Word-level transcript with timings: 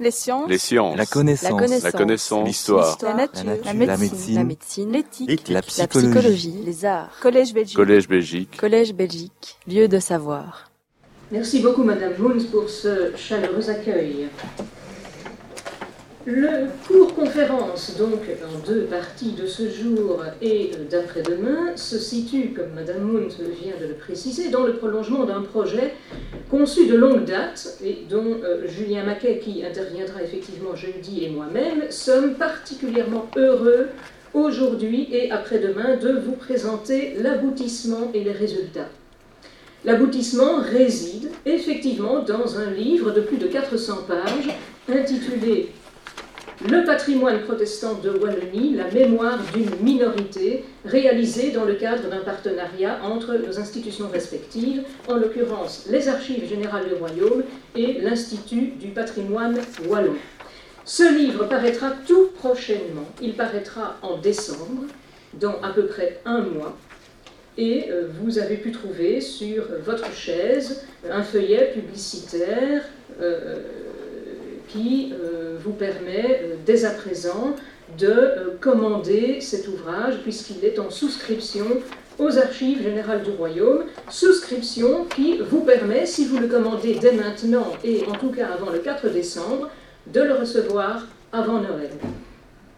Les 0.00 0.10
sciences. 0.10 0.48
Les 0.48 0.56
sciences. 0.56 0.96
La 0.96 1.04
connaissance. 1.04 1.82
La 1.84 1.92
connaissance. 1.92 2.40
La. 2.40 2.46
L'histoire. 2.46 2.98
La 3.02 3.14
nature. 3.14 3.44
La 3.44 3.52
nature. 3.52 3.66
La 3.66 3.72
La 3.84 3.96
médecine. 4.44 4.90
La. 4.90 4.98
L'éthique. 4.98 5.48
La 5.48 5.54
La 5.56 5.62
psychologie. 5.86 6.54
Les 6.64 6.84
arts. 6.86 7.10
Collège 7.20 7.52
Belgique. 7.52 7.76
Collège 7.76 8.08
Belgique. 8.08 8.56
Collège 8.56 8.94
Belgique. 8.94 9.58
Lieu 9.68 9.88
de 9.88 9.98
savoir. 9.98 10.70
Merci 11.30 11.60
beaucoup, 11.60 11.84
Madame 11.84 12.14
Moons, 12.18 12.42
pour 12.50 12.68
ce 12.70 13.14
chaleureux 13.14 13.68
accueil. 13.68 14.28
Le 16.26 16.66
cours 16.86 17.14
conférence, 17.14 17.96
donc 17.96 18.20
en 18.44 18.70
deux 18.70 18.82
parties 18.82 19.32
de 19.32 19.46
ce 19.46 19.70
jour 19.70 20.22
et 20.42 20.70
d'après-demain, 20.90 21.74
se 21.76 21.98
situe, 21.98 22.52
comme 22.54 22.74
Madame 22.74 23.04
Moons 23.04 23.28
vient 23.62 23.72
de 23.80 23.86
le 23.86 23.94
préciser, 23.94 24.50
dans 24.50 24.64
le 24.64 24.74
prolongement 24.74 25.24
d'un 25.24 25.40
projet 25.40 25.94
conçu 26.50 26.86
de 26.88 26.94
longue 26.94 27.24
date 27.24 27.78
et 27.82 28.00
dont 28.10 28.36
euh, 28.44 28.66
Julien 28.68 29.04
Maquet, 29.04 29.38
qui 29.38 29.64
interviendra 29.64 30.22
effectivement 30.22 30.76
jeudi, 30.76 31.24
et 31.24 31.30
moi-même 31.30 31.90
sommes 31.90 32.34
particulièrement 32.34 33.26
heureux 33.36 33.88
aujourd'hui 34.34 35.08
et 35.12 35.30
après-demain 35.30 35.96
de 35.96 36.18
vous 36.18 36.32
présenter 36.32 37.14
l'aboutissement 37.18 38.10
et 38.12 38.22
les 38.22 38.32
résultats. 38.32 38.90
L'aboutissement 39.86 40.58
réside 40.60 41.30
effectivement 41.46 42.22
dans 42.22 42.58
un 42.58 42.70
livre 42.70 43.10
de 43.10 43.22
plus 43.22 43.38
de 43.38 43.46
400 43.46 44.00
pages 44.06 44.54
intitulé 44.86 45.70
Le 46.68 46.84
patrimoine 46.84 47.40
protestant 47.40 47.94
de 47.94 48.10
Wallonie, 48.10 48.74
la 48.74 48.90
mémoire 48.90 49.38
d'une 49.54 49.70
minorité, 49.82 50.64
réalisé 50.84 51.52
dans 51.52 51.64
le 51.64 51.72
cadre 51.74 52.10
d'un 52.10 52.18
partenariat 52.18 52.98
entre 53.02 53.34
nos 53.34 53.58
institutions 53.58 54.10
respectives, 54.10 54.82
en 55.08 55.14
l'occurrence 55.14 55.86
les 55.90 56.06
Archives 56.08 56.46
générales 56.46 56.86
du 56.86 56.94
Royaume 56.94 57.44
et 57.74 58.02
l'Institut 58.02 58.72
du 58.78 58.88
patrimoine 58.88 59.56
wallon. 59.88 60.16
Ce 60.84 61.16
livre 61.16 61.46
paraîtra 61.46 61.92
tout 62.06 62.28
prochainement. 62.36 63.08
Il 63.22 63.32
paraîtra 63.32 63.96
en 64.02 64.18
décembre, 64.18 64.84
dans 65.32 65.58
à 65.62 65.70
peu 65.70 65.86
près 65.86 66.20
un 66.26 66.40
mois. 66.42 66.76
Et 67.56 67.86
euh, 67.90 68.08
vous 68.20 68.38
avez 68.38 68.56
pu 68.56 68.70
trouver 68.70 69.22
sur 69.22 69.64
votre 69.82 70.12
chaise 70.12 70.84
un 71.10 71.22
feuillet 71.22 71.70
publicitaire 71.72 72.82
euh, 73.20 73.60
qui 74.72 75.12
euh, 75.12 75.56
vous 75.62 75.72
permet 75.72 76.40
euh, 76.42 76.54
dès 76.64 76.84
à 76.84 76.90
présent 76.90 77.54
de 77.98 78.06
euh, 78.06 78.56
commander 78.60 79.40
cet 79.40 79.68
ouvrage 79.68 80.18
puisqu'il 80.22 80.64
est 80.64 80.78
en 80.78 80.90
souscription 80.90 81.66
aux 82.18 82.38
archives 82.38 82.82
générales 82.82 83.22
du 83.22 83.30
royaume, 83.30 83.84
souscription 84.10 85.06
qui 85.06 85.38
vous 85.38 85.60
permet, 85.60 86.06
si 86.06 86.26
vous 86.26 86.38
le 86.38 86.48
commandez 86.48 86.94
dès 87.00 87.12
maintenant 87.12 87.72
et 87.82 88.04
en 88.06 88.12
tout 88.12 88.30
cas 88.30 88.48
avant 88.48 88.70
le 88.70 88.78
4 88.78 89.08
décembre, 89.08 89.70
de 90.06 90.20
le 90.20 90.34
recevoir 90.34 91.06
avant 91.32 91.60
Noël. 91.60 91.90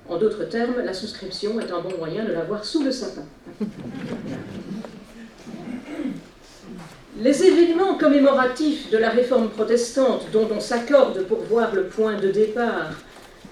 En 0.08 0.18
d'autres 0.18 0.44
termes, 0.44 0.80
la 0.84 0.94
souscription 0.94 1.58
est 1.60 1.72
un 1.72 1.80
bon 1.80 1.96
moyen 1.98 2.24
de 2.24 2.32
l'avoir 2.32 2.64
sous 2.64 2.82
le 2.82 2.92
sapin. 2.92 3.24
Les 7.20 7.44
événements 7.44 7.98
commémoratifs 7.98 8.90
de 8.90 8.96
la 8.96 9.10
réforme 9.10 9.50
protestante 9.50 10.28
dont 10.32 10.48
on 10.50 10.60
s'accorde 10.60 11.24
pour 11.24 11.40
voir 11.40 11.74
le 11.74 11.84
point 11.84 12.16
de 12.16 12.30
départ 12.30 12.92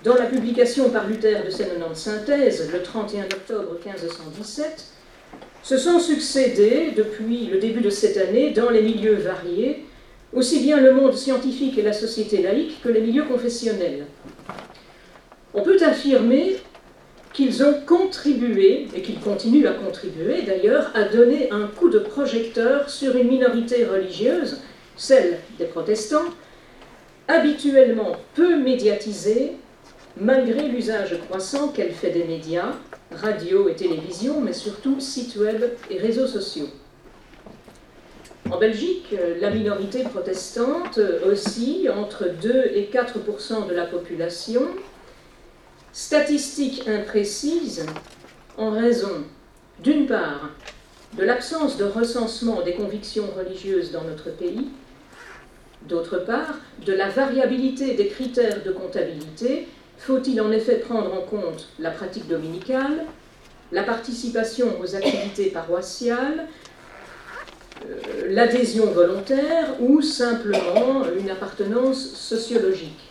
dans 0.02 0.14
la 0.14 0.24
publication 0.24 0.88
par 0.88 1.06
Luther 1.06 1.44
de 1.44 1.50
ses 1.50 1.66
90 1.66 1.94
synthèses 1.94 2.70
le 2.72 2.82
31 2.82 3.24
octobre 3.24 3.76
1517 3.84 4.86
se 5.62 5.76
sont 5.76 6.00
succédés 6.00 6.92
depuis 6.96 7.48
le 7.52 7.58
début 7.58 7.82
de 7.82 7.90
cette 7.90 8.16
année 8.16 8.50
dans 8.52 8.70
les 8.70 8.80
milieux 8.80 9.16
variés, 9.16 9.84
aussi 10.32 10.60
bien 10.60 10.80
le 10.80 10.94
monde 10.94 11.14
scientifique 11.14 11.76
et 11.76 11.82
la 11.82 11.92
société 11.92 12.40
laïque 12.40 12.80
que 12.82 12.88
les 12.88 13.02
milieux 13.02 13.24
confessionnels. 13.24 14.06
On 15.52 15.60
peut 15.60 15.76
affirmer 15.84 16.56
qu'ils 17.32 17.62
ont 17.62 17.74
contribué, 17.86 18.88
et 18.94 19.02
qu'ils 19.02 19.20
continuent 19.20 19.66
à 19.66 19.72
contribuer 19.72 20.42
d'ailleurs, 20.42 20.90
à 20.94 21.04
donner 21.04 21.50
un 21.52 21.66
coup 21.66 21.88
de 21.88 22.00
projecteur 22.00 22.90
sur 22.90 23.16
une 23.16 23.28
minorité 23.28 23.84
religieuse, 23.84 24.58
celle 24.96 25.38
des 25.58 25.66
protestants, 25.66 26.26
habituellement 27.28 28.16
peu 28.34 28.56
médiatisée, 28.56 29.52
malgré 30.16 30.68
l'usage 30.68 31.16
croissant 31.28 31.68
qu'elle 31.68 31.92
fait 31.92 32.10
des 32.10 32.24
médias, 32.24 32.72
radio 33.12 33.68
et 33.68 33.74
télévision, 33.74 34.40
mais 34.40 34.52
surtout 34.52 34.98
sites 34.98 35.36
web 35.36 35.62
et 35.88 35.98
réseaux 35.98 36.26
sociaux. 36.26 36.68
En 38.50 38.58
Belgique, 38.58 39.14
la 39.40 39.50
minorité 39.50 40.02
protestante 40.02 40.98
oscille 41.24 41.88
entre 41.88 42.24
2 42.42 42.72
et 42.74 42.90
4% 42.92 43.68
de 43.68 43.74
la 43.74 43.84
population, 43.84 44.62
statistiques 45.92 46.86
imprécises 46.88 47.86
en 48.56 48.70
raison, 48.70 49.24
d'une 49.82 50.06
part, 50.06 50.50
de 51.16 51.24
l'absence 51.24 51.76
de 51.76 51.84
recensement 51.84 52.62
des 52.62 52.74
convictions 52.74 53.28
religieuses 53.36 53.90
dans 53.90 54.04
notre 54.04 54.30
pays, 54.30 54.68
d'autre 55.88 56.18
part, 56.18 56.56
de 56.84 56.92
la 56.92 57.08
variabilité 57.08 57.94
des 57.94 58.08
critères 58.08 58.62
de 58.62 58.70
comptabilité. 58.70 59.66
Faut-il 59.98 60.40
en 60.40 60.50
effet 60.52 60.76
prendre 60.76 61.12
en 61.12 61.22
compte 61.22 61.68
la 61.78 61.90
pratique 61.90 62.28
dominicale, 62.28 63.04
la 63.72 63.82
participation 63.82 64.80
aux 64.80 64.94
activités 64.94 65.50
paroissiales, 65.50 66.46
euh, 67.84 68.26
l'adhésion 68.28 68.86
volontaire 68.86 69.80
ou 69.80 70.02
simplement 70.02 71.04
une 71.18 71.30
appartenance 71.30 72.14
sociologique 72.14 73.08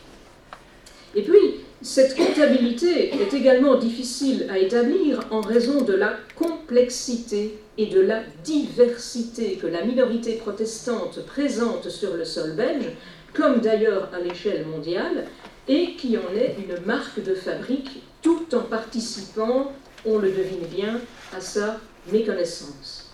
Et 1.15 1.23
puis, 1.23 1.58
cette 1.81 2.17
comptabilité 2.17 3.13
est 3.13 3.33
également 3.33 3.75
difficile 3.75 4.47
à 4.49 4.57
établir 4.57 5.21
en 5.31 5.39
raison 5.39 5.81
de 5.81 5.93
la 5.93 6.17
complexité 6.35 7.57
et 7.77 7.85
de 7.85 8.01
la 8.01 8.21
diversité 8.43 9.55
que 9.55 9.67
la 9.67 9.85
minorité 9.85 10.33
protestante 10.33 11.25
présente 11.25 11.89
sur 11.89 12.15
le 12.17 12.25
sol 12.25 12.51
belge, 12.51 12.89
comme 13.33 13.61
d'ailleurs 13.61 14.09
à 14.13 14.19
l'échelle 14.19 14.65
mondiale, 14.65 15.25
et 15.69 15.95
qui 15.95 16.17
en 16.17 16.35
est 16.35 16.57
une 16.57 16.85
marque 16.85 17.23
de 17.23 17.33
fabrique 17.33 18.03
tout 18.21 18.53
en 18.53 18.61
participant, 18.61 19.71
on 20.05 20.17
le 20.17 20.31
devine 20.31 20.67
bien, 20.69 20.99
à 21.33 21.39
sa 21.39 21.79
méconnaissance. 22.11 23.11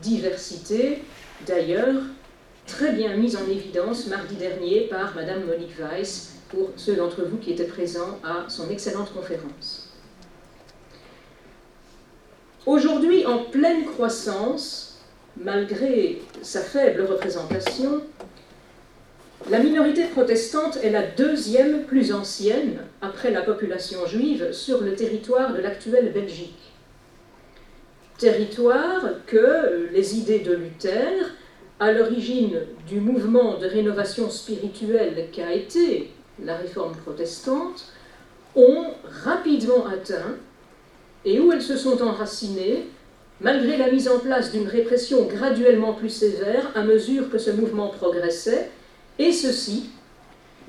Diversité, 0.00 1.02
d'ailleurs, 1.46 2.02
très 2.66 2.92
bien 2.92 3.16
mise 3.16 3.36
en 3.36 3.46
évidence 3.50 4.06
mardi 4.06 4.36
dernier 4.36 4.82
par 4.82 5.14
Madame 5.14 5.44
Monique 5.44 5.78
Weiss, 5.78 6.29
pour 6.50 6.70
ceux 6.76 6.96
d'entre 6.96 7.22
vous 7.22 7.38
qui 7.38 7.52
étaient 7.52 7.64
présents 7.64 8.18
à 8.24 8.48
son 8.48 8.68
excellente 8.70 9.12
conférence. 9.12 9.88
Aujourd'hui, 12.66 13.24
en 13.24 13.44
pleine 13.44 13.84
croissance, 13.86 15.00
malgré 15.36 16.20
sa 16.42 16.60
faible 16.60 17.02
représentation, 17.02 18.02
la 19.48 19.60
minorité 19.60 20.04
protestante 20.04 20.76
est 20.82 20.90
la 20.90 21.06
deuxième 21.06 21.84
plus 21.84 22.12
ancienne, 22.12 22.80
après 23.00 23.30
la 23.30 23.40
population 23.40 24.04
juive, 24.06 24.52
sur 24.52 24.82
le 24.82 24.94
territoire 24.94 25.54
de 25.54 25.60
l'actuelle 25.60 26.12
Belgique. 26.12 26.72
Territoire 28.18 29.02
que 29.26 29.88
les 29.92 30.18
idées 30.18 30.40
de 30.40 30.52
Luther, 30.52 31.34
à 31.78 31.92
l'origine 31.92 32.60
du 32.86 33.00
mouvement 33.00 33.56
de 33.56 33.66
rénovation 33.66 34.28
spirituelle 34.28 35.28
qu'a 35.32 35.54
été 35.54 36.10
la 36.44 36.56
réforme 36.56 36.94
protestante, 36.96 37.92
ont 38.56 38.86
rapidement 39.24 39.86
atteint 39.86 40.36
et 41.24 41.38
où 41.38 41.52
elles 41.52 41.62
se 41.62 41.76
sont 41.76 42.02
enracinées, 42.02 42.86
malgré 43.40 43.76
la 43.76 43.90
mise 43.90 44.08
en 44.08 44.18
place 44.18 44.52
d'une 44.52 44.68
répression 44.68 45.24
graduellement 45.24 45.92
plus 45.92 46.08
sévère 46.08 46.70
à 46.74 46.82
mesure 46.82 47.30
que 47.30 47.38
ce 47.38 47.50
mouvement 47.50 47.88
progressait, 47.88 48.70
et 49.18 49.32
ceci 49.32 49.90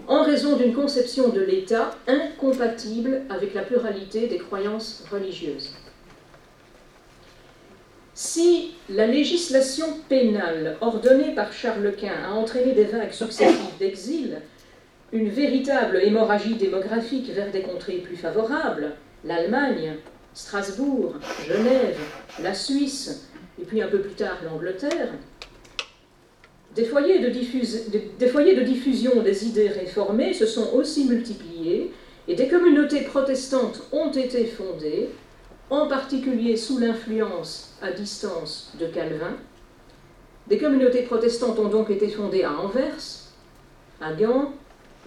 en 0.07 0.23
raison 0.23 0.57
d'une 0.57 0.73
conception 0.73 1.29
de 1.29 1.41
l'État 1.41 1.95
incompatible 2.07 3.21
avec 3.29 3.53
la 3.53 3.61
pluralité 3.61 4.27
des 4.27 4.39
croyances 4.39 5.03
religieuses. 5.11 5.73
Si 8.13 8.75
la 8.89 9.07
législation 9.07 9.85
pénale 10.09 10.77
ordonnée 10.81 11.33
par 11.33 11.53
Charles 11.53 11.93
Quint 11.95 12.11
a 12.27 12.33
entraîné 12.33 12.73
des 12.73 12.83
vagues 12.83 13.13
successives 13.13 13.77
d'exil, 13.79 14.41
une 15.13 15.29
véritable 15.29 15.99
hémorragie 16.01 16.55
démographique 16.55 17.29
vers 17.31 17.51
des 17.51 17.61
contrées 17.61 17.97
plus 17.97 18.15
favorables, 18.15 18.93
l'Allemagne, 19.25 19.95
Strasbourg, 20.33 21.15
Genève, 21.47 21.99
la 22.41 22.53
Suisse, 22.53 23.27
et 23.61 23.65
puis 23.65 23.81
un 23.81 23.87
peu 23.87 23.99
plus 23.99 24.13
tard 24.13 24.37
l'Angleterre, 24.45 25.09
des 26.75 26.85
foyers, 26.85 27.19
de 27.19 27.29
des 28.17 28.27
foyers 28.27 28.55
de 28.55 28.63
diffusion 28.63 29.21
des 29.21 29.45
idées 29.45 29.67
réformées 29.67 30.33
se 30.33 30.45
sont 30.45 30.71
aussi 30.73 31.05
multipliés 31.05 31.91
et 32.29 32.35
des 32.35 32.47
communautés 32.47 33.01
protestantes 33.01 33.81
ont 33.91 34.11
été 34.11 34.45
fondées, 34.45 35.09
en 35.69 35.87
particulier 35.87 36.55
sous 36.55 36.79
l'influence 36.79 37.73
à 37.81 37.91
distance 37.91 38.71
de 38.79 38.87
Calvin. 38.87 39.35
Des 40.47 40.57
communautés 40.57 41.01
protestantes 41.01 41.59
ont 41.59 41.67
donc 41.67 41.89
été 41.89 42.07
fondées 42.07 42.43
à 42.43 42.53
Anvers, 42.57 43.27
à 43.99 44.13
Gand, 44.13 44.53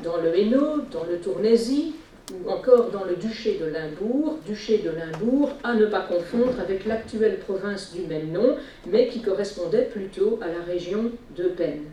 dans 0.01 0.17
le 0.17 0.37
Hainaut, 0.37 0.83
dans 0.91 1.05
le 1.05 1.19
Tournaisis, 1.19 1.95
ou 2.33 2.49
encore 2.51 2.91
dans 2.91 3.05
le 3.05 3.17
duché 3.17 3.59
de 3.61 3.67
Limbourg, 3.67 4.39
duché 4.47 4.79
de 4.79 4.91
Limbourg 4.91 5.51
à 5.63 5.75
ne 5.75 5.87
pas 5.87 6.01
confondre 6.01 6.59
avec 6.59 6.87
l'actuelle 6.87 7.39
province 7.39 7.93
du 7.93 8.03
même 8.07 8.33
nom, 8.33 8.57
mais 8.87 9.09
qui 9.09 9.21
correspondait 9.21 9.85
plutôt 9.93 10.39
à 10.43 10.47
la 10.47 10.65
région 10.65 11.11
de 11.37 11.45
Penne. 11.45 11.85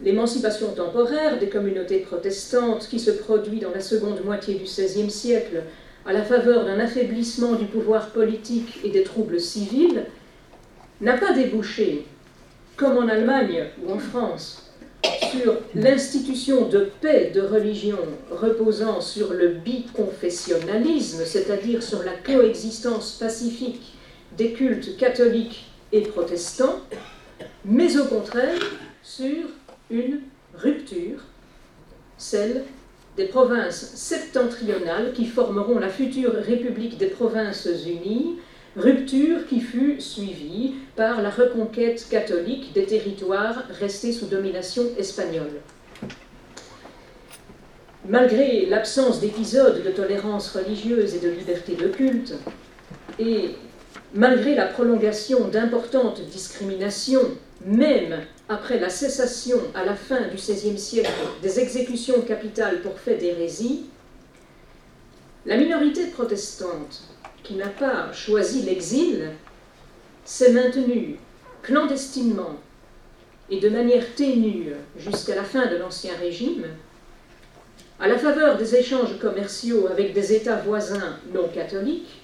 L'émancipation 0.00 0.72
temporaire 0.72 1.38
des 1.38 1.48
communautés 1.48 2.00
protestantes 2.00 2.88
qui 2.88 2.98
se 2.98 3.10
produit 3.10 3.60
dans 3.60 3.70
la 3.70 3.80
seconde 3.80 4.24
moitié 4.24 4.54
du 4.54 4.64
XVIe 4.64 5.10
siècle 5.10 5.62
à 6.04 6.12
la 6.12 6.22
faveur 6.22 6.64
d'un 6.64 6.80
affaiblissement 6.80 7.52
du 7.52 7.66
pouvoir 7.66 8.10
politique 8.10 8.80
et 8.84 8.90
des 8.90 9.04
troubles 9.04 9.40
civils 9.40 10.04
n'a 11.00 11.16
pas 11.16 11.32
débouché, 11.32 12.06
comme 12.76 12.96
en 12.96 13.08
Allemagne 13.08 13.66
ou 13.84 13.92
en 13.92 13.98
France, 13.98 14.61
sur 15.30 15.56
l'institution 15.74 16.68
de 16.68 16.90
paix 17.00 17.30
de 17.34 17.40
religion 17.40 17.98
reposant 18.30 19.00
sur 19.00 19.32
le 19.32 19.48
biconfessionnalisme, 19.48 21.24
c'est-à-dire 21.24 21.82
sur 21.82 22.02
la 22.02 22.12
coexistence 22.12 23.12
pacifique 23.12 23.94
des 24.36 24.52
cultes 24.52 24.96
catholiques 24.96 25.66
et 25.92 26.02
protestants, 26.02 26.80
mais 27.64 27.96
au 27.96 28.04
contraire 28.04 28.60
sur 29.02 29.48
une 29.90 30.20
rupture, 30.54 31.18
celle 32.16 32.64
des 33.16 33.26
provinces 33.26 33.92
septentrionales 33.94 35.12
qui 35.12 35.26
formeront 35.26 35.78
la 35.78 35.90
future 35.90 36.32
République 36.32 36.96
des 36.96 37.08
Provinces 37.08 37.68
Unies, 37.86 38.38
rupture 38.76 39.46
qui 39.48 39.60
fut 39.60 40.00
suivie 40.00 40.74
par 40.96 41.22
la 41.22 41.30
reconquête 41.30 42.06
catholique 42.08 42.72
des 42.72 42.84
territoires 42.84 43.64
restés 43.78 44.12
sous 44.12 44.26
domination 44.26 44.84
espagnole. 44.98 45.60
Malgré 48.08 48.66
l'absence 48.66 49.20
d'épisodes 49.20 49.82
de 49.84 49.90
tolérance 49.90 50.50
religieuse 50.50 51.14
et 51.14 51.20
de 51.20 51.28
liberté 51.28 51.76
de 51.76 51.88
culte, 51.88 52.34
et 53.18 53.50
malgré 54.14 54.54
la 54.54 54.66
prolongation 54.66 55.48
d'importantes 55.48 56.20
discriminations, 56.30 57.30
même 57.64 58.20
après 58.48 58.80
la 58.80 58.88
cessation 58.88 59.58
à 59.74 59.84
la 59.84 59.94
fin 59.94 60.28
du 60.28 60.36
XVIe 60.36 60.78
siècle 60.78 61.10
des 61.42 61.60
exécutions 61.60 62.20
capitales 62.22 62.80
pour 62.80 62.98
fait 62.98 63.16
d'hérésie, 63.16 63.84
la 65.46 65.56
minorité 65.56 66.06
protestante 66.06 67.11
qui 67.42 67.54
n'a 67.54 67.68
pas 67.68 68.12
choisi 68.12 68.62
l'exil, 68.62 69.30
s'est 70.24 70.52
maintenu 70.52 71.16
clandestinement 71.62 72.56
et 73.50 73.60
de 73.60 73.68
manière 73.68 74.14
ténue 74.14 74.72
jusqu'à 74.96 75.34
la 75.34 75.44
fin 75.44 75.66
de 75.66 75.76
l'Ancien 75.76 76.12
Régime, 76.20 76.64
à 78.00 78.08
la 78.08 78.18
faveur 78.18 78.56
des 78.56 78.74
échanges 78.76 79.18
commerciaux 79.20 79.88
avec 79.88 80.12
des 80.12 80.32
États 80.32 80.56
voisins 80.56 81.18
non 81.32 81.48
catholiques, 81.48 82.20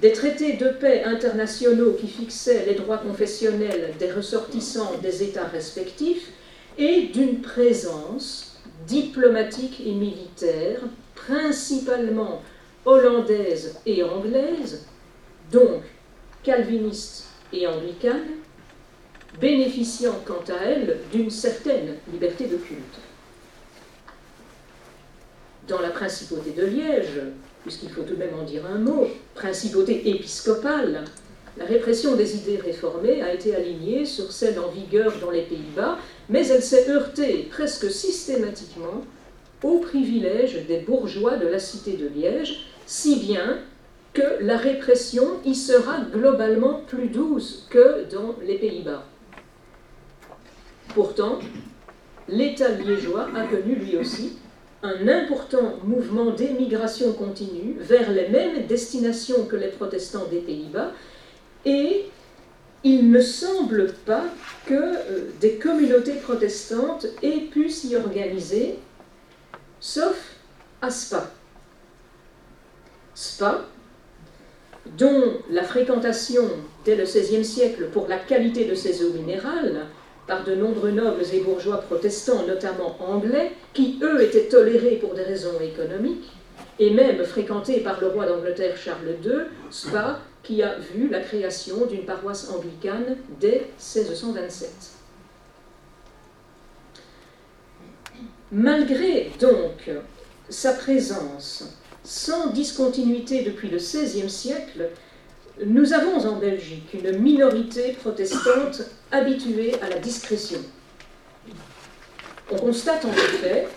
des 0.00 0.12
traités 0.12 0.54
de 0.54 0.68
paix 0.68 1.04
internationaux 1.04 1.92
qui 1.92 2.06
fixaient 2.06 2.64
les 2.66 2.74
droits 2.74 2.98
confessionnels 2.98 3.94
des 3.98 4.12
ressortissants 4.12 4.92
des 5.02 5.22
États 5.22 5.46
respectifs, 5.46 6.30
et 6.78 7.08
d'une 7.08 7.40
présence 7.40 8.56
diplomatique 8.86 9.82
et 9.84 9.92
militaire, 9.92 10.80
principalement 11.14 12.40
hollandaise 12.88 13.76
et 13.84 14.02
anglaise, 14.02 14.86
donc 15.52 15.82
calviniste 16.42 17.26
et 17.52 17.66
anglicane, 17.66 18.28
bénéficiant 19.38 20.14
quant 20.24 20.42
à 20.48 20.64
elle 20.64 20.96
d'une 21.12 21.30
certaine 21.30 21.96
liberté 22.10 22.46
de 22.46 22.56
culte. 22.56 22.98
Dans 25.68 25.80
la 25.80 25.90
principauté 25.90 26.52
de 26.52 26.64
Liège, 26.64 27.20
puisqu'il 27.62 27.90
faut 27.90 28.02
tout 28.02 28.14
de 28.14 28.18
même 28.18 28.34
en 28.40 28.44
dire 28.44 28.64
un 28.64 28.78
mot, 28.78 29.06
principauté 29.34 30.08
épiscopale, 30.08 31.04
la 31.58 31.66
répression 31.66 32.16
des 32.16 32.36
idées 32.36 32.56
réformées 32.56 33.20
a 33.20 33.34
été 33.34 33.54
alignée 33.54 34.06
sur 34.06 34.32
celle 34.32 34.58
en 34.58 34.68
vigueur 34.68 35.12
dans 35.20 35.30
les 35.30 35.42
Pays-Bas, 35.42 35.98
mais 36.30 36.46
elle 36.48 36.62
s'est 36.62 36.88
heurtée 36.88 37.48
presque 37.50 37.90
systématiquement 37.90 39.04
aux 39.62 39.80
privilèges 39.80 40.64
des 40.66 40.78
bourgeois 40.78 41.36
de 41.36 41.48
la 41.48 41.58
cité 41.58 41.98
de 41.98 42.08
Liège, 42.08 42.64
si 42.88 43.16
bien 43.16 43.58
que 44.14 44.22
la 44.40 44.56
répression 44.56 45.42
y 45.44 45.54
sera 45.54 46.00
globalement 46.10 46.80
plus 46.86 47.08
douce 47.08 47.66
que 47.68 48.10
dans 48.10 48.34
les 48.42 48.56
Pays-Bas. 48.56 49.04
Pourtant, 50.94 51.38
l'État 52.28 52.70
liégeois 52.70 53.28
a 53.36 53.46
connu 53.46 53.74
lui 53.74 53.98
aussi 53.98 54.38
un 54.82 55.06
important 55.06 55.74
mouvement 55.84 56.30
d'émigration 56.30 57.12
continue 57.12 57.76
vers 57.78 58.10
les 58.10 58.30
mêmes 58.30 58.66
destinations 58.66 59.44
que 59.44 59.56
les 59.56 59.68
protestants 59.68 60.26
des 60.30 60.40
Pays-Bas 60.40 60.92
et 61.66 62.06
il 62.84 63.10
ne 63.10 63.20
semble 63.20 63.92
pas 64.06 64.24
que 64.64 64.72
euh, 64.74 65.30
des 65.42 65.56
communautés 65.56 66.14
protestantes 66.14 67.06
aient 67.22 67.48
pu 67.50 67.68
s'y 67.68 67.96
organiser, 67.96 68.78
sauf 69.78 70.36
à 70.80 70.90
Spa. 70.90 71.30
Spa, 73.20 73.64
dont 74.96 75.38
la 75.50 75.64
fréquentation 75.64 76.44
dès 76.84 76.94
le 76.94 77.02
XVIe 77.02 77.44
siècle 77.44 77.88
pour 77.92 78.06
la 78.06 78.16
qualité 78.16 78.64
de 78.64 78.76
ses 78.76 79.02
eaux 79.02 79.12
minérales 79.12 79.86
par 80.28 80.44
de 80.44 80.54
nombreux 80.54 80.92
nobles 80.92 81.24
et 81.32 81.40
bourgeois 81.40 81.78
protestants, 81.78 82.46
notamment 82.46 82.96
anglais, 83.00 83.50
qui 83.74 83.98
eux 84.02 84.22
étaient 84.22 84.46
tolérés 84.46 84.98
pour 85.02 85.14
des 85.14 85.24
raisons 85.24 85.58
économiques, 85.60 86.30
et 86.78 86.90
même 86.90 87.24
fréquentés 87.24 87.80
par 87.80 88.00
le 88.00 88.06
roi 88.06 88.24
d'Angleterre 88.24 88.76
Charles 88.76 89.16
II, 89.24 89.46
Spa, 89.72 90.20
qui 90.44 90.62
a 90.62 90.76
vu 90.78 91.08
la 91.08 91.18
création 91.18 91.86
d'une 91.86 92.04
paroisse 92.04 92.48
anglicane 92.50 93.16
dès 93.40 93.66
1627. 93.78 94.70
Malgré 98.52 99.32
donc 99.40 99.90
sa 100.48 100.74
présence 100.74 101.77
sans 102.08 102.46
discontinuité 102.46 103.42
depuis 103.42 103.68
le 103.68 103.76
XVIe 103.76 104.30
siècle, 104.30 104.88
nous 105.66 105.92
avons 105.92 106.26
en 106.26 106.36
Belgique 106.36 106.94
une 106.94 107.18
minorité 107.18 107.92
protestante 108.00 108.80
habituée 109.12 109.74
à 109.82 109.90
la 109.90 109.98
discrétion. 109.98 110.58
On 112.50 112.56
constate 112.56 113.04
en 113.04 113.12
effet 113.12 113.68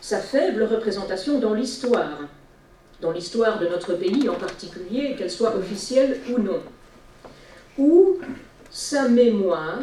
sa 0.00 0.20
faible 0.20 0.62
représentation 0.62 1.40
dans 1.40 1.54
l'histoire, 1.54 2.20
dans 3.00 3.10
l'histoire 3.10 3.58
de 3.58 3.66
notre 3.66 3.94
pays 3.94 4.28
en 4.28 4.36
particulier, 4.36 5.16
qu'elle 5.18 5.30
soit 5.30 5.56
officielle 5.56 6.20
ou 6.30 6.38
non, 6.38 6.60
où 7.78 8.18
sa 8.70 9.08
mémoire 9.08 9.80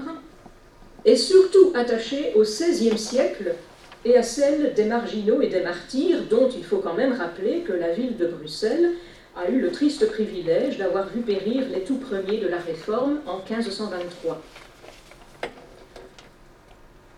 est 1.04 1.18
surtout 1.18 1.74
attachée 1.76 2.32
au 2.36 2.44
XVIe 2.44 2.98
siècle 2.98 3.56
et 4.04 4.18
à 4.18 4.24
celle 4.24 4.74
des 4.74 4.86
marginaux 4.86 5.42
et 5.42 5.48
des 5.48 5.62
martyrs, 5.62 6.24
dont 6.30 6.50
il 6.50 6.64
faut 6.64 6.78
quand 6.78 6.96
même 6.96 7.14
rappeler 7.14 7.62
que 7.62 7.74
la 7.74 7.92
ville 7.92 8.18
de 8.18 8.28
Bruxelles 8.28 8.92
a 9.36 9.50
eu 9.50 9.60
le 9.60 9.72
triste 9.72 10.08
privilège 10.08 10.78
d'avoir 10.78 11.08
vu 11.08 11.22
périr 11.22 11.64
les 11.72 11.82
tout 11.82 11.98
premiers 11.98 12.40
de 12.40 12.48
la 12.48 12.58
Réforme 12.58 13.20
en 13.26 13.38
1523. 13.38 14.42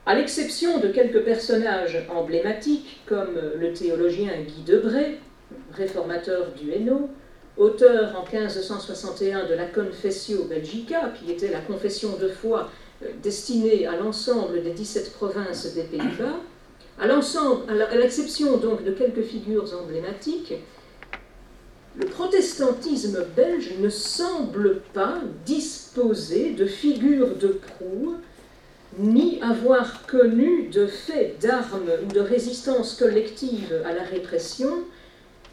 À 0.05 0.15
l'exception 0.15 0.79
de 0.79 0.89
quelques 0.89 1.21
personnages 1.23 2.05
emblématiques 2.13 3.01
comme 3.07 3.39
le 3.57 3.73
théologien 3.73 4.33
Guy 4.45 4.63
Debray, 4.65 5.19
réformateur 5.71 6.51
du 6.51 6.71
Hainaut, 6.71 7.09
auteur 7.55 8.13
en 8.19 8.29
1561 8.29 9.45
de 9.45 9.53
la 9.53 9.65
Confessio 9.65 10.43
Belgica, 10.43 11.13
qui 11.17 11.31
était 11.31 11.51
la 11.51 11.61
confession 11.61 12.17
de 12.17 12.27
foi 12.27 12.69
destinée 13.21 13.87
à 13.87 13.95
l'ensemble 13.95 14.61
des 14.61 14.71
17 14.71 15.13
provinces 15.13 15.73
des 15.73 15.83
Pays-Bas, 15.83 16.39
à 16.99 17.07
l'exception 17.95 18.57
donc 18.57 18.83
de 18.83 18.91
quelques 18.91 19.23
figures 19.23 19.69
emblématiques, 19.81 20.53
le 21.95 22.05
protestantisme 22.07 23.23
belge 23.35 23.73
ne 23.79 23.89
semble 23.89 24.81
pas 24.93 25.19
disposer 25.45 26.51
de 26.51 26.65
figures 26.65 27.35
de 27.35 27.49
proue, 27.49 28.15
ni 28.97 29.41
avoir 29.41 30.05
connu 30.05 30.67
de 30.69 30.87
faits 30.87 31.39
d'armes 31.39 31.91
ou 32.03 32.11
de 32.11 32.19
résistance 32.19 32.95
collective 32.95 33.81
à 33.85 33.93
la 33.93 34.03
répression 34.03 34.83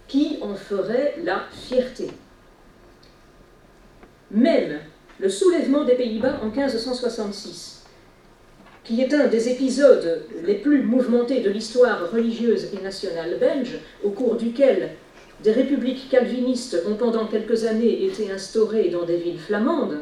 qui 0.09 0.39
en 0.43 0.55
ferait 0.55 1.17
la 1.23 1.45
fierté. 1.53 2.11
Même 4.31 4.81
le 5.19 5.29
soulèvement 5.29 5.85
des 5.85 5.95
Pays-Bas 5.95 6.41
en 6.43 6.47
1566 6.47 7.80
qui 8.91 9.03
est 9.03 9.15
un 9.15 9.29
des 9.29 9.49
épisodes 9.49 10.25
les 10.45 10.57
plus 10.57 10.83
mouvementés 10.83 11.43
de 11.43 11.51
l'histoire 11.51 12.11
religieuse 12.11 12.75
et 12.75 12.83
nationale 12.83 13.37
belge, 13.39 13.79
au 14.03 14.11
cours 14.11 14.35
duquel 14.35 14.91
des 15.45 15.53
républiques 15.53 16.09
calvinistes 16.11 16.83
ont 16.89 16.97
pendant 16.97 17.29
quelques 17.29 17.67
années 17.67 18.05
été 18.05 18.33
instaurées 18.33 18.89
dans 18.89 19.05
des 19.05 19.19
villes 19.19 19.39
flamandes, 19.39 19.99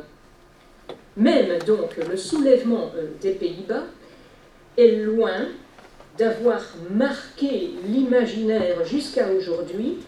même 1.18 1.58
donc 1.66 1.98
le 1.98 2.16
soulèvement 2.16 2.90
euh, 2.96 3.08
des 3.20 3.32
Pays-Bas, 3.32 3.84
est 4.78 4.96
loin 5.04 5.48
d'avoir 6.16 6.62
marqué 6.90 7.72
l'imaginaire 7.86 8.86
jusqu'à 8.86 9.30
aujourd'hui, 9.30 9.98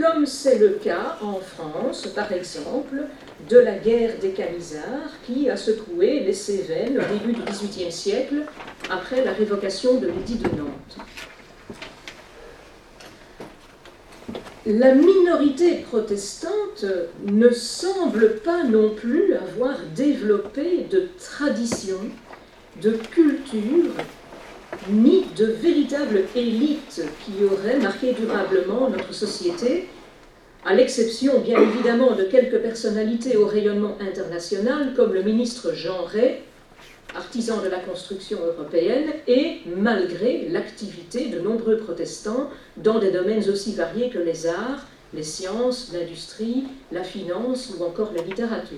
comme 0.00 0.26
c'est 0.26 0.58
le 0.58 0.70
cas 0.70 1.18
en 1.20 1.40
France, 1.40 2.06
par 2.14 2.32
exemple, 2.32 3.04
de 3.48 3.58
la 3.58 3.76
guerre 3.78 4.18
des 4.20 4.30
Camisards 4.30 5.20
qui 5.26 5.50
a 5.50 5.56
secoué 5.56 6.20
les 6.20 6.32
Cévennes 6.32 6.98
au 6.98 7.12
début 7.12 7.32
du 7.32 7.42
XVIIIe 7.42 7.92
siècle, 7.92 8.42
après 8.90 9.24
la 9.24 9.32
révocation 9.32 9.98
de 9.98 10.08
l'édit 10.08 10.36
de 10.36 10.48
Nantes. 10.48 10.96
La 14.66 14.94
minorité 14.94 15.76
protestante 15.88 16.84
ne 17.26 17.50
semble 17.50 18.36
pas 18.36 18.64
non 18.64 18.90
plus 18.90 19.34
avoir 19.34 19.76
développé 19.94 20.86
de 20.90 21.08
tradition, 21.18 21.98
de 22.80 22.90
culture 22.90 23.92
ni 24.88 25.24
de 25.36 25.46
véritable 25.46 26.24
élite 26.34 27.02
qui 27.24 27.44
aurait 27.44 27.78
marqué 27.78 28.12
durablement 28.12 28.88
notre 28.88 29.12
société, 29.12 29.88
à 30.64 30.74
l'exception 30.74 31.40
bien 31.40 31.60
évidemment 31.60 32.14
de 32.14 32.24
quelques 32.24 32.58
personnalités 32.58 33.36
au 33.36 33.46
rayonnement 33.46 33.96
international 34.00 34.94
comme 34.94 35.14
le 35.14 35.22
ministre 35.22 35.72
Jean 35.74 36.04
Rey, 36.04 36.42
artisan 37.14 37.60
de 37.62 37.68
la 37.68 37.78
construction 37.80 38.38
européenne, 38.44 39.10
et 39.26 39.60
malgré 39.76 40.48
l'activité 40.48 41.28
de 41.28 41.40
nombreux 41.40 41.78
protestants 41.78 42.50
dans 42.76 42.98
des 42.98 43.10
domaines 43.10 43.48
aussi 43.48 43.74
variés 43.74 44.10
que 44.10 44.18
les 44.18 44.46
arts, 44.46 44.86
les 45.12 45.24
sciences, 45.24 45.90
l'industrie, 45.92 46.64
la 46.92 47.02
finance 47.02 47.72
ou 47.76 47.84
encore 47.84 48.12
la 48.14 48.22
littérature. 48.22 48.76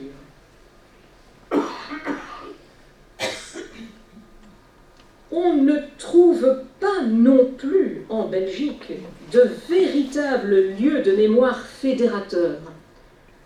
On 5.32 5.54
ne 5.54 5.78
trouve 5.98 6.58
pas 6.78 7.02
non 7.08 7.46
plus 7.56 8.04
en 8.10 8.24
Belgique 8.28 8.92
de 9.32 9.44
véritables 9.68 10.74
lieux 10.78 11.00
de 11.00 11.12
mémoire 11.12 11.58
fédérateurs. 11.58 12.60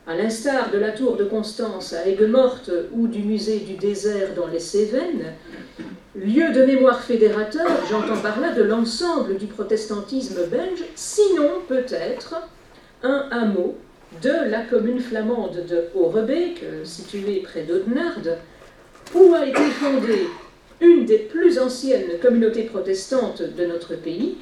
À 0.08 0.16
l'instar 0.16 0.70
de 0.70 0.78
la 0.78 0.90
tour 0.90 1.16
de 1.16 1.24
Constance 1.24 1.92
à 1.92 2.08
Aigues-Mortes 2.08 2.72
ou 2.92 3.06
du 3.06 3.20
musée 3.20 3.60
du 3.60 3.74
désert 3.74 4.34
dans 4.34 4.48
les 4.48 4.58
Cévennes, 4.58 5.34
lieu 6.16 6.52
de 6.52 6.64
mémoire 6.64 7.02
fédérateur, 7.02 7.68
j'entends 7.88 8.20
par 8.20 8.40
là 8.40 8.52
de 8.52 8.62
l'ensemble 8.62 9.36
du 9.36 9.46
protestantisme 9.46 10.46
belge, 10.50 10.84
sinon 10.96 11.60
peut-être 11.68 12.36
un 13.02 13.28
hameau 13.30 13.76
de 14.22 14.50
la 14.50 14.62
commune 14.62 15.00
flamande 15.00 15.64
de 15.68 15.84
Aurebeek, 15.94 16.64
située 16.84 17.42
près 17.42 17.62
d'Audenarde, 17.62 18.38
où 19.14 19.34
a 19.34 19.46
été 19.46 19.62
fondée 19.62 20.26
une 20.80 21.04
des 21.04 21.18
plus 21.18 21.58
anciennes 21.58 22.18
communautés 22.20 22.64
protestantes 22.64 23.42
de 23.42 23.66
notre 23.66 23.94
pays, 23.94 24.36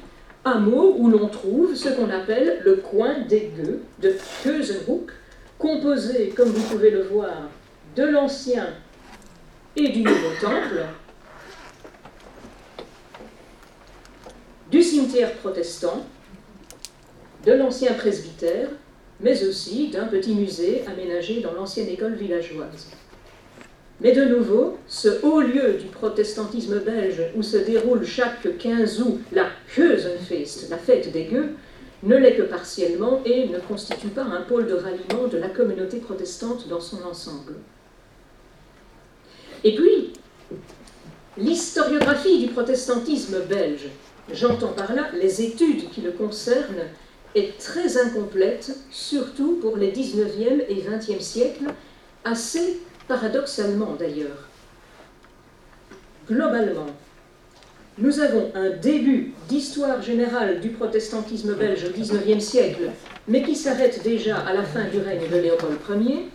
mot 0.59 0.95
où 0.97 1.09
l'on 1.09 1.27
trouve 1.27 1.75
ce 1.75 1.89
qu'on 1.89 2.09
appelle 2.09 2.61
le 2.63 2.75
coin 2.75 3.19
des 3.27 3.51
gueux 3.55 3.81
de 4.01 4.15
Keuzenhoek, 4.43 5.11
composé, 5.57 6.29
comme 6.35 6.49
vous 6.49 6.75
pouvez 6.75 6.91
le 6.91 7.03
voir, 7.03 7.49
de 7.95 8.03
l'ancien 8.03 8.67
et 9.75 9.89
du 9.89 10.01
nouveau 10.01 10.29
temple, 10.39 10.85
du 14.69 14.83
cimetière 14.83 15.33
protestant, 15.33 16.05
de 17.45 17.53
l'ancien 17.53 17.93
presbytère, 17.93 18.69
mais 19.21 19.47
aussi 19.47 19.89
d'un 19.89 20.05
petit 20.05 20.35
musée 20.35 20.83
aménagé 20.87 21.41
dans 21.41 21.53
l'ancienne 21.53 21.87
école 21.87 22.15
villageoise. 22.15 22.87
Mais 24.01 24.11
de 24.11 24.25
nouveau, 24.25 24.77
ce 24.87 25.21
haut 25.23 25.39
lieu 25.39 25.73
du 25.79 25.85
protestantisme 25.85 26.79
belge 26.79 27.21
où 27.35 27.41
se 27.41 27.57
déroule 27.57 28.05
chaque 28.05 28.57
15 28.57 29.01
août 29.01 29.19
la 29.31 29.47
Keuzenfeest, 29.73 30.69
la 30.69 30.77
fête 30.77 31.11
des 31.11 31.25
gueux, 31.25 31.51
ne 32.03 32.17
l'est 32.17 32.35
que 32.35 32.43
partiellement 32.43 33.21
et 33.25 33.47
ne 33.47 33.59
constitue 33.59 34.09
pas 34.09 34.23
un 34.23 34.41
pôle 34.41 34.67
de 34.67 34.73
ralliement 34.73 35.27
de 35.31 35.37
la 35.37 35.47
communauté 35.47 35.97
protestante 35.97 36.67
dans 36.67 36.81
son 36.81 37.03
ensemble. 37.03 37.55
Et 39.63 39.75
puis, 39.75 40.13
l'historiographie 41.37 42.45
du 42.45 42.51
protestantisme 42.51 43.39
belge, 43.49 43.87
j'entends 44.31 44.73
par 44.73 44.93
là 44.93 45.07
les 45.19 45.41
études 45.41 45.89
qui 45.89 46.01
le 46.01 46.11
concernent, 46.11 46.85
est 47.33 47.57
très 47.57 47.97
incomplète, 47.97 48.77
surtout 48.91 49.57
pour 49.61 49.77
les 49.77 49.91
19e 49.91 50.65
et 50.69 50.75
20e 50.75 51.19
siècles, 51.19 51.65
assez 52.23 52.79
paradoxalement 53.07 53.95
d'ailleurs. 53.97 54.49
Globalement, 56.27 56.87
nous 57.97 58.19
avons 58.19 58.51
un 58.55 58.71
début 58.71 59.33
d'histoire 59.47 60.01
générale 60.01 60.59
du 60.59 60.69
protestantisme 60.69 61.53
belge 61.53 61.85
au 61.85 61.97
XIXe 61.97 62.43
siècle, 62.43 62.89
mais 63.27 63.41
qui 63.41 63.55
s'arrête 63.55 64.03
déjà 64.03 64.37
à 64.37 64.53
la 64.53 64.63
fin 64.63 64.85
du 64.85 64.97
règne 64.97 65.29
de 65.29 65.37
Léopold 65.37 65.77
Ier, 66.01 66.29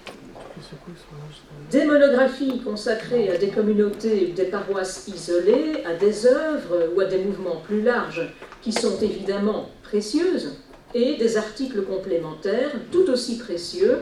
des 1.70 1.84
monographies 1.84 2.60
consacrées 2.60 3.30
à 3.30 3.38
des 3.38 3.48
communautés, 3.48 4.32
des 4.34 4.44
paroisses 4.44 5.08
isolées, 5.08 5.84
à 5.86 5.94
des 5.94 6.26
œuvres 6.26 6.92
ou 6.94 7.00
à 7.00 7.04
des 7.04 7.18
mouvements 7.18 7.62
plus 7.64 7.82
larges 7.82 8.32
qui 8.62 8.72
sont 8.72 8.98
évidemment 9.00 9.70
précieuses, 9.82 10.56
et 10.94 11.16
des 11.16 11.36
articles 11.36 11.82
complémentaires 11.82 12.72
tout 12.90 13.08
aussi 13.10 13.38
précieux 13.38 13.98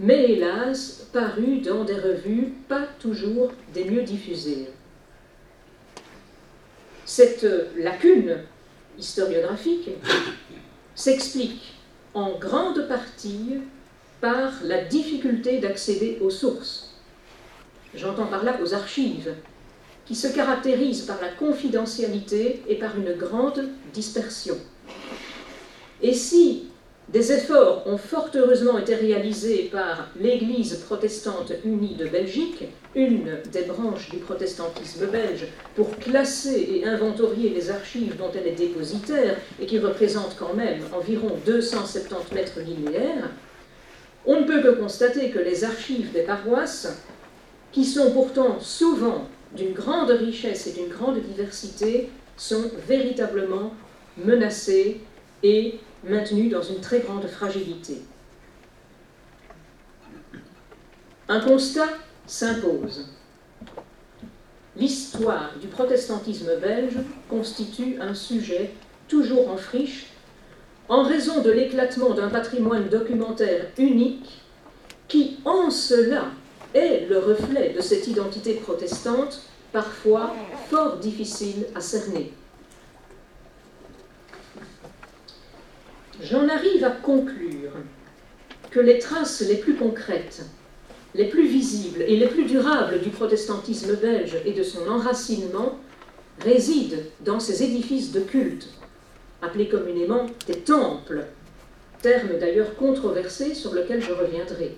mais 0.00 0.32
hélas 0.32 1.06
paru 1.12 1.58
dans 1.58 1.84
des 1.84 1.94
revues 1.94 2.54
pas 2.68 2.86
toujours 2.98 3.52
des 3.74 3.84
mieux 3.84 4.02
diffusées. 4.02 4.68
Cette 7.04 7.46
lacune 7.76 8.38
historiographique 8.98 9.90
s'explique 10.94 11.74
en 12.14 12.38
grande 12.38 12.88
partie 12.88 13.58
par 14.22 14.52
la 14.64 14.84
difficulté 14.84 15.58
d'accéder 15.58 16.18
aux 16.22 16.30
sources. 16.30 16.94
J'entends 17.94 18.26
par 18.26 18.42
là 18.42 18.58
aux 18.62 18.72
archives, 18.74 19.34
qui 20.06 20.14
se 20.14 20.28
caractérisent 20.28 21.02
par 21.02 21.20
la 21.20 21.28
confidentialité 21.28 22.62
et 22.68 22.76
par 22.76 22.96
une 22.96 23.12
grande 23.14 23.68
dispersion. 23.92 24.56
Et 26.00 26.14
si 26.14 26.69
des 27.12 27.32
efforts 27.32 27.82
ont 27.86 27.98
fort 27.98 28.30
heureusement 28.36 28.78
été 28.78 28.94
réalisés 28.94 29.68
par 29.72 30.08
l'Église 30.20 30.76
protestante 30.76 31.52
unie 31.64 31.96
de 31.96 32.06
Belgique, 32.06 32.64
une 32.94 33.38
des 33.50 33.62
branches 33.62 34.10
du 34.10 34.18
protestantisme 34.18 35.06
belge, 35.06 35.46
pour 35.74 35.96
classer 35.98 36.68
et 36.72 36.86
inventorier 36.86 37.50
les 37.50 37.70
archives 37.70 38.16
dont 38.16 38.30
elle 38.32 38.46
est 38.46 38.56
dépositaire 38.56 39.36
et 39.60 39.66
qui 39.66 39.80
représentent 39.80 40.36
quand 40.38 40.54
même 40.54 40.82
environ 40.96 41.36
270 41.44 42.32
mètres 42.32 42.60
linéaires. 42.60 43.30
On 44.24 44.40
ne 44.40 44.46
peut 44.46 44.62
que 44.62 44.78
constater 44.80 45.30
que 45.30 45.40
les 45.40 45.64
archives 45.64 46.12
des 46.12 46.22
paroisses, 46.22 46.96
qui 47.72 47.84
sont 47.84 48.12
pourtant 48.12 48.60
souvent 48.60 49.26
d'une 49.56 49.72
grande 49.72 50.10
richesse 50.10 50.68
et 50.68 50.72
d'une 50.72 50.88
grande 50.88 51.20
diversité, 51.20 52.08
sont 52.36 52.70
véritablement 52.86 53.74
menacées 54.16 55.00
et 55.42 55.80
maintenu 56.04 56.48
dans 56.48 56.62
une 56.62 56.80
très 56.80 57.00
grande 57.00 57.26
fragilité. 57.26 58.02
Un 61.28 61.40
constat 61.40 61.88
s'impose. 62.26 63.06
L'histoire 64.76 65.52
du 65.60 65.68
protestantisme 65.68 66.58
belge 66.60 66.98
constitue 67.28 68.00
un 68.00 68.14
sujet 68.14 68.72
toujours 69.08 69.50
en 69.50 69.56
friche 69.56 70.06
en 70.88 71.02
raison 71.02 71.40
de 71.40 71.50
l'éclatement 71.50 72.14
d'un 72.14 72.28
patrimoine 72.28 72.88
documentaire 72.88 73.66
unique 73.78 74.42
qui, 75.06 75.38
en 75.44 75.70
cela, 75.70 76.26
est 76.74 77.06
le 77.08 77.18
reflet 77.18 77.72
de 77.76 77.80
cette 77.80 78.06
identité 78.08 78.54
protestante, 78.54 79.42
parfois 79.72 80.34
fort 80.68 80.96
difficile 80.96 81.66
à 81.74 81.80
cerner. 81.80 82.32
J'en 86.22 86.48
arrive 86.48 86.84
à 86.84 86.90
conclure 86.90 87.72
que 88.70 88.80
les 88.80 88.98
traces 88.98 89.40
les 89.40 89.56
plus 89.56 89.74
concrètes, 89.74 90.44
les 91.14 91.28
plus 91.28 91.46
visibles 91.46 92.02
et 92.02 92.16
les 92.16 92.26
plus 92.26 92.44
durables 92.44 93.00
du 93.00 93.08
protestantisme 93.08 93.96
belge 93.96 94.36
et 94.44 94.52
de 94.52 94.62
son 94.62 94.86
enracinement 94.86 95.78
résident 96.40 97.02
dans 97.24 97.40
ces 97.40 97.62
édifices 97.62 98.12
de 98.12 98.20
culte, 98.20 98.68
appelés 99.40 99.68
communément 99.68 100.26
des 100.46 100.58
temples, 100.58 101.24
terme 102.02 102.38
d'ailleurs 102.38 102.76
controversé 102.76 103.54
sur 103.54 103.72
lequel 103.72 104.02
je 104.02 104.12
reviendrai. 104.12 104.76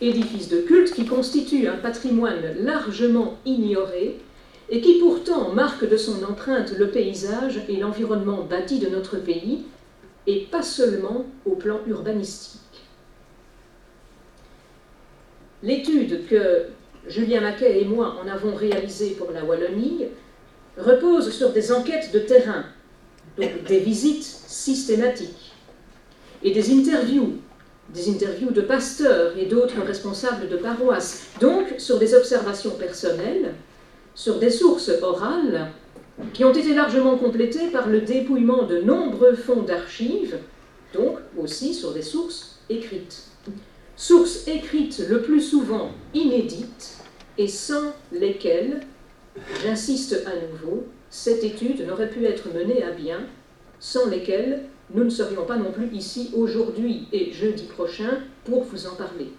Édifices 0.00 0.48
de 0.48 0.60
culte 0.60 0.92
qui 0.92 1.06
constituent 1.06 1.68
un 1.68 1.76
patrimoine 1.76 2.54
largement 2.62 3.38
ignoré 3.44 4.20
et 4.70 4.80
qui 4.80 4.98
pourtant 5.00 5.50
marque 5.52 5.88
de 5.88 5.96
son 5.96 6.22
empreinte 6.22 6.72
le 6.78 6.88
paysage 6.88 7.60
et 7.68 7.76
l'environnement 7.76 8.42
bâti 8.42 8.78
de 8.78 8.88
notre 8.88 9.16
pays 9.16 9.64
et 10.26 10.46
pas 10.50 10.62
seulement 10.62 11.26
au 11.44 11.56
plan 11.56 11.80
urbanistique. 11.86 12.60
L'étude 15.62 16.26
que 16.26 16.66
Julien 17.06 17.40
Maquet 17.40 17.80
et 17.80 17.84
moi 17.84 18.16
en 18.22 18.28
avons 18.28 18.54
réalisée 18.54 19.10
pour 19.10 19.30
la 19.30 19.44
Wallonie 19.44 20.06
repose 20.78 21.30
sur 21.30 21.50
des 21.50 21.72
enquêtes 21.72 22.12
de 22.12 22.18
terrain, 22.18 22.64
donc 23.38 23.64
des 23.64 23.80
visites 23.80 24.24
systématiques 24.24 25.52
et 26.42 26.52
des 26.52 26.72
interviews, 26.72 27.38
des 27.90 28.10
interviews 28.10 28.50
de 28.50 28.60
pasteurs 28.60 29.36
et 29.38 29.46
d'autres 29.46 29.80
responsables 29.82 30.48
de 30.48 30.56
paroisses, 30.56 31.28
donc 31.40 31.74
sur 31.78 31.98
des 31.98 32.14
observations 32.14 32.72
personnelles, 32.72 33.54
sur 34.14 34.38
des 34.38 34.50
sources 34.50 34.90
orales 35.02 35.70
qui 36.32 36.44
ont 36.44 36.52
été 36.52 36.74
largement 36.74 37.16
complétées 37.16 37.68
par 37.68 37.88
le 37.88 38.00
dépouillement 38.00 38.64
de 38.64 38.78
nombreux 38.80 39.34
fonds 39.34 39.62
d'archives, 39.62 40.38
donc 40.92 41.18
aussi 41.36 41.74
sur 41.74 41.92
des 41.92 42.02
sources 42.02 42.60
écrites. 42.70 43.28
Sources 43.96 44.46
écrites 44.48 45.04
le 45.08 45.22
plus 45.22 45.40
souvent 45.40 45.90
inédites 46.14 46.98
et 47.38 47.48
sans 47.48 47.92
lesquelles, 48.12 48.80
j'insiste 49.62 50.24
à 50.26 50.34
nouveau, 50.50 50.84
cette 51.10 51.44
étude 51.44 51.86
n'aurait 51.86 52.10
pu 52.10 52.24
être 52.24 52.52
menée 52.52 52.82
à 52.82 52.90
bien, 52.90 53.20
sans 53.78 54.08
lesquelles 54.08 54.62
nous 54.92 55.04
ne 55.04 55.10
serions 55.10 55.44
pas 55.44 55.56
non 55.56 55.72
plus 55.72 55.88
ici 55.92 56.30
aujourd'hui 56.34 57.08
et 57.12 57.32
jeudi 57.32 57.64
prochain 57.64 58.18
pour 58.44 58.64
vous 58.64 58.86
en 58.86 58.94
parler. 58.94 59.32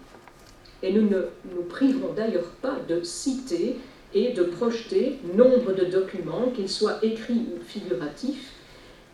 Et 0.84 0.92
nous 0.92 1.04
ne 1.04 1.28
nous 1.54 1.64
priverons 1.68 2.14
d'ailleurs 2.14 2.52
pas 2.62 2.78
de 2.88 3.02
citer 3.04 3.78
et 4.16 4.32
de 4.32 4.44
projeter 4.44 5.20
nombre 5.36 5.74
de 5.74 5.86
documents, 5.86 6.50
qu'ils 6.56 6.70
soient 6.70 7.00
écrits 7.04 7.46
ou 7.54 7.64
figuratifs, 7.64 8.54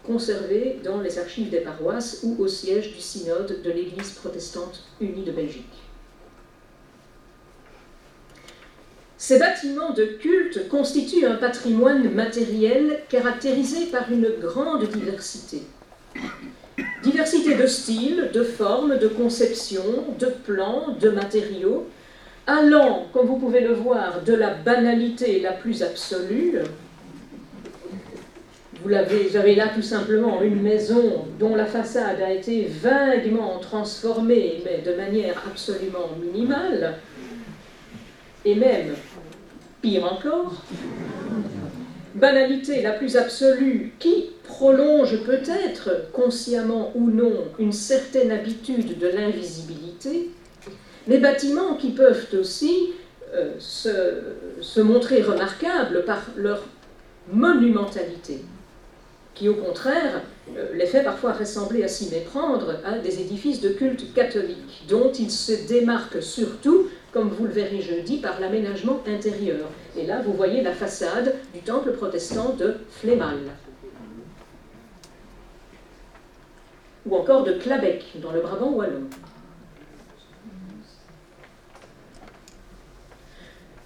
conservés 0.06 0.80
dans 0.84 1.02
les 1.02 1.20
archives 1.20 1.50
des 1.50 1.60
paroisses 1.60 2.22
ou 2.24 2.36
au 2.40 2.48
siège 2.48 2.94
du 2.94 3.02
synode 3.02 3.62
de 3.64 3.72
l'Église 3.72 4.12
protestante 4.12 4.84
unie 5.02 5.24
de 5.24 5.32
Belgique. 5.32 5.66
Ces 9.18 9.38
bâtiments 9.38 9.94
de 9.94 10.06
culte 10.06 10.68
constituent 10.68 11.26
un 11.26 11.36
patrimoine 11.36 12.12
matériel 12.12 13.04
caractérisé 13.08 13.86
par 13.86 14.12
une 14.12 14.30
grande 14.40 14.84
diversité. 14.86 15.62
Diversité 17.04 17.56
de 17.56 17.68
styles, 17.68 18.32
de 18.34 18.44
formes, 18.44 18.98
de 18.98 19.08
conceptions, 19.08 20.16
de 20.18 20.26
plans, 20.26 20.96
de 21.00 21.10
matériaux, 21.10 21.88
allant, 22.48 23.06
comme 23.14 23.28
vous 23.28 23.38
pouvez 23.38 23.62
le 23.62 23.74
voir, 23.74 24.22
de 24.26 24.34
la 24.34 24.54
banalité 24.54 25.40
la 25.40 25.54
plus 25.54 25.84
absolue. 25.84 26.60
Vous 28.84 28.94
avez, 28.94 29.56
là 29.56 29.68
tout 29.68 29.84
simplement 29.84 30.42
une 30.42 30.60
maison 30.60 31.26
dont 31.40 31.56
la 31.56 31.66
façade 31.66 32.20
a 32.20 32.32
été 32.32 32.66
vaguement 32.66 33.60
transformée, 33.60 34.64
mais 34.66 34.80
de 34.80 34.96
manière 34.98 35.44
absolument 35.48 36.10
minimale, 36.20 36.96
et 38.44 38.56
même, 38.56 38.96
pire 39.84 40.12
encore, 40.12 40.64
banalité 42.16 42.82
la 42.82 42.94
plus 42.94 43.18
absolue 43.18 43.94
qui 44.00 44.32
prolonge 44.44 45.24
peut-être, 45.26 46.12
consciemment 46.12 46.92
ou 46.96 47.12
non, 47.12 47.46
une 47.60 47.72
certaine 47.72 48.32
habitude 48.32 48.98
de 48.98 49.08
l'invisibilité, 49.08 50.32
les 51.12 51.18
bâtiments 51.18 51.76
qui 51.76 51.92
peuvent 51.92 52.26
aussi 52.40 52.94
euh, 53.34 53.52
se, 53.60 54.80
montrer 54.80 55.22
remarquables 55.22 56.06
par 56.06 56.22
leur 56.38 56.64
monumentalité, 57.32 58.46
qui 59.34 59.50
au 59.50 59.56
contraire 59.56 60.22
euh, 60.56 60.74
les 60.74 60.86
fait 60.86 61.04
parfois 61.04 61.34
ressembler 61.34 61.84
à 61.84 61.90
s'y 61.90 62.10
méprendre 62.10 62.78
à 62.86 62.98
des 62.98 63.20
édifices 63.20 63.60
de 63.60 63.70
culte 63.70 64.14
catholique, 64.14 64.86
dont 64.88 65.12
ils 65.12 65.32
se 65.32 65.68
démarquent 65.68 66.24
surtout, 66.24 66.88
comme 67.12 67.28
vous 67.28 67.44
le 67.44 67.52
verrez 67.52 67.82
jeudi, 67.82 68.20
par 68.20 68.40
l'aménagement 68.40 69.04
intérieur. 69.06 69.68
Et 69.98 70.06
là, 70.06 70.22
vous 70.22 70.32
voyez 70.32 70.62
la 70.62 70.72
façade 70.74 71.36
du 71.54 71.60
temple 71.60 71.92
protestant 71.92 72.56
de 72.58 72.76
Flémal. 72.90 73.40
Ou 77.06 77.18
encore 77.18 77.44
de 77.44 77.52
Clabec, 77.52 78.06
dans 78.22 78.32
le 78.32 78.40
Brabant 78.40 78.72
wallon. 78.72 79.10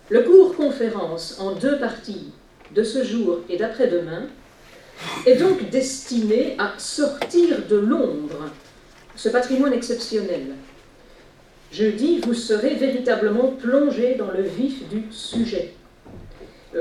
Le 0.09 0.21
cours 0.21 0.55
conférence 0.55 1.37
en 1.39 1.53
deux 1.53 1.79
parties 1.79 2.31
de 2.75 2.83
ce 2.83 3.03
jour 3.03 3.39
et 3.49 3.57
d'après-demain 3.57 4.27
est 5.25 5.37
donc 5.37 5.69
destiné 5.71 6.55
à 6.59 6.73
sortir 6.77 7.65
de 7.67 7.77
l'ombre 7.77 8.51
ce 9.15 9.29
patrimoine 9.29 9.73
exceptionnel. 9.73 10.53
Jeudi, 11.71 12.19
vous 12.19 12.35
serez 12.35 12.75
véritablement 12.75 13.47
plongé 13.47 14.13
dans 14.13 14.29
le 14.29 14.43
vif 14.43 14.87
du 14.89 15.05
sujet. 15.09 15.73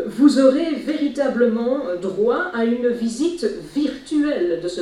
Vous 0.07 0.39
aurez 0.39 0.75
véritablement 0.75 1.95
droit 2.03 2.51
à 2.53 2.65
une 2.65 2.89
visite 2.89 3.47
virtuelle 3.75 4.61
de 4.63 4.69
ce 4.69 4.81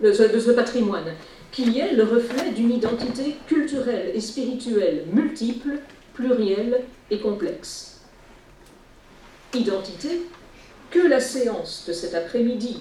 de 0.00 0.12
ce 0.40 0.50
patrimoine, 0.52 1.12
qui 1.50 1.78
est 1.78 1.92
le 1.92 2.04
reflet 2.04 2.52
d'une 2.52 2.70
identité 2.70 3.36
culturelle 3.46 4.12
et 4.14 4.20
spirituelle 4.20 5.04
multiple 5.12 5.80
plurielle 6.14 6.82
et 7.10 7.20
complexe. 7.20 8.00
Identité 9.54 10.22
que 10.90 11.00
la 11.00 11.20
séance 11.20 11.84
de 11.86 11.92
cet 11.92 12.14
après-midi, 12.14 12.80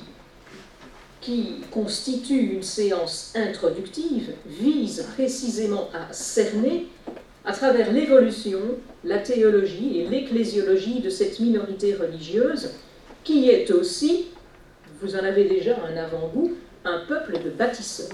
qui 1.22 1.62
constitue 1.72 2.54
une 2.54 2.64
séance 2.64 3.34
introductive, 3.36 4.34
vise 4.46 5.06
précisément 5.14 5.90
à 5.94 6.12
cerner 6.12 6.88
à 7.46 7.54
travers 7.54 7.92
l'évolution, 7.92 8.60
la 9.04 9.20
théologie 9.20 10.00
et 10.00 10.08
l'ecclésiologie 10.08 11.00
de 11.00 11.10
cette 11.10 11.40
minorité 11.40 11.96
religieuse, 11.96 12.70
qui 13.24 13.50
est 13.50 13.72
aussi, 13.72 14.28
vous 15.02 15.16
en 15.16 15.20
avez 15.20 15.46
déjà 15.46 15.78
un 15.84 15.98
avant-goût, 15.98 16.54
un 16.86 17.00
peuple 17.08 17.40
de 17.44 17.50
bâtisseurs. 17.50 18.10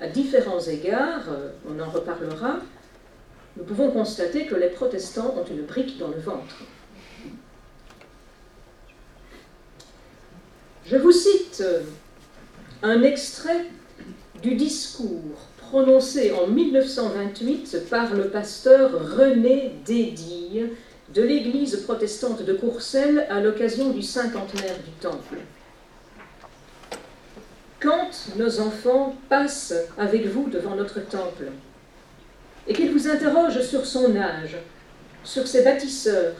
À 0.00 0.08
différents 0.08 0.60
égards, 0.60 1.28
on 1.68 1.80
en 1.80 1.90
reparlera, 1.90 2.60
nous 3.56 3.64
pouvons 3.64 3.90
constater 3.90 4.46
que 4.46 4.54
les 4.54 4.68
protestants 4.68 5.34
ont 5.36 5.44
une 5.44 5.62
brique 5.62 5.98
dans 5.98 6.08
le 6.08 6.18
ventre. 6.18 6.64
Je 10.86 10.96
vous 10.96 11.12
cite 11.12 11.62
un 12.82 13.02
extrait 13.02 13.66
du 14.42 14.54
discours 14.54 15.46
prononcé 15.58 16.32
en 16.32 16.48
1928 16.48 17.88
par 17.88 18.14
le 18.14 18.28
pasteur 18.28 19.16
René 19.16 19.74
Dédille 19.86 20.70
de 21.14 21.22
l'église 21.22 21.76
protestante 21.76 22.42
de 22.42 22.52
Courcelles 22.52 23.26
à 23.30 23.40
l'occasion 23.40 23.90
du 23.90 24.02
cinquantenaire 24.02 24.76
du 24.78 24.90
Temple. 25.00 25.38
Quand 27.80 28.10
nos 28.36 28.60
enfants 28.60 29.16
passent 29.28 29.74
avec 29.98 30.26
vous 30.26 30.48
devant 30.48 30.76
notre 30.76 31.00
temple, 31.00 31.46
et 32.66 32.72
qu'il 32.72 32.92
vous 32.92 33.08
interroge 33.08 33.60
sur 33.62 33.86
son 33.86 34.16
âge, 34.16 34.56
sur 35.24 35.46
ses 35.46 35.62
bâtisseurs, 35.62 36.34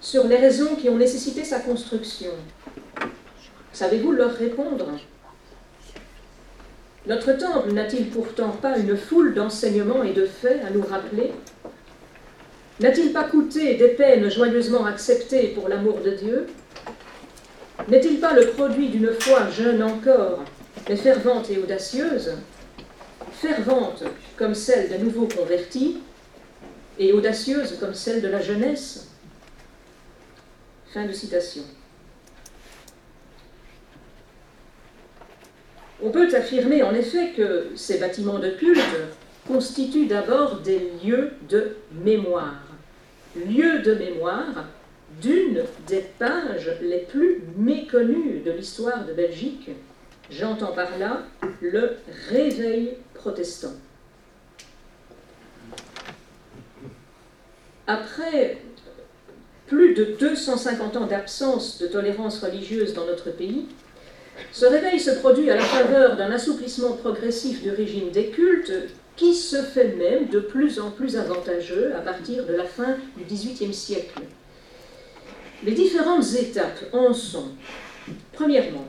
sur 0.00 0.26
les 0.26 0.36
raisons 0.36 0.76
qui 0.76 0.88
ont 0.88 0.96
nécessité 0.96 1.44
sa 1.44 1.60
construction. 1.60 2.30
Savez-vous 3.72 4.12
leur 4.12 4.32
répondre? 4.32 4.86
Notre 7.06 7.32
temple 7.32 7.72
n'a-t-il 7.72 8.10
pourtant 8.10 8.50
pas 8.50 8.76
une 8.76 8.96
foule 8.96 9.34
d'enseignements 9.34 10.02
et 10.02 10.12
de 10.12 10.26
faits 10.26 10.62
à 10.66 10.70
nous 10.70 10.82
rappeler? 10.82 11.32
N'a-t-il 12.80 13.12
pas 13.12 13.24
coûté 13.24 13.74
des 13.74 13.88
peines 13.88 14.30
joyeusement 14.30 14.84
acceptées 14.84 15.48
pour 15.48 15.68
l'amour 15.68 16.00
de 16.04 16.10
Dieu? 16.10 16.46
N'est-il 17.88 18.20
pas 18.20 18.34
le 18.34 18.48
produit 18.48 18.88
d'une 18.88 19.12
foi 19.12 19.48
jeune 19.50 19.82
encore, 19.82 20.44
mais 20.88 20.96
fervente 20.96 21.50
et 21.50 21.58
audacieuse? 21.58 22.32
Fervente 23.40 24.02
comme 24.36 24.54
celle 24.54 24.88
des 24.88 24.98
nouveaux 24.98 25.28
convertis 25.28 25.98
et 26.98 27.12
audacieuse 27.12 27.76
comme 27.78 27.94
celle 27.94 28.20
de 28.20 28.28
la 28.28 28.40
jeunesse. 28.40 29.08
Fin 30.92 31.06
de 31.06 31.12
citation. 31.12 31.62
On 36.02 36.10
peut 36.10 36.34
affirmer 36.34 36.82
en 36.82 36.94
effet 36.94 37.32
que 37.36 37.68
ces 37.76 37.98
bâtiments 37.98 38.38
de 38.38 38.50
culte 38.50 38.80
constituent 39.46 40.06
d'abord 40.06 40.60
des 40.60 40.90
lieux 41.04 41.32
de 41.48 41.76
mémoire. 41.92 42.62
Lieux 43.36 43.80
de 43.80 43.94
mémoire 43.94 44.66
d'une 45.20 45.62
des 45.86 46.04
pages 46.18 46.70
les 46.80 47.00
plus 47.00 47.42
méconnues 47.56 48.40
de 48.44 48.50
l'histoire 48.50 49.04
de 49.04 49.12
Belgique. 49.12 49.70
J'entends 50.30 50.72
par 50.72 50.98
là 50.98 51.22
le 51.60 51.96
réveil 52.28 52.94
protestant. 53.14 53.72
Après 57.86 58.58
plus 59.66 59.94
de 59.94 60.16
250 60.18 60.96
ans 60.96 61.06
d'absence 61.06 61.78
de 61.78 61.86
tolérance 61.86 62.42
religieuse 62.42 62.94
dans 62.94 63.06
notre 63.06 63.30
pays, 63.30 63.66
ce 64.52 64.66
réveil 64.66 65.00
se 65.00 65.10
produit 65.10 65.50
à 65.50 65.56
la 65.56 65.64
faveur 65.64 66.16
d'un 66.16 66.30
assouplissement 66.30 66.92
progressif 66.92 67.62
du 67.62 67.70
régime 67.70 68.10
des 68.10 68.28
cultes 68.28 68.72
qui 69.16 69.34
se 69.34 69.62
fait 69.62 69.94
même 69.96 70.28
de 70.28 70.40
plus 70.40 70.78
en 70.78 70.90
plus 70.90 71.16
avantageux 71.16 71.92
à 71.96 72.00
partir 72.00 72.46
de 72.46 72.52
la 72.52 72.64
fin 72.64 72.96
du 73.16 73.24
XVIIIe 73.24 73.74
siècle. 73.74 74.22
Les 75.64 75.72
différentes 75.72 76.34
étapes 76.34 76.84
en 76.92 77.12
sont, 77.12 77.48
premièrement, 78.32 78.86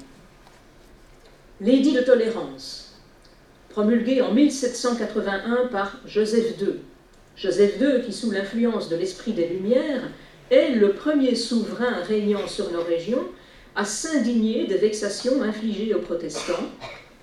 l'édit 1.61 1.93
de 1.93 2.01
tolérance, 2.01 2.95
promulgué 3.69 4.21
en 4.21 4.33
1781 4.33 5.67
par 5.71 5.97
Joseph 6.05 6.59
II. 6.59 6.75
Joseph 7.35 7.79
II, 7.79 8.01
qui 8.05 8.13
sous 8.13 8.31
l'influence 8.31 8.89
de 8.89 8.95
l'esprit 8.95 9.33
des 9.33 9.47
Lumières, 9.47 10.09
est 10.51 10.71
le 10.71 10.93
premier 10.93 11.35
souverain 11.35 12.01
régnant 12.07 12.47
sur 12.47 12.71
nos 12.71 12.83
régions 12.83 13.23
à 13.75 13.85
s'indigner 13.85 14.67
des 14.67 14.77
vexations 14.77 15.41
infligées 15.43 15.93
aux 15.93 16.01
protestants 16.01 16.69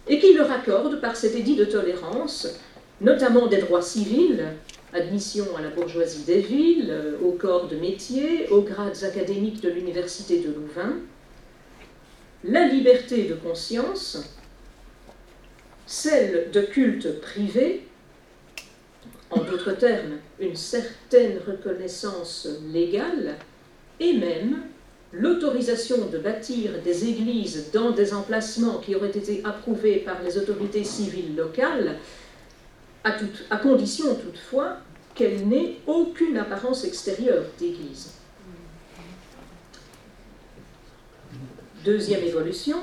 et 0.09 0.19
qui 0.19 0.33
leur 0.35 0.51
accorde 0.51 1.01
par 1.01 1.17
cet 1.17 1.35
édit 1.35 1.57
de 1.57 1.65
tolérance 1.65 2.49
notamment 3.01 3.47
des 3.47 3.59
droits 3.59 3.83
civils, 3.83 4.45
admission 4.93 5.45
à 5.59 5.63
la 5.63 5.69
bourgeoisie 5.69 6.25
des 6.25 6.41
villes, 6.41 6.95
au 7.23 7.33
corps 7.33 7.69
de 7.69 7.77
métier, 7.77 8.49
aux 8.51 8.63
grades 8.63 9.05
académiques 9.05 9.61
de 9.61 9.69
l'Université 9.69 10.39
de 10.39 10.47
Louvain, 10.47 10.97
la 12.49 12.67
liberté 12.67 13.25
de 13.25 13.35
conscience, 13.35 14.19
celle 15.87 16.51
de 16.53 16.61
culte 16.61 17.21
privé, 17.21 17.87
en 19.31 19.43
d'autres 19.43 19.73
termes, 19.73 20.19
une 20.39 20.57
certaine 20.57 21.39
reconnaissance 21.47 22.49
légale, 22.73 23.37
et 23.99 24.15
même 24.15 24.63
l'autorisation 25.13 26.07
de 26.07 26.19
bâtir 26.19 26.83
des 26.85 27.09
églises 27.09 27.71
dans 27.73 27.91
des 27.91 28.13
emplacements 28.13 28.79
qui 28.79 28.95
auraient 28.95 29.09
été 29.09 29.43
approuvés 29.45 29.97
par 29.97 30.23
les 30.23 30.37
autorités 30.39 30.85
civiles 30.85 31.35
locales, 31.37 31.97
à, 33.05 33.57
condition 33.57 34.17
toutefois 34.17 34.79
qu'elle 35.15 35.47
n'ait 35.47 35.77
aucune 35.87 36.37
apparence 36.37 36.85
extérieure 36.85 37.45
d'église. 37.59 38.16
Deuxième 41.87 42.25
évolution, 42.25 42.79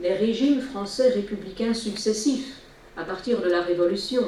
les 0.00 0.14
régimes 0.14 0.62
français 0.62 1.10
républicains 1.10 1.74
successifs, 1.74 2.62
à 2.96 3.04
partir 3.04 3.42
de 3.42 3.50
la 3.50 3.60
Révolution, 3.60 4.22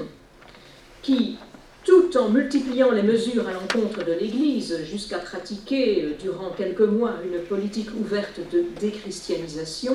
qui, 1.01 1.39
tout 1.87 2.15
en 2.19 2.29
multipliant 2.29 2.91
les 2.91 3.03
mesures 3.03 3.49
à 3.49 3.53
l'encontre 3.53 4.05
de 4.05 4.13
l'Église, 4.13 4.81
jusqu'à 4.85 5.21
pratiquer 5.21 6.05
euh, 6.05 6.11
durant 6.21 6.51
quelques 6.51 6.83
mois 6.83 7.15
une 7.25 7.41
politique 7.45 7.89
ouverte 7.99 8.41
de 8.53 8.65
déchristianisation, 8.79 9.95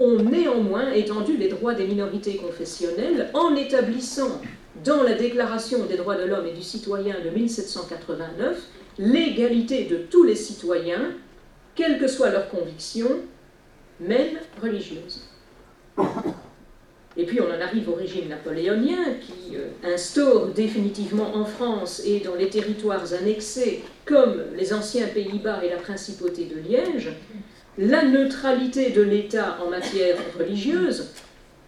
ont 0.00 0.18
néanmoins 0.18 0.90
étendu 0.90 1.36
les 1.36 1.46
droits 1.46 1.74
des 1.74 1.86
minorités 1.86 2.38
confessionnelles 2.38 3.30
en 3.34 3.54
établissant 3.54 4.42
dans 4.84 5.04
la 5.04 5.14
Déclaration 5.14 5.86
des 5.86 5.96
droits 5.96 6.16
de 6.16 6.24
l'homme 6.24 6.48
et 6.48 6.54
du 6.54 6.62
citoyen 6.62 7.14
de 7.24 7.30
1789 7.30 8.60
l'égalité 8.98 9.84
de 9.84 9.98
tous 9.98 10.24
les 10.24 10.34
citoyens, 10.34 11.12
quelle 11.74 11.98
que 11.98 12.06
soit 12.06 12.30
leur 12.30 12.48
conviction, 12.48 13.08
même 14.00 14.38
religieuse. 14.60 15.28
Et 17.16 17.26
puis 17.26 17.40
on 17.40 17.46
en 17.46 17.60
arrive 17.60 17.90
au 17.90 17.94
régime 17.94 18.28
napoléonien 18.28 19.14
qui 19.20 19.56
euh, 19.56 19.68
instaure 19.84 20.46
définitivement 20.48 21.34
en 21.34 21.44
France 21.44 22.02
et 22.06 22.20
dans 22.20 22.34
les 22.34 22.48
territoires 22.48 23.12
annexés, 23.12 23.82
comme 24.06 24.42
les 24.56 24.72
anciens 24.72 25.06
Pays-Bas 25.08 25.62
et 25.62 25.68
la 25.68 25.76
principauté 25.76 26.46
de 26.46 26.58
Liège, 26.58 27.10
la 27.76 28.04
neutralité 28.04 28.90
de 28.90 29.02
l'État 29.02 29.58
en 29.62 29.68
matière 29.68 30.16
religieuse, 30.38 31.10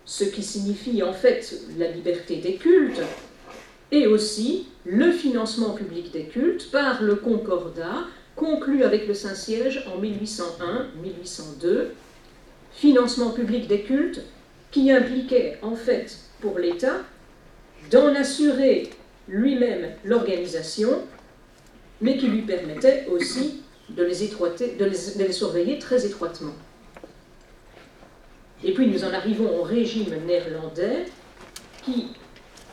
ce 0.06 0.24
qui 0.24 0.42
signifie 0.42 1.02
en 1.02 1.12
fait 1.12 1.54
la 1.78 1.90
liberté 1.90 2.36
des 2.36 2.54
cultes, 2.54 3.02
et 3.92 4.06
aussi 4.06 4.68
le 4.84 5.12
financement 5.12 5.70
public 5.70 6.10
des 6.10 6.24
cultes 6.24 6.70
par 6.70 7.02
le 7.02 7.16
concordat 7.16 8.04
conclu 8.36 8.82
avec 8.84 9.06
le 9.06 9.14
Saint-Siège 9.14 9.84
en 9.94 10.00
1801-1802, 10.00 11.88
financement 12.72 13.30
public 13.30 13.68
des 13.68 13.82
cultes 13.82 14.22
qui 14.70 14.90
impliquait 14.90 15.58
en 15.62 15.76
fait 15.76 16.18
pour 16.40 16.58
l'État 16.58 17.02
d'en 17.90 18.14
assurer 18.14 18.90
lui-même 19.28 19.90
l'organisation, 20.04 21.02
mais 22.00 22.16
qui 22.16 22.26
lui 22.26 22.42
permettait 22.42 23.06
aussi 23.10 23.62
de 23.90 24.02
les, 24.02 25.32
surveiller 25.32 25.78
très 25.78 26.04
étroitement. 26.06 26.54
Et 28.64 28.72
puis 28.72 28.86
nous 28.86 29.04
en 29.04 29.12
arrivons 29.12 29.60
au 29.60 29.62
régime 29.62 30.14
néerlandais 30.26 31.04
qui, 31.84 32.08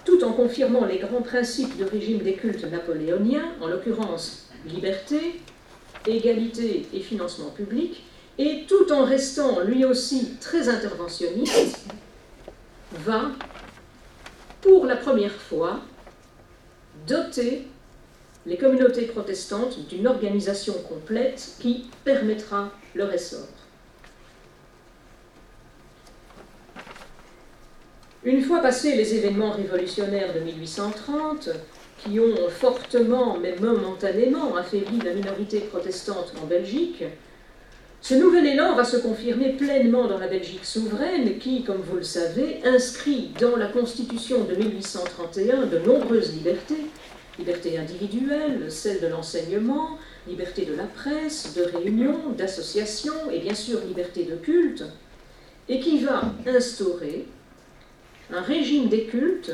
tout 0.06 0.24
en 0.24 0.32
confirmant 0.32 0.86
les 0.86 0.98
grands 0.98 1.22
principes 1.22 1.76
du 1.76 1.84
régime 1.84 2.20
des 2.20 2.34
cultes 2.34 2.64
napoléoniens, 2.64 3.54
en 3.62 3.68
l'occurrence 3.68 4.50
liberté, 4.66 5.42
égalité 6.08 6.88
et 6.94 7.00
financement 7.00 7.50
public, 7.50 8.04
et 8.38 8.66
tout 8.68 8.92
en 8.92 9.06
restant 9.06 9.62
lui 9.62 9.86
aussi 9.86 10.36
très 10.40 10.70
interventionniste, 10.70 11.86
va, 12.94 13.32
pour 14.62 14.86
la 14.86 14.96
première 14.96 15.34
fois, 15.34 15.82
doter 17.08 17.68
les 18.46 18.58
communautés 18.58 19.06
protestantes 19.06 19.88
d'une 19.88 20.08
organisation 20.08 20.74
complète 20.90 21.56
qui 21.60 21.90
permettra 22.04 22.72
leur 22.96 23.14
essor. 23.14 23.48
Une 28.24 28.44
fois 28.44 28.60
passés 28.60 28.96
les 28.96 29.16
événements 29.16 29.52
révolutionnaires 29.52 30.34
de 30.34 30.42
1830, 30.42 31.50
qui 32.04 32.20
ont 32.20 32.50
fortement, 32.50 33.38
mais 33.38 33.56
momentanément, 33.60 34.56
affaibli 34.56 35.00
la 35.00 35.14
minorité 35.14 35.60
protestante 35.60 36.34
en 36.42 36.46
Belgique, 36.46 37.04
ce 38.02 38.16
nouvel 38.16 38.48
élan 38.48 38.76
va 38.76 38.84
se 38.84 38.98
confirmer 38.98 39.54
pleinement 39.54 40.08
dans 40.08 40.18
la 40.18 40.28
Belgique 40.28 40.66
souveraine 40.66 41.38
qui, 41.38 41.64
comme 41.64 41.82
vous 41.82 41.98
le 41.98 42.04
savez, 42.04 42.60
inscrit 42.66 43.30
dans 43.40 43.56
la 43.56 43.68
Constitution 43.68 44.44
de 44.44 44.56
1831 44.56 45.68
de 45.68 45.78
nombreuses 45.78 46.34
libertés, 46.34 46.88
liberté 47.38 47.78
individuelle, 47.78 48.72
celle 48.72 49.02
de 49.02 49.08
l'enseignement, 49.08 50.00
liberté 50.28 50.66
de 50.66 50.74
la 50.74 50.86
presse, 50.86 51.54
de 51.56 51.62
réunion, 51.78 52.18
d'association 52.36 53.14
et 53.32 53.40
bien 53.40 53.56
sûr 53.56 53.80
liberté 53.82 54.24
de 54.24 54.36
culte, 54.36 54.84
et 55.70 55.80
qui 55.80 56.00
va 56.00 56.24
instaurer 56.48 57.28
un 58.34 58.42
régime 58.42 58.90
des 58.90 59.06
cultes 59.06 59.52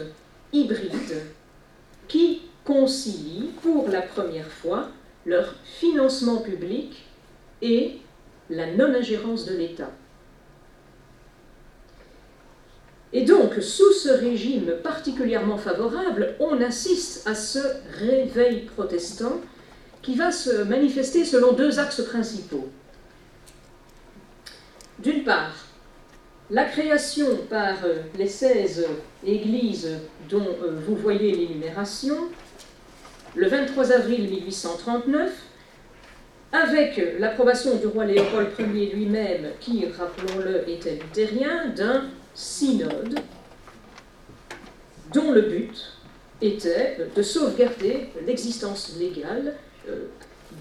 hybride 0.53 1.21
qui 2.07 2.41
concilie 2.63 3.49
pour 3.61 3.89
la 3.89 4.01
première 4.01 4.47
fois 4.47 4.89
leur 5.25 5.55
financement 5.63 6.37
public 6.37 7.05
et 7.61 7.97
la 8.49 8.73
non-ingérence 8.73 9.45
de 9.45 9.55
l'État. 9.55 9.91
Et 13.13 13.23
donc, 13.23 13.53
sous 13.61 13.93
ce 13.93 14.09
régime 14.09 14.73
particulièrement 14.83 15.57
favorable, 15.57 16.35
on 16.39 16.61
assiste 16.61 17.27
à 17.27 17.35
ce 17.35 17.59
réveil 17.99 18.65
protestant 18.65 19.39
qui 20.01 20.15
va 20.15 20.31
se 20.31 20.63
manifester 20.63 21.25
selon 21.25 21.53
deux 21.53 21.79
axes 21.79 22.03
principaux. 22.03 22.67
D'une 24.99 25.23
part, 25.23 25.66
la 26.49 26.65
création 26.65 27.37
par 27.49 27.83
euh, 27.83 27.95
les 28.17 28.27
16 28.27 28.87
églises 29.25 29.99
dont 30.29 30.47
euh, 30.63 30.79
vous 30.85 30.95
voyez 30.95 31.31
l'énumération, 31.31 32.15
le 33.35 33.47
23 33.47 33.91
avril 33.91 34.29
1839, 34.29 35.31
avec 36.53 37.19
l'approbation 37.19 37.75
du 37.75 37.87
roi 37.87 38.05
Léopold 38.05 38.47
Ier 38.59 38.91
lui-même, 38.93 39.49
qui, 39.59 39.85
rappelons-le, 39.85 40.69
était 40.69 40.95
luthérien, 40.95 41.67
d'un 41.75 42.05
synode 42.33 43.19
dont 45.13 45.31
le 45.31 45.41
but 45.41 45.93
était 46.41 46.97
de 47.15 47.21
sauvegarder 47.21 48.09
l'existence 48.25 48.95
légale 48.97 49.55
euh, 49.89 50.05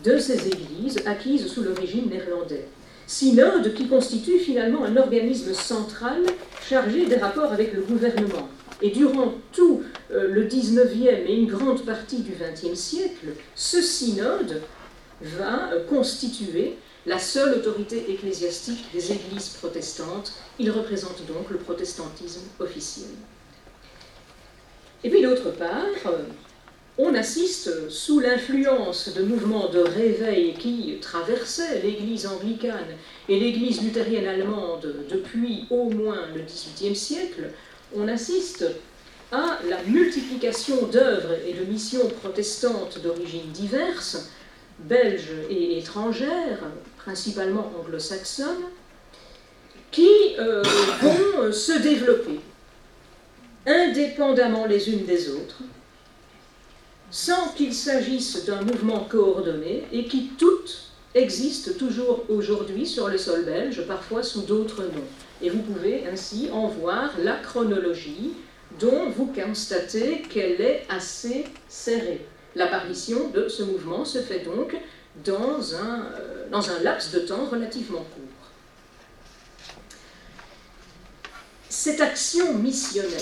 de 0.04 0.18
ces 0.18 0.48
églises 0.48 0.98
acquises 1.06 1.46
sous 1.46 1.62
le 1.62 1.72
régime 1.72 2.08
néerlandais. 2.08 2.66
Synode 3.06 3.72
qui 3.74 3.86
constitue 3.86 4.38
finalement 4.38 4.84
un 4.84 4.96
organisme 4.96 5.54
central 5.54 6.22
chargé 6.68 7.06
des 7.06 7.16
rapports 7.16 7.52
avec 7.52 7.72
le 7.72 7.82
gouvernement. 7.82 8.48
Et 8.82 8.90
durant 8.90 9.34
tout 9.52 9.82
euh, 10.10 10.28
le 10.28 10.44
19e 10.44 11.26
et 11.26 11.34
une 11.34 11.46
grande 11.46 11.84
partie 11.84 12.18
du 12.18 12.32
20e 12.32 12.74
siècle, 12.74 13.28
ce 13.54 13.80
synode 13.80 14.60
va 15.22 15.72
euh, 15.72 15.84
constituer 15.86 16.76
la 17.06 17.18
seule 17.18 17.54
autorité 17.54 18.10
ecclésiastique 18.10 18.84
des 18.92 19.12
églises 19.12 19.50
protestantes. 19.50 20.34
Il 20.58 20.70
représente 20.70 21.24
donc 21.26 21.48
le 21.50 21.58
protestantisme 21.58 22.42
officiel. 22.58 23.08
Et 25.04 25.10
puis 25.10 25.22
d'autre 25.22 25.52
part, 25.52 25.84
euh, 26.06 26.24
on 26.98 27.14
assiste 27.14 27.90
sous 27.90 28.20
l'influence 28.20 29.12
de 29.14 29.22
mouvements 29.22 29.68
de 29.68 29.80
réveil 29.80 30.54
qui 30.54 30.96
traversaient 31.00 31.82
l'Église 31.82 32.26
anglicane 32.26 32.96
et 33.28 33.38
l'Église 33.38 33.82
luthérienne 33.82 34.26
allemande 34.26 34.94
depuis 35.10 35.66
au 35.70 35.90
moins 35.90 36.26
le 36.34 36.40
XVIIIe 36.42 36.96
siècle, 36.96 37.50
on 37.94 38.08
assiste 38.08 38.64
à 39.30 39.58
la 39.68 39.82
multiplication 39.82 40.86
d'œuvres 40.86 41.34
et 41.46 41.52
de 41.52 41.64
missions 41.64 42.08
protestantes 42.22 43.00
d'origine 43.02 43.50
diverses 43.52 44.30
belges 44.78 45.32
et 45.50 45.78
étrangères, 45.78 46.60
principalement 46.96 47.72
anglo-saxonnes, 47.78 48.70
qui 49.90 50.08
euh, 50.38 50.62
vont 51.02 51.52
se 51.52 51.78
développer 51.78 52.40
indépendamment 53.66 54.66
les 54.66 54.88
unes 54.90 55.04
des 55.04 55.30
autres, 55.30 55.62
sans 57.10 57.48
qu'il 57.50 57.74
s'agisse 57.74 58.44
d'un 58.44 58.62
mouvement 58.62 59.04
coordonné 59.04 59.84
et 59.92 60.04
qui 60.06 60.30
toutes 60.38 60.90
existent 61.14 61.72
toujours 61.78 62.24
aujourd'hui 62.28 62.86
sur 62.86 63.08
le 63.08 63.16
sol 63.16 63.44
belge, 63.44 63.86
parfois 63.86 64.22
sous 64.22 64.42
d'autres 64.42 64.82
noms. 64.82 65.08
Et 65.40 65.50
vous 65.50 65.62
pouvez 65.62 66.06
ainsi 66.06 66.48
en 66.52 66.68
voir 66.68 67.12
la 67.18 67.34
chronologie 67.34 68.32
dont 68.78 69.08
vous 69.10 69.26
constatez 69.26 70.22
qu'elle 70.22 70.60
est 70.60 70.84
assez 70.88 71.44
serrée. 71.68 72.26
L'apparition 72.54 73.30
de 73.30 73.48
ce 73.48 73.62
mouvement 73.62 74.04
se 74.04 74.18
fait 74.18 74.40
donc 74.40 74.76
dans 75.24 75.74
un, 75.74 76.06
euh, 76.18 76.48
dans 76.50 76.70
un 76.70 76.80
laps 76.80 77.12
de 77.12 77.20
temps 77.20 77.46
relativement 77.46 77.98
court. 77.98 78.50
Cette 81.68 82.00
action 82.00 82.54
missionnaire 82.54 83.20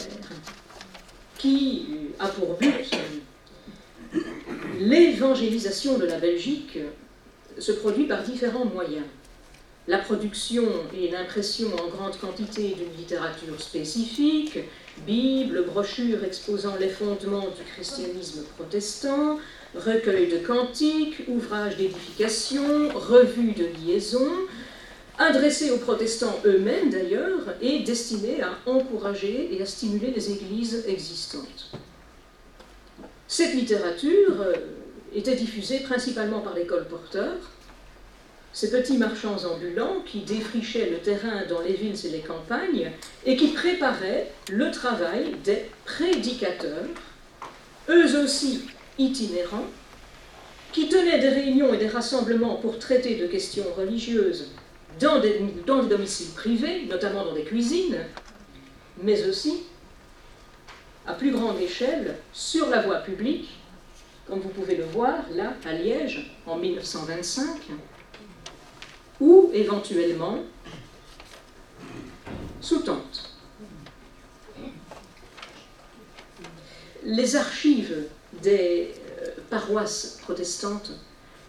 qui 1.38 1.86
a 2.18 2.28
pour 2.28 2.56
but 2.56 2.90
l'évangélisation 4.78 5.98
de 5.98 6.06
la 6.06 6.18
Belgique 6.18 6.78
se 7.58 7.72
produit 7.72 8.04
par 8.04 8.22
différents 8.22 8.64
moyens. 8.64 9.04
La 9.86 9.98
production 9.98 10.64
et 10.98 11.10
l'impression 11.10 11.68
en 11.74 11.88
grande 11.88 12.16
quantité 12.18 12.74
d'une 12.74 12.96
littérature 12.96 13.60
spécifique, 13.60 14.58
Bible, 15.06 15.64
brochures 15.66 16.24
exposant 16.24 16.76
les 16.80 16.88
fondements 16.88 17.48
du 17.48 17.64
christianisme 17.74 18.44
protestant, 18.56 19.38
recueil 19.74 20.28
de 20.28 20.38
cantiques, 20.38 21.24
ouvrages 21.28 21.76
d'édification, 21.76 22.88
revues 22.94 23.52
de 23.52 23.66
liaison, 23.84 24.30
adressés 25.18 25.70
aux 25.70 25.78
protestants 25.78 26.40
eux-mêmes 26.46 26.90
d'ailleurs 26.90 27.54
et 27.60 27.80
destinés 27.80 28.40
à 28.40 28.58
encourager 28.66 29.54
et 29.54 29.60
à 29.60 29.66
stimuler 29.66 30.12
les 30.12 30.30
églises 30.30 30.84
existantes. 30.88 31.72
Cette 33.36 33.54
littérature 33.54 34.42
euh, 34.42 34.52
était 35.12 35.34
diffusée 35.34 35.80
principalement 35.80 36.38
par 36.38 36.54
les 36.54 36.66
colporteurs, 36.66 37.50
ces 38.52 38.70
petits 38.70 38.96
marchands 38.96 39.44
ambulants 39.52 40.02
qui 40.06 40.20
défrichaient 40.20 40.88
le 40.88 40.98
terrain 40.98 41.42
dans 41.48 41.60
les 41.60 41.72
villes 41.72 41.96
et 42.06 42.10
les 42.10 42.20
campagnes 42.20 42.92
et 43.26 43.34
qui 43.34 43.48
préparaient 43.48 44.30
le 44.52 44.70
travail 44.70 45.34
des 45.42 45.64
prédicateurs, 45.84 46.86
eux 47.88 48.22
aussi 48.22 48.66
itinérants, 48.98 49.66
qui 50.70 50.88
tenaient 50.88 51.18
des 51.18 51.30
réunions 51.30 51.74
et 51.74 51.78
des 51.78 51.88
rassemblements 51.88 52.54
pour 52.54 52.78
traiter 52.78 53.16
de 53.16 53.26
questions 53.26 53.66
religieuses 53.76 54.52
dans 55.00 55.18
des, 55.18 55.40
dans 55.66 55.82
des 55.82 55.88
domiciles 55.88 56.30
privés, 56.36 56.86
notamment 56.88 57.24
dans 57.24 57.34
des 57.34 57.42
cuisines, 57.42 57.98
mais 59.02 59.26
aussi 59.26 59.64
à 61.06 61.12
plus 61.12 61.30
grande 61.30 61.60
échelle 61.60 62.16
sur 62.32 62.68
la 62.70 62.80
voie 62.80 63.00
publique, 63.00 63.50
comme 64.26 64.40
vous 64.40 64.48
pouvez 64.48 64.76
le 64.76 64.84
voir 64.84 65.18
là 65.34 65.52
à 65.64 65.72
Liège 65.72 66.34
en 66.46 66.56
1925, 66.56 67.46
ou 69.20 69.50
éventuellement 69.52 70.38
sous 72.60 72.80
tente. 72.80 73.30
Les 77.04 77.36
archives 77.36 78.06
des 78.42 78.94
euh, 79.20 79.28
paroisses 79.50 80.18
protestantes 80.22 80.92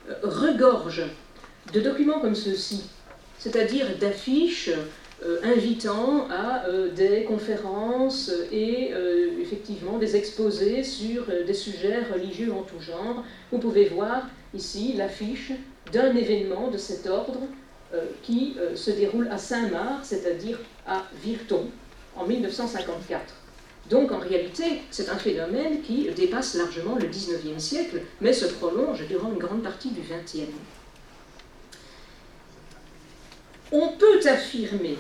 euh, 0.10 0.16
regorgent 0.24 1.10
de 1.74 1.80
documents 1.80 2.20
comme 2.20 2.36
ceux-ci, 2.36 2.84
c'est-à-dire 3.40 3.98
d'affiches 3.98 4.72
invitant 5.44 6.28
à 6.30 6.66
euh, 6.68 6.92
des 6.92 7.24
conférences 7.24 8.32
et 8.52 8.92
euh, 8.94 9.40
effectivement 9.42 9.98
des 9.98 10.16
exposés 10.16 10.84
sur 10.84 11.26
des 11.46 11.54
sujets 11.54 12.02
religieux 12.14 12.52
en 12.52 12.64
tout 12.64 12.82
genre. 12.82 13.24
Vous 13.52 13.60
pouvez 13.60 13.86
voir 13.86 14.28
ici 14.54 14.94
l'affiche 14.94 15.52
d'un 15.92 16.16
événement 16.16 16.70
de 16.70 16.78
cet 16.78 17.08
ordre 17.08 17.40
qui 18.24 18.58
se 18.74 18.92
déroule 18.92 19.30
à 19.32 19.38
Saint-Marc, 19.38 20.04
c'est-à-dire 20.04 20.60
à 20.86 21.04
Virton, 21.24 21.68
en 22.18 22.26
1954. 22.26 23.22
Donc 23.90 24.12
en 24.12 24.18
réalité, 24.18 24.82
c'est 24.90 25.10
un 25.10 25.18
phénomène 25.18 25.82
qui 25.82 26.10
dépasse 26.14 26.56
largement 26.56 26.96
le 26.96 27.08
19e 27.08 27.60
siècle, 27.60 28.02
mais 28.20 28.34
se 28.34 28.48
prolonge 28.48 29.08
durant 29.08 29.32
une 29.32 29.38
grande 29.38 29.64
partie 29.64 29.92
du 29.92 30.02
20e 30.02 30.48
on 33.82 33.90
peut 33.90 34.28
affirmer 34.28 34.98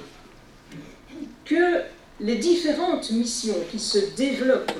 que 1.45 1.81
les 2.19 2.35
différentes 2.37 3.11
missions 3.11 3.57
qui 3.71 3.79
se 3.79 4.15
développent, 4.15 4.71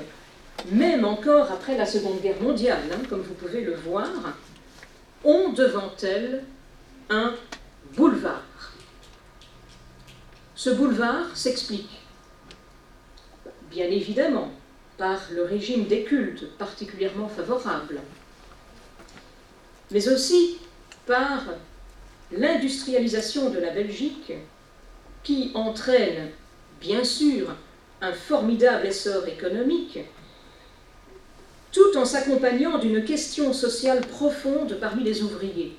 même 0.72 1.06
encore 1.06 1.52
après 1.52 1.78
la 1.78 1.86
Seconde 1.86 2.22
Guerre 2.22 2.42
mondiale, 2.42 2.84
hein, 2.92 3.02
comme 3.10 3.22
vous 3.22 3.34
pouvez 3.34 3.62
le 3.62 3.76
voir, 3.76 4.08
ont 5.24 5.50
devant 5.54 5.92
elles 6.02 6.44
un 7.10 7.36
boulevard. 7.96 8.74
Ce 10.56 10.70
boulevard 10.70 11.36
s'explique, 11.36 12.02
bien 13.70 13.86
évidemment, 13.86 14.52
par 14.98 15.20
le 15.32 15.44
régime 15.44 15.86
des 15.86 16.04
cultes 16.04 16.50
particulièrement 16.58 17.28
favorable, 17.28 18.00
mais 19.92 20.08
aussi 20.08 20.58
par 21.06 21.44
l'industrialisation 22.32 23.50
de 23.50 23.60
la 23.60 23.72
Belgique, 23.72 24.34
qui 25.24 25.52
entraîne 25.54 26.30
bien 26.80 27.04
sûr 27.04 27.48
un 28.02 28.14
formidable 28.14 28.88
essor 28.88 29.28
économique, 29.28 30.00
tout 31.72 31.98
en 31.98 32.06
s'accompagnant 32.06 32.78
d'une 32.78 33.04
question 33.04 33.52
sociale 33.52 34.02
profonde 34.02 34.78
parmi 34.80 35.04
les 35.04 35.24
ouvriers. 35.24 35.76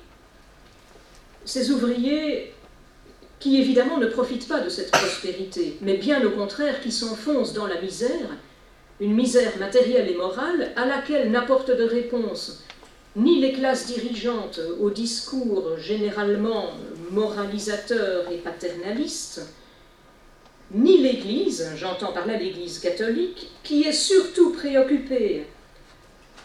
Ces 1.45 1.71
ouvriers 1.71 2.53
qui 3.39 3.59
évidemment 3.59 3.97
ne 3.97 4.07
profitent 4.07 4.47
pas 4.47 4.59
de 4.59 4.69
cette 4.69 4.91
prospérité, 4.91 5.77
mais 5.81 5.97
bien 5.97 6.25
au 6.25 6.31
contraire 6.31 6.81
qui 6.81 6.91
s'enfoncent 6.91 7.53
dans 7.53 7.67
la 7.67 7.79
misère, 7.81 8.29
une 8.99 9.13
misère 9.13 9.57
matérielle 9.57 10.09
et 10.09 10.15
morale 10.15 10.71
à 10.75 10.85
laquelle 10.85 11.31
n'apporte 11.31 11.69
de 11.69 11.83
réponse 11.83 12.63
ni 13.17 13.41
les 13.41 13.51
classes 13.51 13.87
dirigeantes 13.87 14.59
au 14.79 14.91
discours 14.91 15.77
généralement 15.79 16.69
moralisateur 17.11 18.31
et 18.31 18.37
paternaliste, 18.37 19.41
ni 20.71 20.99
l'Église, 20.99 21.71
j'entends 21.77 22.13
par 22.13 22.27
là 22.27 22.37
l'Église 22.37 22.79
catholique, 22.79 23.49
qui 23.63 23.83
est 23.83 23.93
surtout 23.93 24.51
préoccupée, 24.51 25.47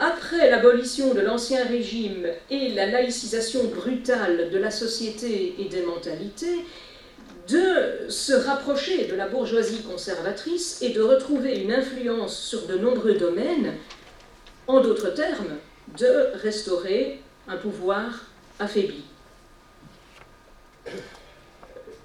après 0.01 0.51
l'abolition 0.51 1.13
de 1.13 1.21
l'Ancien 1.21 1.65
Régime 1.67 2.27
et 2.51 2.71
la 2.71 2.87
laïcisation 2.87 3.65
brutale 3.65 4.51
de 4.51 4.59
la 4.59 4.71
société 4.71 5.55
et 5.59 5.69
des 5.69 5.83
mentalités, 5.83 6.65
de 7.49 8.09
se 8.09 8.33
rapprocher 8.33 9.07
de 9.07 9.15
la 9.15 9.29
bourgeoisie 9.29 9.83
conservatrice 9.83 10.81
et 10.81 10.91
de 10.91 11.03
retrouver 11.03 11.59
une 11.59 11.73
influence 11.73 12.39
sur 12.39 12.67
de 12.67 12.79
nombreux 12.79 13.15
domaines, 13.15 13.75
en 14.69 14.81
d'autres 14.81 15.11
termes, 15.11 15.59
de 15.99 16.39
restaurer 16.43 17.21
un 17.49 17.57
pouvoir 17.57 18.27
affaibli. 18.59 19.05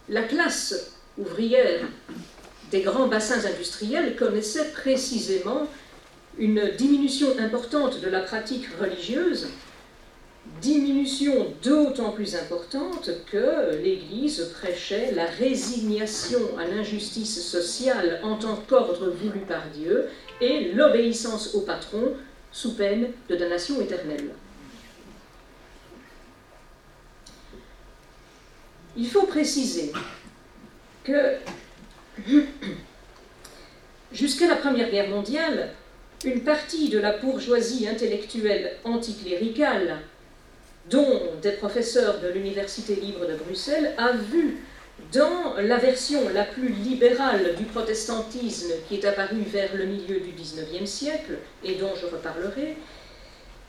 La 0.09 0.23
classe 0.23 0.93
ouvrière 1.17 1.81
des 2.71 2.81
grands 2.81 3.07
bassins 3.07 3.45
industriels 3.45 4.15
connaissait 4.15 4.71
précisément 4.71 5.67
une 6.37 6.71
diminution 6.77 7.27
importante 7.39 8.01
de 8.01 8.09
la 8.09 8.21
pratique 8.21 8.67
religieuse, 8.79 9.47
diminution 10.61 11.47
d'autant 11.63 12.11
plus 12.11 12.35
importante 12.35 13.09
que 13.31 13.75
l'Église 13.83 14.51
prêchait 14.59 15.11
la 15.13 15.25
résignation 15.25 16.39
à 16.57 16.65
l'injustice 16.67 17.43
sociale 17.43 18.19
en 18.23 18.37
tant 18.37 18.55
qu'ordre 18.55 19.09
voulu 19.09 19.39
par 19.39 19.63
Dieu 19.75 20.07
et 20.41 20.71
l'obéissance 20.73 21.55
au 21.55 21.61
patron 21.61 22.13
sous 22.51 22.75
peine 22.75 23.11
de 23.29 23.35
damnation 23.35 23.79
éternelle. 23.81 24.31
Il 28.95 29.07
faut 29.07 29.27
préciser 29.27 29.91
que 31.03 31.35
jusqu'à 34.11 34.47
la 34.47 34.55
Première 34.55 34.89
Guerre 34.89 35.09
mondiale, 35.09 35.69
une 36.25 36.41
partie 36.41 36.89
de 36.89 36.97
la 36.97 37.17
bourgeoisie 37.17 37.87
intellectuelle 37.87 38.77
anticléricale, 38.83 39.99
dont 40.89 41.21
des 41.41 41.51
professeurs 41.51 42.19
de 42.21 42.29
l'Université 42.29 42.95
libre 42.95 43.27
de 43.27 43.35
Bruxelles, 43.35 43.93
a 43.97 44.13
vu 44.13 44.57
dans 45.13 45.55
la 45.59 45.77
version 45.77 46.29
la 46.33 46.43
plus 46.43 46.69
libérale 46.69 47.55
du 47.57 47.63
protestantisme 47.65 48.71
qui 48.87 48.95
est 48.95 49.05
apparue 49.05 49.43
vers 49.47 49.75
le 49.75 49.85
milieu 49.85 50.19
du 50.19 50.31
XIXe 50.31 50.89
siècle, 50.89 51.37
et 51.63 51.75
dont 51.75 51.93
je 51.99 52.05
reparlerai, 52.07 52.77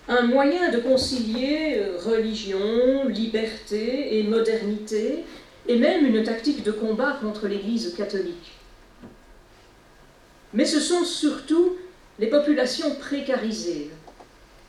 un 0.08 0.22
moyen 0.22 0.70
de 0.70 0.78
concilier 0.78 1.76
euh, 1.78 1.98
religion, 1.98 3.08
liberté 3.08 4.18
et 4.18 4.22
modernité, 4.22 5.24
et 5.66 5.76
même 5.76 6.06
une 6.06 6.24
tactique 6.24 6.64
de 6.64 6.72
combat 6.72 7.18
contre 7.20 7.46
l'Église 7.46 7.94
catholique. 7.94 8.52
Mais 10.54 10.64
ce 10.64 10.80
sont 10.80 11.04
surtout 11.04 11.76
les 12.18 12.28
populations 12.28 12.94
précarisées 12.94 13.90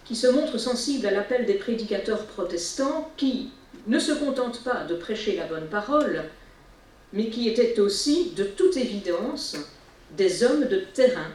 qui 0.03 0.15
se 0.15 0.27
montrent 0.27 0.57
sensibles 0.57 1.07
à 1.07 1.11
l'appel 1.11 1.45
des 1.45 1.53
prédicateurs 1.53 2.25
protestants 2.25 3.09
qui 3.15 3.51
ne 3.87 3.97
se 3.97 4.11
contentent 4.11 4.63
pas 4.63 4.83
de 4.83 4.95
prêcher 4.95 5.37
la 5.37 5.45
bonne 5.45 5.67
parole, 5.67 6.25
mais 7.13 7.29
qui 7.29 7.49
étaient 7.49 7.79
aussi, 7.79 8.31
de 8.31 8.43
toute 8.43 8.77
évidence, 8.77 9.57
des 10.17 10.43
hommes 10.43 10.67
de 10.67 10.79
terrain 10.93 11.31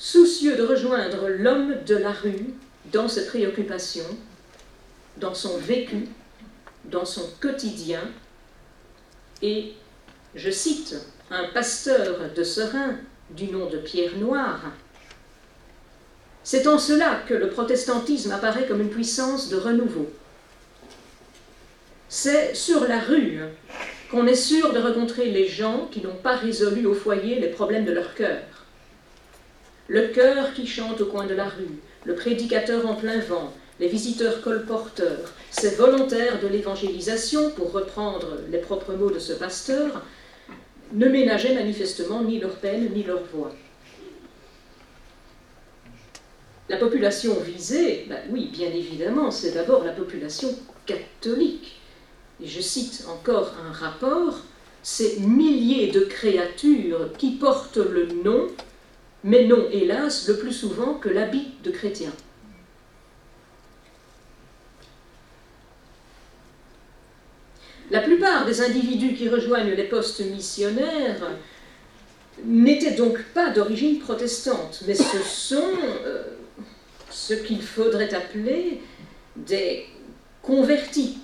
soucieux 0.00 0.56
de 0.56 0.62
rejoindre 0.62 1.28
l'homme 1.28 1.76
de 1.84 1.94
la 1.94 2.12
rue 2.12 2.54
dans 2.86 3.06
ses 3.06 3.26
préoccupations, 3.26 4.16
dans 5.18 5.34
son 5.34 5.58
vécu, 5.58 6.08
dans 6.86 7.04
son 7.04 7.28
quotidien. 7.38 8.00
Et 9.42 9.74
je 10.34 10.50
cite 10.50 10.96
un 11.30 11.44
pasteur 11.48 12.32
de 12.34 12.42
Serein 12.42 12.96
du 13.30 13.48
nom 13.48 13.68
de 13.68 13.76
Pierre 13.76 14.16
Noir. 14.16 14.60
C'est 16.42 16.66
en 16.66 16.78
cela 16.78 17.22
que 17.28 17.34
le 17.34 17.50
protestantisme 17.50 18.32
apparaît 18.32 18.66
comme 18.66 18.80
une 18.80 18.88
puissance 18.88 19.50
de 19.50 19.56
renouveau. 19.56 20.10
C'est 22.08 22.54
sur 22.54 22.88
la 22.88 22.98
rue 22.98 23.40
qu'on 24.10 24.26
est 24.26 24.34
sûr 24.34 24.72
de 24.72 24.78
rencontrer 24.80 25.30
les 25.30 25.46
gens 25.46 25.88
qui 25.90 26.00
n'ont 26.00 26.16
pas 26.22 26.36
résolu 26.36 26.86
au 26.86 26.94
foyer 26.94 27.38
les 27.38 27.48
problèmes 27.48 27.84
de 27.84 27.92
leur 27.92 28.14
cœur 28.14 28.40
le 29.90 30.06
chœur 30.06 30.54
qui 30.54 30.68
chante 30.68 31.00
au 31.00 31.06
coin 31.06 31.26
de 31.26 31.34
la 31.34 31.46
rue, 31.46 31.80
le 32.04 32.14
prédicateur 32.14 32.86
en 32.86 32.94
plein 32.94 33.18
vent, 33.18 33.52
les 33.80 33.88
visiteurs 33.88 34.40
colporteurs, 34.40 35.32
ces 35.50 35.70
volontaires 35.70 36.40
de 36.40 36.46
l'évangélisation, 36.46 37.50
pour 37.50 37.72
reprendre 37.72 38.38
les 38.50 38.58
propres 38.58 38.94
mots 38.94 39.10
de 39.10 39.18
ce 39.18 39.32
pasteur, 39.32 40.04
ne 40.92 41.08
ménageaient 41.08 41.54
manifestement 41.54 42.22
ni 42.22 42.38
leur 42.38 42.54
peine 42.56 42.90
ni 42.94 43.02
leur 43.02 43.24
voix. 43.34 43.52
La 46.68 46.76
population 46.76 47.34
visée, 47.40 48.06
ben 48.08 48.20
oui, 48.30 48.48
bien 48.52 48.68
évidemment, 48.68 49.32
c'est 49.32 49.50
d'abord 49.50 49.82
la 49.82 49.92
population 49.92 50.56
catholique. 50.86 51.79
Et 52.42 52.46
je 52.46 52.60
cite 52.60 53.04
encore 53.08 53.52
un 53.68 53.72
rapport, 53.72 54.40
ces 54.82 55.20
milliers 55.20 55.90
de 55.90 56.00
créatures 56.00 57.12
qui 57.18 57.32
portent 57.32 57.76
le 57.76 58.06
nom 58.24 58.48
mais 59.22 59.44
non, 59.46 59.66
hélas, 59.70 60.28
le 60.28 60.38
plus 60.38 60.52
souvent 60.52 60.94
que 60.94 61.08
l'habit 61.08 61.48
de 61.62 61.70
chrétien. 61.70 62.10
La 67.90 68.00
plupart 68.00 68.46
des 68.46 68.62
individus 68.62 69.14
qui 69.14 69.28
rejoignent 69.28 69.74
les 69.74 69.84
postes 69.84 70.20
missionnaires 70.20 71.28
n'étaient 72.44 72.92
donc 72.92 73.20
pas 73.34 73.50
d'origine 73.50 73.98
protestante, 73.98 74.82
mais 74.86 74.94
ce 74.94 75.18
sont 75.18 75.72
euh, 76.06 76.22
ce 77.10 77.34
qu'il 77.34 77.60
faudrait 77.60 78.14
appeler 78.14 78.80
des 79.36 79.86
convertis, 80.40 81.18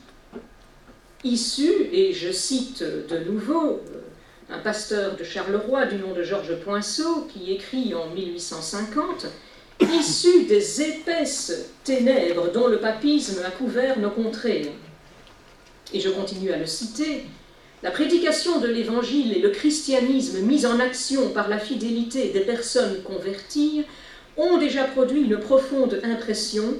issus, 1.26 1.88
et 1.92 2.12
je 2.12 2.30
cite 2.30 2.82
de 2.82 3.18
nouveau 3.30 3.80
un 4.48 4.58
pasteur 4.58 5.16
de 5.16 5.24
Charleroi 5.24 5.86
du 5.86 5.96
nom 5.96 6.12
de 6.12 6.22
Georges 6.22 6.58
Poinceau, 6.60 7.26
qui 7.32 7.52
écrit 7.52 7.94
en 7.94 8.10
1850 8.10 9.26
Issu 9.80 10.44
des 10.44 10.80
épaisses 10.80 11.70
ténèbres 11.84 12.50
dont 12.52 12.66
le 12.68 12.78
papisme 12.78 13.42
a 13.44 13.50
couvert 13.50 13.98
nos 13.98 14.10
contrées. 14.10 14.72
Et 15.92 16.00
je 16.00 16.08
continue 16.08 16.50
à 16.50 16.56
le 16.56 16.66
citer. 16.66 17.24
La 17.82 17.90
prédication 17.90 18.58
de 18.58 18.68
l'Évangile 18.68 19.36
et 19.36 19.40
le 19.40 19.50
christianisme 19.50 20.40
mis 20.40 20.64
en 20.64 20.80
action 20.80 21.28
par 21.30 21.48
la 21.48 21.58
fidélité 21.58 22.30
des 22.30 22.40
personnes 22.40 23.02
converties 23.02 23.84
ont 24.38 24.56
déjà 24.56 24.84
produit 24.84 25.22
une 25.22 25.38
profonde 25.38 26.00
impression 26.02 26.74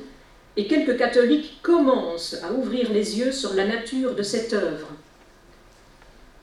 et 0.56 0.66
quelques 0.66 0.96
catholiques 0.96 1.60
commencent 1.62 2.36
à 2.42 2.52
ouvrir 2.52 2.90
les 2.90 3.18
yeux 3.18 3.32
sur 3.32 3.54
la 3.54 3.66
nature 3.66 4.14
de 4.14 4.22
cette 4.22 4.52
œuvre. 4.52 4.88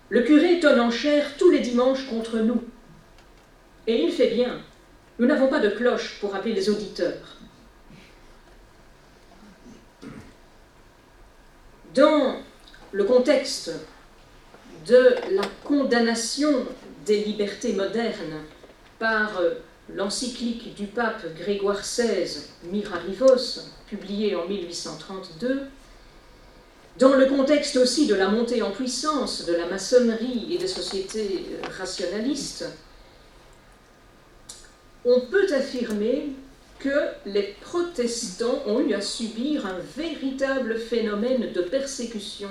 Le 0.09 0.21
curé 0.21 0.59
tonne 0.59 0.79
en 0.79 0.91
chair 0.91 1.31
tous 1.37 1.49
les 1.49 1.59
dimanches 1.59 2.07
contre 2.07 2.37
nous. 2.37 2.61
Et 3.87 4.03
il 4.03 4.11
fait 4.11 4.29
bien. 4.29 4.61
Nous 5.17 5.25
n'avons 5.25 5.47
pas 5.47 5.59
de 5.59 5.69
cloche 5.69 6.19
pour 6.19 6.35
appeler 6.35 6.53
les 6.53 6.69
auditeurs. 6.69 7.37
Dans 11.95 12.37
le 12.91 13.03
contexte 13.03 13.71
de 14.87 15.15
la 15.31 15.43
condamnation 15.63 16.65
des 17.05 17.23
libertés 17.23 17.73
modernes 17.73 18.41
par 18.99 19.41
l'encyclique 19.93 20.75
du 20.75 20.85
pape 20.85 21.25
Grégoire 21.35 21.81
XVI, 21.81 22.49
Mirarivos, 22.71 23.61
publiée 23.93 24.35
en 24.35 24.47
1832, 24.47 25.61
dans 26.99 27.13
le 27.13 27.25
contexte 27.25 27.75
aussi 27.77 28.07
de 28.07 28.15
la 28.15 28.27
montée 28.27 28.61
en 28.61 28.71
puissance 28.71 29.45
de 29.45 29.53
la 29.53 29.67
maçonnerie 29.67 30.47
et 30.51 30.57
des 30.57 30.67
sociétés 30.67 31.45
euh, 31.51 31.67
rationalistes, 31.77 32.65
on 35.05 35.21
peut 35.21 35.47
affirmer 35.53 36.29
que 36.79 37.07
les 37.25 37.55
protestants 37.61 38.63
ont 38.67 38.79
eu 38.79 38.93
à 38.93 39.01
subir 39.01 39.65
un 39.65 39.79
véritable 39.95 40.77
phénomène 40.77 41.51
de 41.53 41.61
persécution 41.61 42.49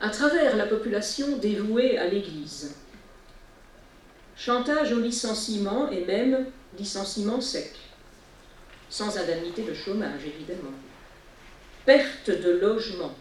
à 0.00 0.10
travers 0.10 0.56
la 0.56 0.66
population 0.66 1.38
dévouée 1.38 1.98
à 1.98 2.06
l'Église. 2.06 2.74
Chantage 4.36 4.92
au 4.92 5.00
licenciement 5.00 5.90
et 5.90 6.04
même 6.04 6.46
licenciement 6.78 7.40
sec, 7.40 7.74
sans 8.90 9.18
indemnité 9.18 9.62
de 9.62 9.74
chômage 9.74 10.24
évidemment. 10.26 10.72
Perte 11.84 12.30
de 12.30 12.50
logement, 12.50 13.14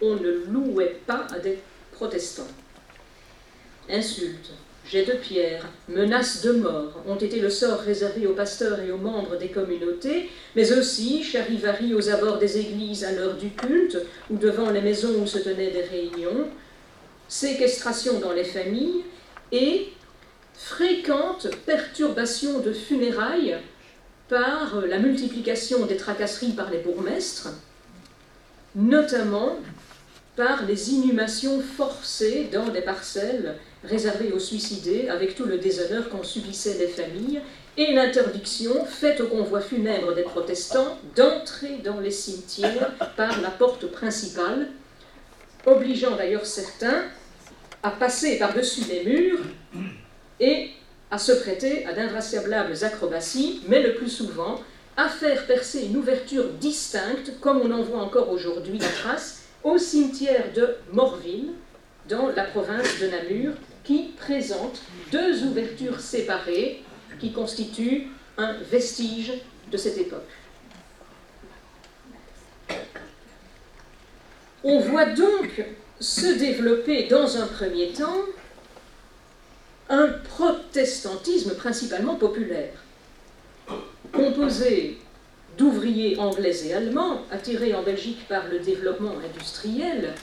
on 0.00 0.16
ne 0.16 0.30
louait 0.50 1.00
pas 1.06 1.26
à 1.32 1.38
des 1.38 1.58
protestants. 1.92 2.48
Insultes, 3.88 4.52
jets 4.88 5.04
de 5.04 5.12
pierre, 5.12 5.68
menaces 5.88 6.42
de 6.42 6.52
mort 6.52 7.02
ont 7.06 7.16
été 7.16 7.40
le 7.40 7.50
sort 7.50 7.80
réservé 7.80 8.26
aux 8.26 8.34
pasteurs 8.34 8.80
et 8.80 8.90
aux 8.90 8.98
membres 8.98 9.36
des 9.36 9.48
communautés, 9.48 10.30
mais 10.56 10.72
aussi 10.72 11.22
charivari 11.22 11.94
aux 11.94 12.08
abords 12.08 12.38
des 12.38 12.58
églises 12.58 13.04
à 13.04 13.12
l'heure 13.12 13.36
du 13.36 13.50
culte 13.50 13.98
ou 14.30 14.36
devant 14.36 14.70
les 14.70 14.80
maisons 14.80 15.20
où 15.20 15.26
se 15.26 15.38
tenaient 15.38 15.70
des 15.70 15.82
réunions, 15.82 16.48
séquestration 17.28 18.20
dans 18.20 18.32
les 18.32 18.44
familles 18.44 19.04
et 19.52 19.92
fréquentes 20.54 21.48
perturbations 21.66 22.60
de 22.60 22.72
funérailles 22.72 23.58
par 24.32 24.80
la 24.88 24.98
multiplication 24.98 25.84
des 25.84 25.98
tracasseries 25.98 26.52
par 26.52 26.70
les 26.70 26.78
bourgmestres, 26.78 27.50
notamment 28.74 29.58
par 30.36 30.64
les 30.64 30.90
inhumations 30.94 31.60
forcées 31.60 32.48
dans 32.50 32.68
des 32.68 32.80
parcelles 32.80 33.56
réservées 33.84 34.32
aux 34.32 34.38
suicidés, 34.38 35.10
avec 35.10 35.34
tout 35.34 35.44
le 35.44 35.58
déshonneur 35.58 36.08
qu'en 36.08 36.22
subissaient 36.22 36.78
les 36.78 36.86
familles, 36.86 37.42
et 37.76 37.92
l'interdiction 37.92 38.86
faite 38.86 39.20
aux 39.20 39.26
convois 39.26 39.60
funèbres 39.60 40.14
des 40.14 40.22
protestants 40.22 40.98
d'entrer 41.14 41.80
dans 41.84 42.00
les 42.00 42.10
cimetières 42.10 42.96
par 43.18 43.38
la 43.42 43.50
porte 43.50 43.86
principale, 43.88 44.68
obligeant 45.66 46.16
d'ailleurs 46.16 46.46
certains 46.46 47.04
à 47.82 47.90
passer 47.90 48.38
par-dessus 48.38 48.84
les 48.88 49.04
murs 49.04 49.40
et 50.40 50.70
à 51.12 51.18
se 51.18 51.32
prêter 51.32 51.84
à 51.84 51.92
d'invraisemblable 51.92 52.72
acrobaties, 52.82 53.60
mais 53.68 53.82
le 53.82 53.94
plus 53.94 54.08
souvent 54.08 54.58
à 54.96 55.10
faire 55.10 55.46
percer 55.46 55.84
une 55.84 55.98
ouverture 55.98 56.48
distincte, 56.54 57.38
comme 57.38 57.60
on 57.60 57.70
en 57.70 57.82
voit 57.82 58.00
encore 58.00 58.30
aujourd'hui 58.30 58.78
la 58.78 58.88
trace, 58.88 59.42
au 59.62 59.76
cimetière 59.76 60.52
de 60.56 60.76
Morville, 60.90 61.50
dans 62.08 62.28
la 62.28 62.44
province 62.44 62.98
de 62.98 63.08
Namur, 63.08 63.52
qui 63.84 64.14
présente 64.16 64.80
deux 65.12 65.44
ouvertures 65.44 66.00
séparées 66.00 66.82
qui 67.20 67.30
constituent 67.30 68.08
un 68.38 68.54
vestige 68.70 69.32
de 69.70 69.76
cette 69.76 69.98
époque. 69.98 70.20
On 74.64 74.78
voit 74.80 75.06
donc 75.06 75.62
se 76.00 76.38
développer 76.38 77.06
dans 77.08 77.36
un 77.36 77.46
premier 77.46 77.92
temps 77.92 78.24
un 79.92 80.08
protestantisme 80.08 81.54
principalement 81.54 82.14
populaire, 82.14 82.72
composé 84.10 84.98
d'ouvriers 85.58 86.18
anglais 86.18 86.66
et 86.66 86.72
allemands, 86.72 87.20
attirés 87.30 87.74
en 87.74 87.82
Belgique 87.82 88.26
par 88.26 88.48
le 88.48 88.58
développement 88.58 89.14
industriel, 89.22 90.14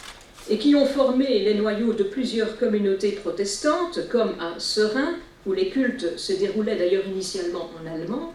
et 0.50 0.58
qui 0.58 0.74
ont 0.74 0.88
formé 0.88 1.40
les 1.44 1.54
noyaux 1.54 1.94
de 1.94 2.04
plusieurs 2.04 2.58
communautés 2.58 3.12
protestantes, 3.12 4.10
comme 4.10 4.34
à 4.40 4.60
Serein, 4.60 5.14
où 5.46 5.54
les 5.54 5.70
cultes 5.70 6.18
se 6.18 6.34
déroulaient 6.34 6.76
d'ailleurs 6.76 7.06
initialement 7.06 7.70
en 7.80 7.94
allemand. 7.94 8.34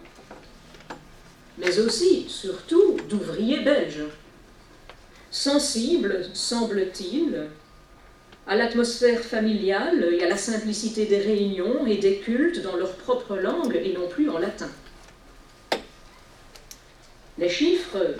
mais 1.57 1.79
aussi, 1.79 2.25
surtout, 2.29 2.97
d'ouvriers 3.09 3.59
belges, 3.59 4.05
sensibles, 5.31 6.25
semble-t-il, 6.33 7.49
à 8.47 8.55
l'atmosphère 8.55 9.21
familiale 9.21 10.07
et 10.11 10.23
à 10.23 10.29
la 10.29 10.37
simplicité 10.37 11.05
des 11.05 11.17
réunions 11.17 11.85
et 11.87 11.97
des 11.97 12.17
cultes 12.17 12.61
dans 12.61 12.75
leur 12.75 12.93
propre 12.93 13.35
langue 13.37 13.75
et 13.75 13.93
non 13.93 14.07
plus 14.07 14.29
en 14.29 14.37
latin. 14.37 14.69
Les 17.37 17.49
chiffres 17.49 18.15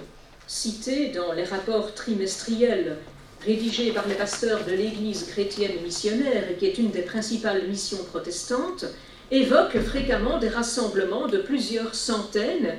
cités 0.48 1.10
dans 1.10 1.34
les 1.34 1.44
rapports 1.44 1.94
trimestriels 1.94 2.98
rédigés 3.46 3.92
par 3.92 4.08
les 4.08 4.16
pasteurs 4.16 4.66
de 4.66 4.72
l'Église 4.72 5.28
chrétienne 5.28 5.82
missionnaire, 5.84 6.58
qui 6.58 6.66
est 6.66 6.78
une 6.78 6.90
des 6.90 7.04
principales 7.04 7.68
missions 7.68 8.04
protestantes, 8.06 8.86
évoquent 9.32 9.80
fréquemment 9.80 10.40
des 10.40 10.50
rassemblements 10.50 11.28
de 11.28 11.38
plusieurs 11.38 11.94
centaines 11.94 12.76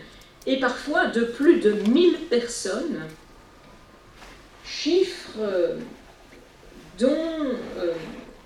et 0.46 0.58
parfois 0.58 1.06
de 1.06 1.24
plus 1.24 1.60
de 1.60 1.72
mille 1.72 2.18
personnes, 2.28 3.00
chiffres 4.64 5.76
dont 6.98 7.08
euh, 7.78 7.92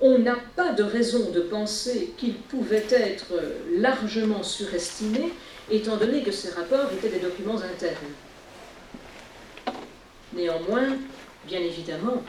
on 0.01 0.19
n'a 0.19 0.37
pas 0.57 0.73
de 0.73 0.83
raison 0.83 1.31
de 1.31 1.41
penser 1.41 2.15
qu'ils 2.17 2.37
pouvaient 2.37 2.87
être 2.91 3.33
largement 3.77 4.43
surestimés, 4.43 5.33
étant 5.71 5.97
donné 5.97 6.23
que 6.23 6.33
ces 6.33 6.51
rapports 6.51 6.91
étaient 6.93 7.11
des 7.11 7.21
documents 7.21 7.61
internes. 7.61 7.97
Néanmoins, 10.33 10.97
bien 11.47 11.61
évidemment, 11.61 12.23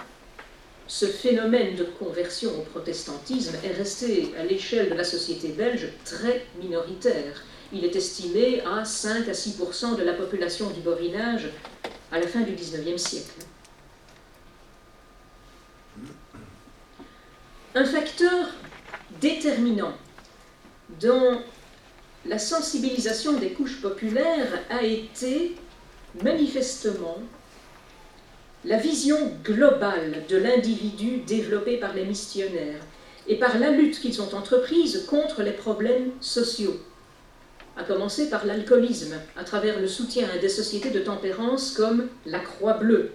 ce 0.87 1.05
phénomène 1.05 1.75
de 1.75 1.85
conversion 1.85 2.51
au 2.59 2.63
protestantisme 2.63 3.55
est 3.63 3.71
resté 3.71 4.33
à 4.37 4.43
l'échelle 4.43 4.89
de 4.89 4.95
la 4.95 5.05
société 5.05 5.49
belge 5.49 5.87
très 6.03 6.45
minoritaire. 6.61 7.45
Il 7.71 7.85
est 7.85 7.95
estimé 7.95 8.61
à 8.65 8.83
5 8.83 9.29
à 9.29 9.31
6% 9.31 9.95
de 9.97 10.03
la 10.03 10.13
population 10.13 10.69
du 10.71 10.81
Borinage 10.81 11.47
à 12.11 12.19
la 12.19 12.27
fin 12.27 12.41
du 12.41 12.51
XIXe 12.51 13.01
siècle. 13.01 13.45
Un 17.73 17.85
facteur 17.85 18.49
déterminant 19.21 19.93
dans 20.99 21.41
la 22.25 22.37
sensibilisation 22.37 23.33
des 23.33 23.51
couches 23.51 23.81
populaires 23.81 24.59
a 24.69 24.83
été 24.83 25.55
manifestement 26.21 27.17
la 28.65 28.75
vision 28.75 29.31
globale 29.45 30.23
de 30.27 30.35
l'individu 30.35 31.19
développée 31.25 31.77
par 31.77 31.93
les 31.93 32.03
missionnaires 32.03 32.81
et 33.27 33.37
par 33.37 33.57
la 33.57 33.71
lutte 33.71 34.01
qu'ils 34.01 34.21
ont 34.21 34.35
entreprise 34.35 35.05
contre 35.07 35.41
les 35.41 35.53
problèmes 35.53 36.11
sociaux, 36.19 36.77
à 37.77 37.83
commencer 37.83 38.29
par 38.29 38.45
l'alcoolisme, 38.45 39.15
à 39.37 39.45
travers 39.45 39.79
le 39.79 39.87
soutien 39.87 40.27
à 40.35 40.39
des 40.39 40.49
sociétés 40.49 40.89
de 40.89 40.99
tempérance 40.99 41.71
comme 41.71 42.09
la 42.25 42.39
Croix 42.39 42.73
Bleue. 42.73 43.11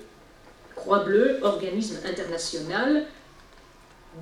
Croix 0.75 1.01
Bleue, 1.01 1.41
organisme 1.43 1.99
international 2.09 3.05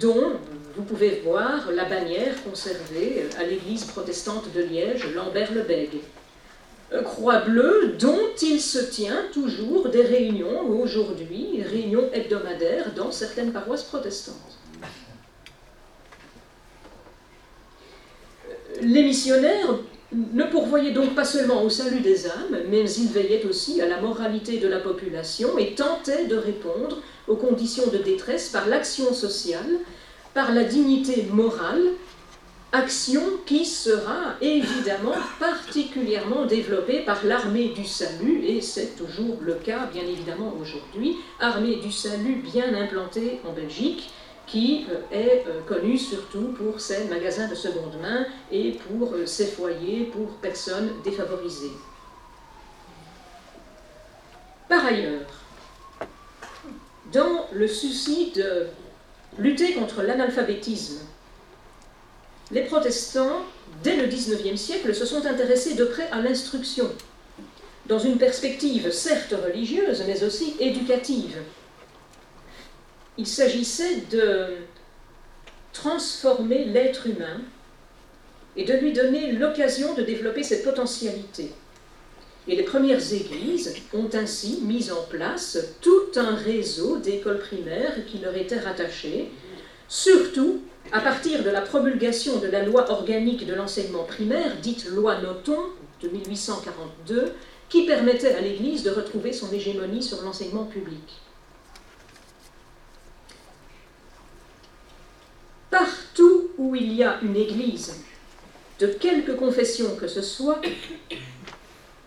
dont 0.01 0.33
vous 0.77 0.83
pouvez 0.83 1.23
voir 1.25 1.71
la 1.71 1.85
bannière 1.85 2.43
conservée 2.43 3.27
à 3.39 3.45
l'église 3.45 3.85
protestante 3.85 4.53
de 4.53 4.63
Liège, 4.63 5.07
Lambert-le-Bègue. 5.15 6.01
Euh, 6.93 7.03
Croix 7.03 7.41
bleue 7.41 7.95
dont 7.99 8.35
il 8.43 8.61
se 8.61 8.79
tient 8.79 9.23
toujours 9.33 9.89
des 9.89 10.03
réunions 10.03 10.69
aujourd'hui, 10.69 11.63
réunions 11.63 12.11
hebdomadaires 12.13 12.93
dans 12.95 13.11
certaines 13.11 13.53
paroisses 13.53 13.85
protestantes. 13.85 14.59
Euh, 18.49 18.53
les 18.81 19.03
missionnaires 19.03 19.79
ne 20.33 20.45
pourvoyaient 20.45 20.93
donc 20.93 21.15
pas 21.15 21.25
seulement 21.25 21.63
au 21.63 21.71
salut 21.71 22.01
des 22.01 22.27
âmes, 22.27 22.59
mais 22.69 22.89
ils 22.91 23.09
veillaient 23.09 23.45
aussi 23.47 23.81
à 23.81 23.89
la 23.89 24.01
moralité 24.01 24.59
de 24.59 24.69
la 24.69 24.79
population 24.79 25.59
et 25.59 25.75
tentaient 25.75 26.27
de 26.27 26.37
répondre 26.37 26.99
aux 27.27 27.37
conditions 27.37 27.87
de 27.91 27.99
détresse 27.99 28.49
par 28.49 28.69
l'action 28.69 29.13
sociale, 29.13 29.81
par 30.33 30.53
la 30.53 30.65
dignité 30.65 31.27
morale, 31.31 31.83
action 32.73 33.23
qui 33.47 33.65
sera 33.65 34.35
évidemment 34.41 35.15
particulièrement 35.39 36.45
développée 36.45 37.01
par 37.01 37.25
l'armée 37.25 37.69
du 37.69 37.85
salut, 37.85 38.45
et 38.45 38.61
c'est 38.61 38.97
toujours 38.97 39.39
le 39.41 39.55
cas 39.55 39.89
bien 39.93 40.03
évidemment 40.03 40.55
aujourd'hui, 40.61 41.17
armée 41.39 41.77
du 41.77 41.93
salut 41.93 42.43
bien 42.53 42.75
implantée 42.75 43.41
en 43.49 43.53
Belgique, 43.53 44.11
qui 44.47 44.87
euh, 44.91 45.01
est 45.11 45.45
euh, 45.47 45.61
connue 45.67 45.99
surtout 45.99 46.55
pour 46.57 46.81
ses 46.81 47.05
magasins 47.05 47.49
de 47.49 47.55
seconde 47.55 47.99
main 48.01 48.27
et 48.53 48.73
pour 48.73 49.15
euh, 49.15 49.27
ses 49.27 49.47
foyers 49.47 50.05
pour 50.05 50.29
personnes 50.37 50.91
défavorisées. 51.03 51.73
Par 54.69 54.85
ailleurs, 54.87 55.27
dans 57.13 57.47
le 57.53 57.69
souci 57.69 58.33
de 58.35 58.67
lutter 59.39 59.75
contre 59.75 60.03
l'analphabétisme, 60.03 61.01
les 62.51 62.63
protestants, 62.63 63.45
dès 63.83 63.97
le 63.97 64.07
XIXe 64.07 64.61
siècle, 64.61 64.95
se 64.95 65.07
sont 65.07 65.25
intéressés 65.27 65.75
de 65.75 65.85
près 65.85 66.09
à 66.11 66.21
l'instruction, 66.21 66.91
dans 67.87 67.99
une 67.99 68.19
perspective 68.19 68.91
certes 68.91 69.35
religieuse, 69.45 70.03
mais 70.07 70.23
aussi 70.25 70.57
éducative. 70.59 71.37
Il 73.17 73.27
s'agissait 73.27 74.03
de 74.11 74.57
transformer 75.73 76.65
l'être 76.65 77.07
humain 77.07 77.41
et 78.57 78.65
de 78.65 78.75
lui 78.75 78.93
donner 78.93 79.33
l'occasion 79.33 79.95
de 79.95 80.03
développer 80.03 80.43
cette 80.43 80.65
potentialité. 80.65 81.53
Et 82.47 82.57
les 82.57 82.63
premières 82.63 83.13
églises 83.13 83.75
ont 83.93 84.11
ainsi 84.13 84.61
mis 84.63 84.91
en 84.91 85.03
place 85.03 85.59
tout 85.81 86.11
un 86.17 86.35
réseau 86.35 86.99
d'écoles 86.99 87.39
primaires 87.39 88.05
qui 88.07 88.19
leur 88.19 88.37
étaient 88.37 88.59
rattachées, 88.59 89.31
surtout 89.89 90.61
à 90.93 91.01
partir 91.01 91.43
de 91.43 91.51
la 91.51 91.63
promulgation 91.63 92.39
de 92.39 92.49
la 92.49 92.65
loi 92.65 92.91
organique 92.91 93.47
de 93.47 93.55
l'enseignement 93.55 94.05
primaire, 94.05 94.57
dite 94.61 94.87
loi 94.91 95.21
Noton 95.21 95.59
de 96.03 96.09
1842, 96.09 97.33
qui 97.69 97.87
permettait 97.87 98.35
à 98.35 98.41
l'Église 98.41 98.83
de 98.83 98.91
retrouver 98.91 99.33
son 99.33 99.51
hégémonie 99.53 100.03
sur 100.03 100.21
l'enseignement 100.23 100.65
public. 100.65 101.23
Partout 105.75 106.51
où 106.57 106.77
il 106.77 106.93
y 106.93 107.03
a 107.03 107.19
une 107.21 107.35
Église, 107.35 107.97
de 108.79 108.87
quelque 108.87 109.33
confession 109.33 109.97
que 109.97 110.07
ce 110.07 110.23
soit, 110.23 110.61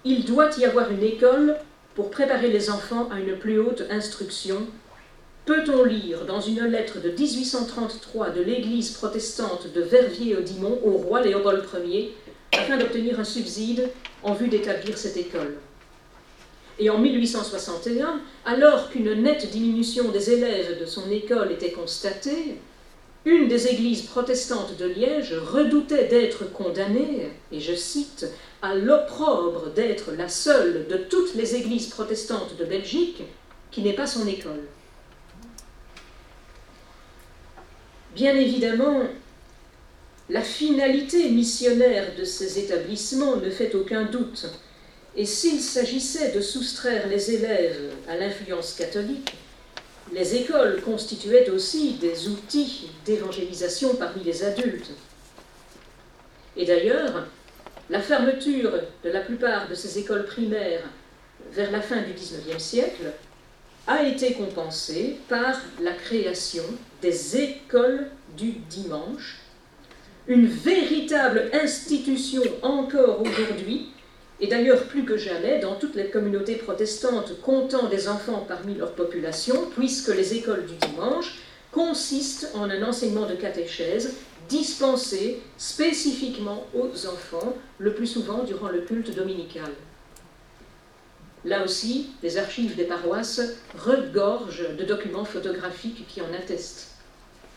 il 0.05 0.24
doit 0.24 0.57
y 0.57 0.63
avoir 0.63 0.89
une 0.89 1.03
école 1.03 1.57
pour 1.93 2.09
préparer 2.09 2.47
les 2.47 2.70
enfants 2.70 3.09
à 3.11 3.20
une 3.20 3.36
plus 3.38 3.59
haute 3.59 3.84
instruction. 3.89 4.65
Peut-on 5.45 5.84
lire 5.84 6.24
dans 6.24 6.39
une 6.39 6.63
lettre 6.63 7.01
de 7.01 7.09
1833 7.09 8.30
de 8.30 8.41
l'Église 8.41 8.91
protestante 8.91 9.68
de 9.74 9.82
Verviers-au-Dimont 9.82 10.80
au 10.86 10.91
roi 10.91 11.20
Léopold 11.20 11.65
Ier 11.86 12.15
afin 12.53 12.78
d'obtenir 12.78 13.20
un 13.20 13.26
subside 13.26 13.89
en 14.24 14.34
vue 14.34 14.47
d'établir 14.47 14.97
cette 14.97 15.18
école? 15.18 15.55
Et 16.80 16.89
en 16.89 16.99
1861, 16.99 18.22
alors 18.45 18.89
qu'une 18.91 19.24
nette 19.24 19.51
diminution 19.51 20.07
des 20.07 20.32
élèves 20.32 20.80
de 20.80 20.86
son 20.86 21.11
école 21.11 21.51
était 21.51 21.74
constatée, 21.74 22.61
une 23.28 23.50
des 23.50 23.68
églises 23.68 24.04
protestantes 24.04 24.78
de 24.78 24.86
Liège 24.86 25.34
redoutait 25.34 26.08
d'être 26.08 26.50
condamnée, 26.54 27.30
et 27.52 27.60
je 27.60 27.76
cite, 27.76 28.26
à 28.62 28.74
l'opprobre 28.74 29.70
d'être 29.74 30.14
la 30.14 30.30
seule 30.30 30.88
de 30.88 30.96
toutes 30.96 31.36
les 31.36 31.56
églises 31.56 31.88
protestantes 31.88 32.56
de 32.58 32.64
Belgique 32.64 33.24
qui 33.70 33.82
n'ait 33.82 33.92
pas 33.92 34.08
son 34.08 34.26
école. 34.28 34.64
Bien 38.16 38.34
évidemment, 38.34 39.02
la 40.30 40.42
finalité 40.42 41.30
missionnaire 41.30 42.16
de 42.18 42.24
ces 42.24 42.60
établissements 42.60 43.36
ne 43.36 43.50
fait 43.50 43.76
aucun 43.76 44.06
doute, 44.06 44.48
et 45.18 45.26
s'il 45.26 45.60
s'agissait 45.60 46.32
de 46.32 46.40
soustraire 46.40 47.10
les 47.10 47.32
élèves 47.32 47.92
à 48.08 48.16
l'influence 48.16 48.72
catholique, 48.72 49.34
les 50.14 50.36
écoles 50.36 50.82
constituaient 50.82 51.49
aussi 51.49 51.93
des 51.93 52.28
outils 52.28 52.89
d'évangélisation 53.05 53.95
parmi 53.95 54.24
les 54.24 54.43
adultes. 54.43 54.91
Et 56.55 56.66
d'ailleurs, 56.66 57.26
la 57.89 58.01
fermeture 58.01 58.72
de 59.03 59.10
la 59.10 59.22
plupart 59.22 59.68
de 59.70 59.76
ces 59.76 59.99
écoles 59.99 60.26
primaires 60.26 60.84
vers 61.51 61.72
la 61.72 61.82
fin 61.82 62.01
du 62.01 62.14
XIXe 62.14 62.62
siècle 62.62 63.14
a 63.86 64.03
été 64.03 64.34
compensée 64.34 65.18
par 65.30 65.62
la 65.82 65.93
création 65.93 66.64
des 67.01 67.38
écoles 67.38 68.10
du 68.36 68.51
dimanche, 68.70 69.39
une 70.28 70.47
véritable 70.47 71.49
institution 71.53 72.43
encore 72.62 73.22
aujourd'hui 73.22 73.91
et 74.40 74.48
d'ailleurs, 74.48 74.84
plus 74.84 75.04
que 75.04 75.18
jamais, 75.18 75.60
dans 75.60 75.76
toutes 75.76 75.96
les 75.96 76.10
communautés 76.10 76.56
protestantes 76.56 77.42
comptant 77.42 77.88
des 77.90 78.08
enfants 78.08 78.46
parmi 78.48 78.76
leur 78.76 78.92
population, 78.92 79.56
puisque 79.76 80.10
les 80.10 80.36
écoles 80.36 80.66
du 80.66 80.76
dimanche 80.88 81.40
consistent 81.72 82.52
en 82.54 82.70
un 82.70 82.84
enseignement 82.84 83.26
de 83.26 83.36
catéchèse 83.36 84.16
dispensé 84.48 85.42
spécifiquement 85.58 86.66
aux 86.74 87.08
enfants, 87.08 87.56
le 87.80 87.94
plus 87.94 88.08
souvent 88.08 88.44
durant 88.44 88.70
le 88.70 88.82
culte 88.82 89.14
dominical. 89.16 89.72
Là 91.44 91.64
aussi, 91.64 92.12
les 92.24 92.38
archives 92.38 92.76
des 92.76 92.86
paroisses 92.86 93.42
regorgent 93.78 94.76
de 94.78 94.84
documents 94.84 95.26
photographiques 95.26 96.06
qui 96.08 96.22
en 96.22 96.34
attestent. 96.34 96.92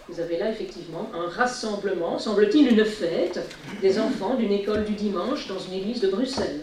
Vous 0.09 0.21
avez 0.21 0.39
là 0.39 0.51
effectivement 0.51 1.11
un 1.15 1.29
rassemblement, 1.29 2.19
semble-t-il 2.19 2.69
une 2.69 2.85
fête, 2.85 3.41
des 3.81 3.99
enfants 3.99 4.35
d'une 4.35 4.53
école 4.53 4.85
du 4.85 4.95
dimanche 4.95 5.47
dans 5.47 5.59
une 5.59 5.75
église 5.75 6.01
de 6.01 6.09
Bruxelles. 6.09 6.61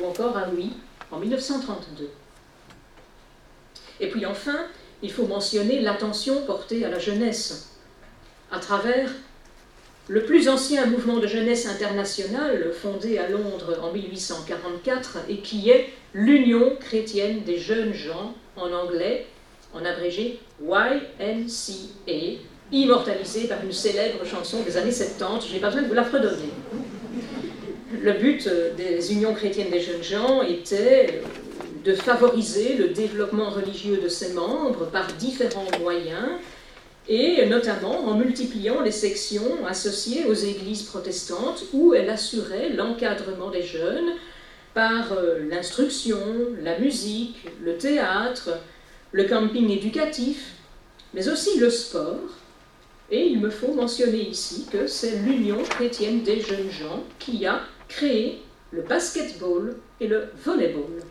Ou 0.00 0.06
encore 0.06 0.36
à 0.36 0.46
Louis, 0.46 0.72
en 1.10 1.18
1932. 1.18 2.10
Et 4.00 4.08
puis 4.08 4.26
enfin, 4.26 4.66
il 5.02 5.10
faut 5.10 5.26
mentionner 5.26 5.80
l'attention 5.80 6.44
portée 6.44 6.84
à 6.84 6.90
la 6.90 6.98
jeunesse, 6.98 7.76
à 8.50 8.58
travers 8.58 9.10
le 10.08 10.24
plus 10.24 10.48
ancien 10.48 10.86
mouvement 10.86 11.18
de 11.18 11.26
jeunesse 11.26 11.66
international 11.66 12.72
fondé 12.72 13.18
à 13.18 13.28
Londres 13.28 13.78
en 13.82 13.92
1844 13.92 15.18
et 15.28 15.38
qui 15.38 15.70
est 15.70 15.92
l'Union 16.14 16.76
chrétienne 16.78 17.42
des 17.42 17.58
jeunes 17.58 17.92
gens, 17.92 18.34
en 18.56 18.72
anglais, 18.72 19.26
en 19.74 19.84
abrégé 19.84 20.38
YNCA, 20.62 22.12
immortalisé 22.72 23.48
par 23.48 23.62
une 23.64 23.72
célèbre 23.72 24.24
chanson 24.24 24.62
des 24.62 24.76
années 24.76 24.92
70. 24.92 25.48
Je 25.48 25.54
n'ai 25.54 25.60
pas 25.60 25.68
besoin 25.68 25.82
de 25.82 25.88
vous 25.88 25.94
la 25.94 26.04
fredonner. 26.04 26.50
Le 27.92 28.12
but 28.14 28.48
des 28.76 29.12
unions 29.12 29.34
chrétiennes 29.34 29.70
des 29.70 29.80
jeunes 29.80 30.02
gens 30.02 30.42
était 30.42 31.22
de 31.84 31.94
favoriser 31.94 32.74
le 32.74 32.88
développement 32.88 33.50
religieux 33.50 34.00
de 34.02 34.08
ses 34.08 34.32
membres 34.32 34.86
par 34.86 35.06
différents 35.14 35.70
moyens, 35.80 36.40
et 37.08 37.46
notamment 37.46 38.06
en 38.08 38.14
multipliant 38.14 38.80
les 38.80 38.90
sections 38.90 39.64
associées 39.66 40.24
aux 40.26 40.34
églises 40.34 40.82
protestantes 40.82 41.64
où 41.72 41.94
elle 41.94 42.10
assurait 42.10 42.70
l'encadrement 42.70 43.50
des 43.50 43.62
jeunes 43.62 44.10
par 44.74 45.12
euh, 45.12 45.38
l'instruction, 45.48 46.18
la 46.62 46.78
musique, 46.78 47.46
le 47.62 47.78
théâtre, 47.78 48.58
le 49.12 49.24
camping 49.24 49.70
éducatif, 49.70 50.54
mais 51.14 51.28
aussi 51.28 51.58
le 51.58 51.70
sport. 51.70 52.18
Et 53.10 53.26
il 53.26 53.38
me 53.38 53.50
faut 53.50 53.72
mentionner 53.72 54.28
ici 54.28 54.66
que 54.70 54.88
c'est 54.88 55.20
l'Union 55.20 55.62
chrétienne 55.62 56.24
des 56.24 56.40
jeunes 56.40 56.70
gens 56.70 57.04
qui 57.20 57.46
a 57.46 57.62
créé 57.88 58.42
le 58.70 58.82
basketball 58.82 59.76
et 60.00 60.08
le 60.08 60.24
volleyball. 60.44 61.02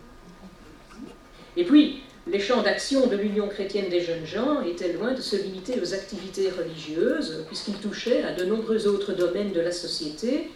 Et 1.58 1.64
puis, 1.64 2.02
les 2.28 2.40
champs 2.40 2.64
d'action 2.64 3.08
de 3.08 3.16
l'Union 3.16 3.48
chrétienne 3.48 3.90
des 3.90 4.02
jeunes 4.02 4.26
gens 4.26 4.62
étaient 4.62 4.94
loin 4.94 5.14
de 5.14 5.22
se 5.22 5.36
limiter 5.36 5.80
aux 5.80 5.94
activités 5.94 6.50
religieuses, 6.50 7.44
puisqu'ils 7.48 7.78
touchaient 7.78 8.24
à 8.24 8.34
de 8.34 8.46
nombreux 8.46 8.88
autres 8.88 9.14
domaines 9.14 9.52
de 9.52 9.62
la 9.62 9.72
société, 9.72 10.50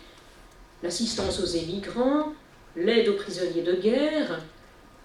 l'assistance 0.82 1.40
aux 1.40 1.46
émigrants, 1.46 2.34
l'aide 2.76 3.10
aux 3.10 3.14
prisonniers 3.14 3.62
de 3.62 3.74
guerre, 3.74 4.42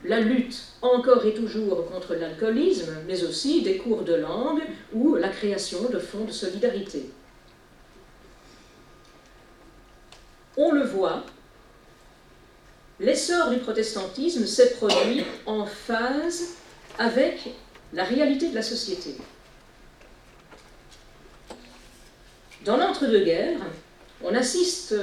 la 0.04 0.20
lutte 0.20 0.62
encore 0.82 1.24
et 1.24 1.34
toujours 1.34 1.86
contre 1.86 2.14
l'alcoolisme, 2.14 2.94
mais 3.06 3.24
aussi 3.24 3.62
des 3.62 3.76
cours 3.76 4.02
de 4.02 4.14
langue 4.14 4.62
ou 4.92 5.14
la 5.14 5.28
création 5.28 5.88
de 5.90 5.98
fonds 5.98 6.24
de 6.24 6.32
solidarité. 6.32 7.10
On 10.56 10.70
le 10.72 10.84
voit, 10.84 11.24
L'essor 13.00 13.50
du 13.50 13.58
protestantisme 13.58 14.46
s'est 14.46 14.74
produit 14.74 15.24
en 15.46 15.66
phase 15.66 16.54
avec 16.96 17.54
la 17.92 18.04
réalité 18.04 18.50
de 18.50 18.54
la 18.54 18.62
société. 18.62 19.16
Dans 22.64 22.76
l'entre-deux-guerres, 22.76 23.60
on 24.22 24.32
assiste 24.34 24.94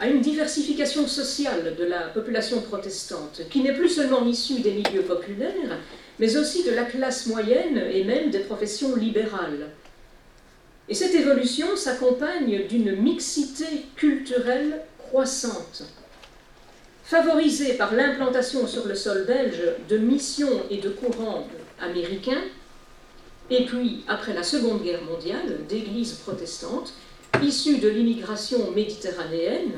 à 0.00 0.08
une 0.08 0.20
diversification 0.20 1.06
sociale 1.06 1.76
de 1.78 1.84
la 1.84 2.08
population 2.08 2.60
protestante, 2.60 3.42
qui 3.50 3.60
n'est 3.60 3.72
plus 3.72 3.88
seulement 3.88 4.24
issue 4.26 4.60
des 4.60 4.72
milieux 4.72 5.02
populaires, 5.02 5.78
mais 6.18 6.36
aussi 6.36 6.64
de 6.64 6.72
la 6.72 6.84
classe 6.84 7.26
moyenne 7.26 7.78
et 7.92 8.02
même 8.02 8.30
des 8.30 8.40
professions 8.40 8.96
libérales. 8.96 9.70
Et 10.88 10.94
cette 10.94 11.14
évolution 11.14 11.76
s'accompagne 11.76 12.66
d'une 12.68 12.94
mixité 12.94 13.86
culturelle 13.96 14.82
croissante. 14.98 15.84
Favorisé 17.04 17.74
par 17.74 17.94
l'implantation 17.94 18.66
sur 18.66 18.86
le 18.86 18.94
sol 18.94 19.24
belge 19.26 19.62
de 19.88 19.98
missions 19.98 20.62
et 20.70 20.78
de 20.78 20.90
courants 20.90 21.46
américains, 21.80 22.42
et 23.48 23.64
puis, 23.64 24.02
après 24.08 24.34
la 24.34 24.42
Seconde 24.42 24.82
Guerre 24.82 25.04
mondiale, 25.04 25.66
d'églises 25.68 26.14
protestantes, 26.14 26.92
issues 27.42 27.78
de 27.78 27.88
l'immigration 27.88 28.72
méditerranéenne, 28.72 29.72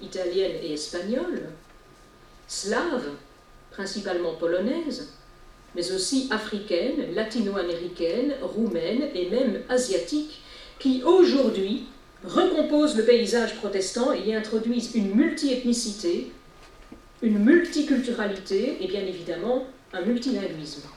italienne 0.00 0.56
et 0.62 0.72
espagnole, 0.72 1.50
slave, 2.48 3.10
principalement 3.70 4.34
polonaise, 4.34 5.12
mais 5.74 5.92
aussi 5.92 6.28
africaine, 6.30 7.14
latino-américaine, 7.14 8.34
roumaine 8.42 9.08
et 9.14 9.28
même 9.28 9.62
asiatique, 9.68 10.40
qui 10.80 11.02
aujourd'hui 11.04 11.84
recomposent 12.24 12.96
le 12.96 13.04
paysage 13.04 13.54
protestant 13.56 14.12
et 14.12 14.20
y 14.20 14.34
introduisent 14.34 14.94
une 14.94 15.14
multiethnicité 15.14 16.32
une 17.22 17.38
multiculturalité 17.38 18.78
et 18.80 18.86
bien 18.86 19.00
évidemment 19.00 19.66
un 19.92 20.02
multilinguisme. 20.02 20.88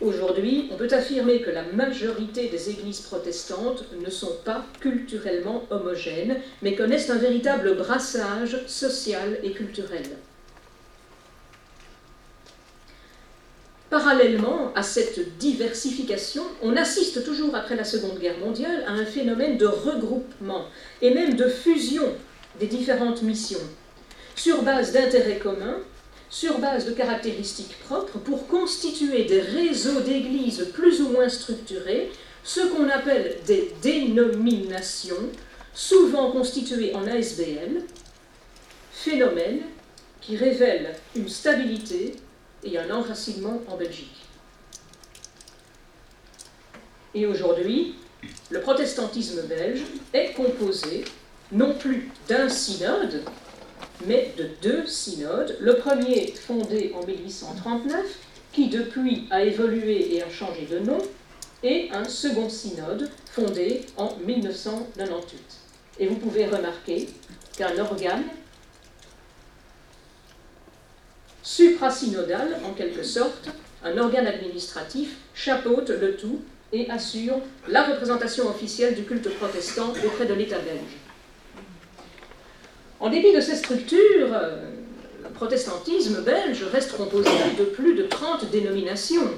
Aujourd'hui, 0.00 0.68
on 0.72 0.76
peut 0.76 0.88
affirmer 0.90 1.42
que 1.42 1.50
la 1.50 1.62
majorité 1.62 2.48
des 2.48 2.70
églises 2.70 3.02
protestantes 3.02 3.84
ne 4.04 4.10
sont 4.10 4.36
pas 4.44 4.66
culturellement 4.80 5.62
homogènes, 5.70 6.40
mais 6.60 6.74
connaissent 6.74 7.10
un 7.10 7.18
véritable 7.18 7.76
brassage 7.76 8.66
social 8.66 9.38
et 9.44 9.52
culturel. 9.52 10.02
Parallèlement 13.92 14.72
à 14.74 14.82
cette 14.82 15.36
diversification, 15.36 16.44
on 16.62 16.78
assiste 16.78 17.24
toujours 17.24 17.54
après 17.54 17.76
la 17.76 17.84
Seconde 17.84 18.18
Guerre 18.18 18.38
mondiale 18.38 18.84
à 18.86 18.92
un 18.92 19.04
phénomène 19.04 19.58
de 19.58 19.66
regroupement 19.66 20.64
et 21.02 21.12
même 21.12 21.34
de 21.34 21.46
fusion 21.46 22.08
des 22.58 22.68
différentes 22.68 23.20
missions. 23.20 23.60
Sur 24.34 24.62
base 24.62 24.92
d'intérêts 24.92 25.36
communs, 25.36 25.76
sur 26.30 26.58
base 26.58 26.86
de 26.86 26.92
caractéristiques 26.92 27.76
propres, 27.84 28.16
pour 28.20 28.46
constituer 28.46 29.24
des 29.24 29.42
réseaux 29.42 30.00
d'églises 30.00 30.68
plus 30.72 31.02
ou 31.02 31.10
moins 31.10 31.28
structurés, 31.28 32.10
ce 32.44 32.60
qu'on 32.60 32.88
appelle 32.88 33.40
des 33.46 33.74
dénominations, 33.82 35.28
souvent 35.74 36.32
constituées 36.32 36.94
en 36.94 37.06
ASBL, 37.06 37.82
phénomène 38.90 39.60
qui 40.22 40.38
révèle 40.38 40.94
une 41.14 41.28
stabilité 41.28 42.14
et 42.64 42.78
un 42.78 42.90
enracinement 42.90 43.60
en 43.68 43.76
Belgique. 43.76 44.24
Et 47.14 47.26
aujourd'hui, 47.26 47.94
le 48.50 48.60
protestantisme 48.60 49.42
belge 49.46 49.82
est 50.12 50.32
composé 50.32 51.04
non 51.50 51.74
plus 51.74 52.10
d'un 52.28 52.48
synode, 52.48 53.22
mais 54.06 54.32
de 54.38 54.48
deux 54.62 54.86
synodes. 54.86 55.56
Le 55.60 55.76
premier 55.76 56.32
fondé 56.32 56.92
en 56.94 57.04
1839, 57.04 58.04
qui 58.52 58.68
depuis 58.68 59.26
a 59.30 59.42
évolué 59.42 60.14
et 60.14 60.22
a 60.22 60.30
changé 60.30 60.66
de 60.70 60.78
nom, 60.78 60.98
et 61.62 61.90
un 61.92 62.04
second 62.04 62.48
synode 62.48 63.10
fondé 63.30 63.82
en 63.96 64.16
1998. 64.26 65.38
Et 65.98 66.06
vous 66.06 66.16
pouvez 66.16 66.46
remarquer 66.46 67.08
qu'un 67.56 67.78
organe 67.78 68.24
suprasynodal, 71.42 72.58
en 72.64 72.72
quelque 72.72 73.02
sorte, 73.02 73.48
un 73.84 73.98
organe 73.98 74.26
administratif, 74.26 75.16
chapeaute 75.34 75.90
le 75.90 76.16
tout 76.16 76.40
et 76.72 76.88
assure 76.90 77.40
la 77.68 77.82
représentation 77.82 78.48
officielle 78.48 78.94
du 78.94 79.04
culte 79.04 79.28
protestant 79.36 79.92
auprès 80.04 80.26
de 80.26 80.34
l'État 80.34 80.58
belge. 80.58 80.96
En 83.00 83.10
dépit 83.10 83.34
de 83.34 83.40
ces 83.40 83.56
structures, 83.56 84.30
le 85.22 85.28
protestantisme 85.34 86.22
belge 86.22 86.62
reste 86.72 86.96
composé 86.96 87.30
de 87.58 87.64
plus 87.64 87.94
de 87.94 88.04
30 88.04 88.50
dénominations 88.50 89.28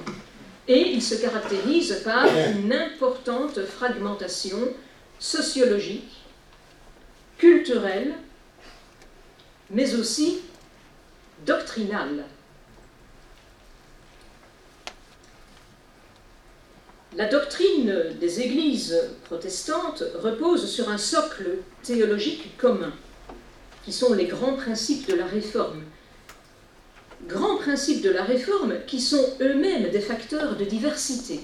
et 0.69 0.93
il 0.93 1.03
se 1.03 1.15
caractérise 1.15 2.03
par 2.05 2.27
une 2.27 2.73
importante 2.73 3.61
fragmentation 3.65 4.59
sociologique, 5.19 6.11
culturelle, 7.39 8.15
mais 9.71 9.95
aussi 9.95 10.41
doctrinale. 11.47 12.25
La 17.17 17.27
doctrine 17.27 18.17
des 18.21 18.41
églises 18.41 18.97
protestantes 19.25 20.03
repose 20.17 20.69
sur 20.69 20.89
un 20.89 20.99
socle 20.99 21.59
théologique 21.83 22.57
commun 22.57 22.93
qui 23.85 23.93
sont 23.93 24.15
les 24.15 24.27
grands 24.27 24.55
principes 24.55 25.09
de 25.09 25.15
la 25.15 25.27
réforme. 25.27 25.83
Grands 27.29 27.57
principes 27.57 28.03
de 28.03 28.11
la 28.11 28.25
réforme 28.25 28.75
qui 28.87 29.01
sont 29.01 29.35
eux-mêmes 29.41 29.91
des 29.91 30.01
facteurs 30.01 30.57
de 30.57 30.65
diversité. 30.65 31.41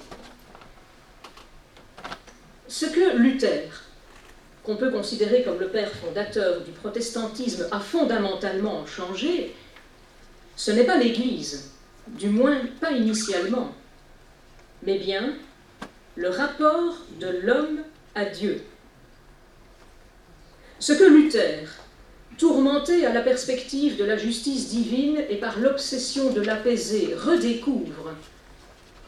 Ce 2.67 2.87
que 2.87 3.17
Luther 3.17 3.91
qu'on 4.63 4.77
peut 4.77 4.91
considérer 4.91 5.43
comme 5.43 5.59
le 5.59 5.69
père 5.69 5.91
fondateur 5.91 6.61
du 6.61 6.71
protestantisme, 6.73 7.67
a 7.71 7.81
fondamentalement 7.81 8.85
changé, 8.87 9.55
ce 10.61 10.71
n'est 10.71 10.85
pas 10.85 10.99
l'Église, 10.99 11.71
du 12.07 12.29
moins 12.29 12.61
pas 12.83 12.91
initialement, 12.91 13.75
mais 14.83 14.99
bien 14.99 15.33
le 16.17 16.29
rapport 16.29 16.99
de 17.19 17.29
l'homme 17.29 17.79
à 18.15 18.27
Dieu. 18.27 18.61
Ce 20.79 20.93
que 20.93 21.05
Luther, 21.05 21.67
tourmenté 22.37 23.07
à 23.07 23.15
la 23.15 23.23
perspective 23.23 23.97
de 23.97 24.05
la 24.05 24.19
justice 24.19 24.69
divine 24.69 25.25
et 25.31 25.37
par 25.37 25.59
l'obsession 25.59 26.31
de 26.31 26.43
l'apaiser, 26.43 27.15
redécouvre 27.15 28.13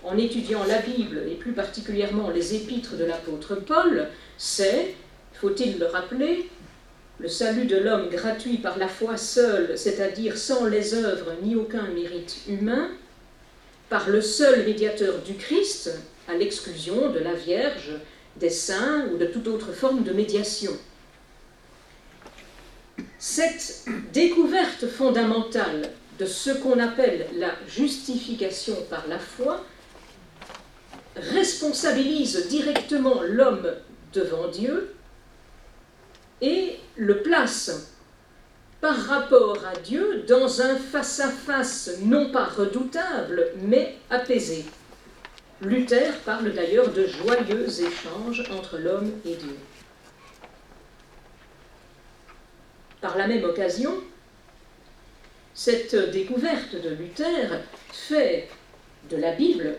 en 0.04 0.16
étudiant 0.16 0.64
la 0.64 0.78
Bible 0.78 1.22
et 1.30 1.34
plus 1.34 1.52
particulièrement 1.52 2.30
les 2.30 2.54
épîtres 2.54 2.96
de 2.96 3.04
l'apôtre 3.04 3.56
Paul, 3.56 4.08
c'est, 4.38 4.94
faut-il 5.34 5.78
le 5.78 5.84
rappeler, 5.84 6.48
le 7.22 7.28
salut 7.28 7.66
de 7.66 7.76
l'homme 7.76 8.08
gratuit 8.08 8.58
par 8.58 8.78
la 8.78 8.88
foi 8.88 9.16
seule, 9.16 9.78
c'est-à-dire 9.78 10.36
sans 10.36 10.66
les 10.66 10.94
œuvres 10.94 11.34
ni 11.44 11.54
aucun 11.54 11.86
mérite 11.88 12.38
humain, 12.48 12.90
par 13.88 14.10
le 14.10 14.20
seul 14.20 14.66
médiateur 14.66 15.18
du 15.18 15.34
Christ, 15.34 15.92
à 16.28 16.34
l'exclusion 16.34 17.10
de 17.10 17.20
la 17.20 17.34
Vierge, 17.34 17.92
des 18.36 18.50
saints 18.50 19.06
ou 19.12 19.18
de 19.18 19.26
toute 19.26 19.46
autre 19.46 19.72
forme 19.72 20.02
de 20.02 20.12
médiation. 20.12 20.72
Cette 23.20 23.84
découverte 24.12 24.88
fondamentale 24.88 25.90
de 26.18 26.26
ce 26.26 26.50
qu'on 26.50 26.80
appelle 26.80 27.28
la 27.36 27.52
justification 27.68 28.74
par 28.90 29.06
la 29.06 29.20
foi 29.20 29.64
responsabilise 31.14 32.48
directement 32.48 33.22
l'homme 33.22 33.70
devant 34.12 34.48
Dieu 34.48 34.92
et 36.42 36.78
le 36.96 37.22
place 37.22 37.92
par 38.80 38.96
rapport 38.96 39.64
à 39.64 39.78
Dieu 39.78 40.24
dans 40.28 40.60
un 40.60 40.76
face-à-face 40.76 41.98
non 42.02 42.30
pas 42.32 42.44
redoutable, 42.44 43.52
mais 43.62 43.96
apaisé. 44.10 44.66
Luther 45.62 46.18
parle 46.24 46.52
d'ailleurs 46.52 46.92
de 46.92 47.06
joyeux 47.06 47.68
échanges 47.68 48.42
entre 48.50 48.78
l'homme 48.78 49.12
et 49.24 49.36
Dieu. 49.36 49.56
Par 53.00 53.16
la 53.16 53.28
même 53.28 53.44
occasion, 53.44 53.94
cette 55.54 55.94
découverte 56.10 56.74
de 56.74 56.90
Luther 56.90 57.60
fait 57.92 58.48
de 59.08 59.16
la 59.16 59.32
Bible, 59.32 59.76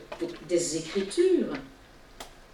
des 0.48 0.78
Écritures, 0.78 1.54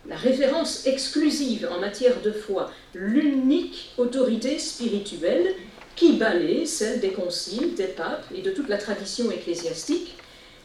la 0.08 0.16
référence 0.16 0.86
exclusive 0.88 1.68
en 1.72 1.80
matière 1.80 2.22
de 2.22 2.32
foi, 2.32 2.72
l'unique 2.94 3.92
autorité 3.98 4.58
spirituelle 4.58 5.54
qui 5.96 6.14
balaie 6.14 6.66
celle 6.66 7.00
des 7.00 7.12
conciles, 7.12 7.76
des 7.76 7.88
papes 7.88 8.26
et 8.34 8.42
de 8.42 8.52
toute 8.52 8.70
la 8.70 8.78
tradition 8.78 9.30
ecclésiastique, 9.32 10.16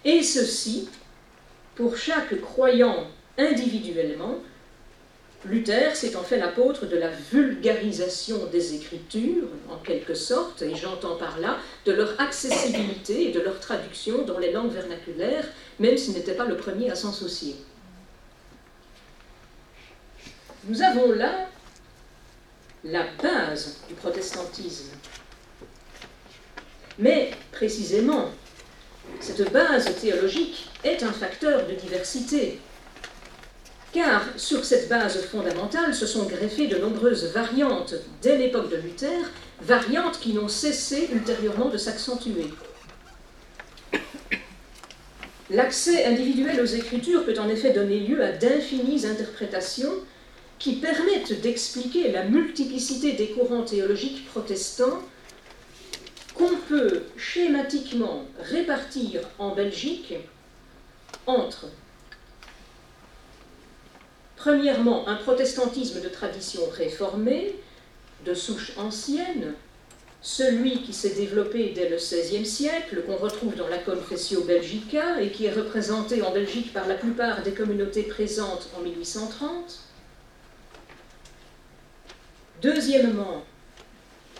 et 0.05 0.23
ceci 0.23 0.89
pour 1.75 1.97
chaque 1.97 2.41
croyant 2.41 3.07
individuellement. 3.37 4.39
Luther 5.47 5.95
s'est 5.95 6.17
en 6.17 6.23
fait 6.23 6.39
l'apôtre 6.39 6.87
de 6.87 6.97
la 6.97 7.11
vulgarisation 7.11 8.47
des 8.47 8.77
Écritures, 8.77 9.49
en 9.71 9.77
quelque 9.77 10.15
sorte, 10.15 10.63
et 10.63 10.75
j'entends 10.75 11.17
par 11.17 11.39
là 11.39 11.59
de 11.85 11.93
leur 11.93 12.19
accessibilité 12.19 13.29
et 13.29 13.33
de 13.33 13.41
leur 13.41 13.61
traduction 13.61 14.23
dans 14.23 14.39
les 14.39 14.53
langues 14.53 14.73
vernaculaires, 14.73 15.47
même 15.81 15.99
s'il 15.99 16.15
n'était 16.15 16.33
pas 16.33 16.47
le 16.47 16.57
premier 16.57 16.91
à 16.91 16.95
s'en 16.95 17.13
soucier. 17.13 17.57
Nous 20.67 20.81
avons 20.81 21.13
là 21.13 21.49
la 22.85 23.05
base 23.23 23.81
du 23.87 23.95
protestantisme. 23.95 24.93
Mais 26.99 27.33
précisément, 27.53 28.31
cette 29.21 29.53
base 29.53 29.95
théologique 30.01 30.71
est 30.83 31.03
un 31.03 31.13
facteur 31.13 31.67
de 31.67 31.75
diversité, 31.75 32.61
car 33.93 34.23
sur 34.37 34.65
cette 34.65 34.89
base 34.89 35.21
fondamentale 35.27 35.95
se 35.95 36.07
sont 36.07 36.25
greffées 36.25 36.67
de 36.67 36.79
nombreuses 36.79 37.33
variantes 37.33 37.95
dès 38.23 38.39
l'époque 38.39 38.71
de 38.71 38.77
Luther, 38.77 39.31
variantes 39.61 40.19
qui 40.19 40.33
n'ont 40.33 40.49
cessé 40.49 41.11
ultérieurement 41.13 41.69
de 41.69 41.77
s'accentuer. 41.77 42.49
L'accès 45.51 46.07
individuel 46.07 46.59
aux 46.61 46.65
Écritures 46.65 47.27
peut 47.27 47.39
en 47.39 47.51
effet 47.51 47.71
donner 47.71 48.01
lieu 48.01 48.25
à 48.25 48.33
d'infinies 48.33 49.05
interprétations 49.05 49.93
qui 50.59 50.77
permettent 50.77 51.41
d'expliquer 51.41 52.11
la 52.11 52.25
multiplicité 52.25 53.13
des 53.13 53.29
courants 53.29 53.65
théologiques 53.65 54.27
protestants 54.27 55.03
qu'on 56.35 56.57
peut 56.69 57.05
schématiquement 57.17 58.25
répartir 58.41 59.21
en 59.39 59.55
Belgique 59.55 60.15
entre, 61.27 61.67
premièrement, 64.37 65.09
un 65.09 65.17
protestantisme 65.17 66.01
de 66.01 66.09
tradition 66.09 66.63
réformée, 66.71 67.55
de 68.25 68.35
souche 68.35 68.73
ancienne, 68.77 69.55
celui 70.23 70.83
qui 70.83 70.95
s'est 70.95 71.15
développé 71.15 71.73
dès 71.75 71.89
le 71.91 71.97
XVIe 71.97 72.47
siècle, 72.47 73.03
qu'on 73.07 73.17
retrouve 73.17 73.55
dans 73.57 73.69
la 73.69 73.79
Confessio 73.79 74.43
Belgica 74.43 75.21
et 75.21 75.31
qui 75.31 75.45
est 75.45 75.53
représenté 75.53 76.23
en 76.23 76.33
Belgique 76.33 76.73
par 76.73 76.89
la 76.89 76.95
plupart 76.95 77.43
des 77.43 77.53
communautés 77.53 78.05
présentes 78.05 78.71
en 78.77 78.81
1830. 78.83 79.81
Deuxièmement, 82.63 83.45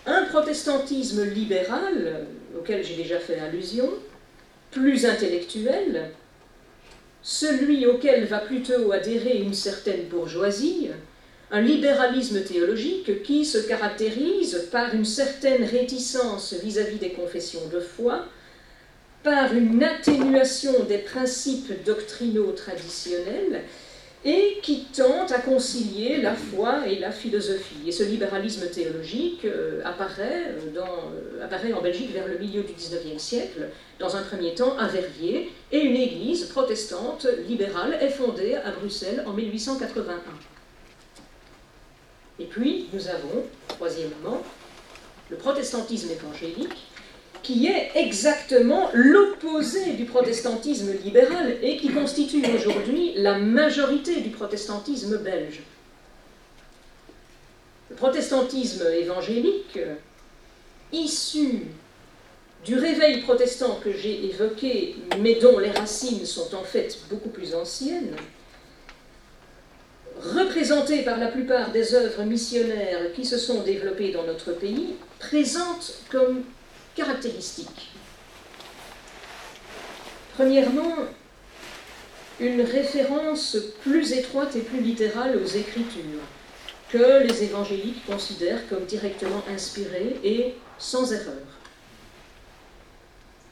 un 0.05 0.23
protestantisme 0.25 1.23
libéral, 1.23 2.27
auquel 2.57 2.83
j'ai 2.83 2.95
déjà 2.95 3.19
fait 3.19 3.39
allusion, 3.39 3.89
plus 4.71 5.05
intellectuel, 5.05 6.11
celui 7.21 7.85
auquel 7.87 8.25
va 8.25 8.39
plutôt 8.39 8.91
adhérer 8.91 9.37
une 9.37 9.53
certaine 9.53 10.03
bourgeoisie, 10.03 10.89
un 11.51 11.61
libéralisme 11.61 12.43
théologique 12.43 13.23
qui 13.23 13.45
se 13.45 13.57
caractérise 13.57 14.67
par 14.71 14.93
une 14.93 15.05
certaine 15.05 15.63
réticence 15.63 16.53
vis-à-vis 16.53 16.97
des 16.97 17.11
confessions 17.11 17.67
de 17.71 17.79
foi, 17.79 18.25
par 19.23 19.53
une 19.53 19.83
atténuation 19.83 20.83
des 20.87 20.99
principes 20.99 21.83
doctrinaux 21.83 22.51
traditionnels 22.51 23.63
et 24.25 24.57
qui 24.63 24.85
tente 24.85 25.31
à 25.31 25.37
concilier 25.37 26.17
la 26.17 26.33
foi 26.33 26.87
et 26.87 26.97
la 26.97 27.11
philosophie. 27.11 27.87
Et 27.87 27.91
ce 27.91 28.01
libéralisme 28.01 28.67
théologique 28.71 29.45
euh, 29.45 29.81
apparaît, 29.85 30.47
euh, 30.47 30.79
euh, 30.79 31.45
apparaît 31.45 31.73
en 31.73 31.81
Belgique 31.81 32.11
vers 32.11 32.27
le 32.27 32.39
milieu 32.39 32.63
du 32.63 32.73
XIXe 32.73 33.21
siècle, 33.21 33.67
dans 33.99 34.15
un 34.15 34.23
premier 34.23 34.55
temps 34.55 34.75
à 34.79 34.87
Verviers, 34.87 35.51
et 35.71 35.79
une 35.79 35.95
église 35.95 36.45
protestante 36.45 37.27
libérale 37.47 37.99
est 38.01 38.09
fondée 38.09 38.55
à 38.55 38.71
Bruxelles 38.71 39.23
en 39.27 39.33
1881. 39.33 40.15
Et 42.39 42.45
puis, 42.45 42.87
nous 42.93 43.07
avons, 43.07 43.43
troisièmement, 43.67 44.41
le 45.29 45.37
protestantisme 45.37 46.09
évangélique, 46.09 46.87
qui 47.45 47.67
est 47.67 47.91
exactement 47.93 48.89
l'opposé 48.93 49.93
du 49.93 50.05
protestantisme 50.05 50.93
libéral 51.03 51.57
et 51.61 51.77
qui 51.77 51.89
constitue 51.89 52.43
aujourd'hui 52.55 53.13
la 53.17 53.37
majorité 53.37 54.21
du 54.21 54.29
protestantisme 54.29 55.17
belge. 55.19 55.61
Le 57.91 57.95
protestantisme 57.95 58.87
évangélique, 58.99 59.79
issu 60.91 61.67
du 62.65 62.79
réveil 62.79 63.21
protestant 63.21 63.79
que 63.83 63.91
j'ai 63.91 64.25
évoqué, 64.25 64.95
mais 65.19 65.35
dont 65.35 65.59
les 65.59 65.69
racines 65.69 66.25
sont 66.25 66.55
en 66.55 66.63
fait 66.63 66.97
beaucoup 67.11 67.29
plus 67.29 67.53
anciennes, 67.53 68.15
représenté 70.19 71.03
par 71.03 71.19
la 71.19 71.27
plupart 71.27 71.71
des 71.71 71.93
œuvres 71.93 72.23
missionnaires 72.23 73.13
qui 73.13 73.23
se 73.23 73.37
sont 73.37 73.61
développées 73.61 74.11
dans 74.11 74.23
notre 74.23 74.51
pays, 74.53 74.95
présente 75.19 75.93
comme 76.09 76.43
caractéristiques. 76.95 77.91
Premièrement, 80.35 80.95
une 82.39 82.61
référence 82.61 83.57
plus 83.81 84.13
étroite 84.13 84.55
et 84.55 84.61
plus 84.61 84.81
littérale 84.81 85.37
aux 85.37 85.47
Écritures, 85.47 86.21
que 86.89 87.23
les 87.23 87.43
évangéliques 87.43 88.05
considèrent 88.05 88.67
comme 88.69 88.85
directement 88.85 89.43
inspirées 89.53 90.19
et 90.23 90.55
sans 90.77 91.11
erreur. 91.13 91.45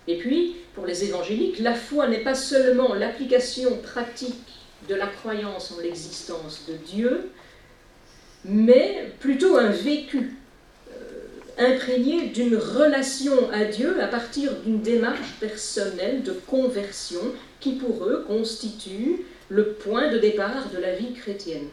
Et 0.08 0.18
puis, 0.18 0.58
pour 0.76 0.86
les 0.86 1.06
évangéliques, 1.06 1.60
la 1.60 1.76
foi 1.76 2.08
n'est 2.08 2.24
pas 2.24 2.36
seulement 2.36 2.94
l'application 2.94 3.78
pratique 3.78 4.36
de 4.90 4.96
la 4.96 5.08
croyance 5.08 5.72
en 5.72 5.80
l'existence 5.82 6.66
de 6.68 6.74
Dieu, 6.74 7.32
mais 8.44 9.12
plutôt 9.20 9.58
un 9.58 9.70
vécu 9.70 10.36
imprégnés 11.58 12.30
d'une 12.30 12.56
relation 12.56 13.50
à 13.52 13.66
Dieu 13.66 14.02
à 14.02 14.08
partir 14.08 14.54
d'une 14.62 14.82
démarche 14.82 15.34
personnelle 15.40 16.24
de 16.24 16.32
conversion 16.32 17.22
qui 17.60 17.74
pour 17.74 18.06
eux 18.06 18.24
constitue 18.28 19.26
le 19.50 19.74
point 19.74 20.12
de 20.12 20.18
départ 20.18 20.70
de 20.74 20.80
la 20.80 20.96
vie 20.96 21.14
chrétienne. 21.14 21.68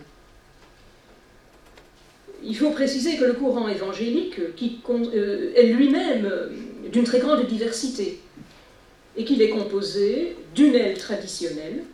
il 2.42 2.56
faut 2.56 2.70
préciser 2.70 3.16
que 3.16 3.24
le 3.24 3.34
courant 3.34 3.68
évangélique 3.68 4.38
euh, 4.38 5.52
est 5.54 5.66
lui-même 5.66 6.30
d'une 6.90 7.04
très 7.04 7.18
grande 7.18 7.46
diversité 7.46 8.20
et 9.16 9.24
qu'il 9.24 9.42
est 9.42 9.50
composé 9.50 10.36
d'une 10.54 10.74
aile 10.74 10.96
traditionnelle 10.96 11.84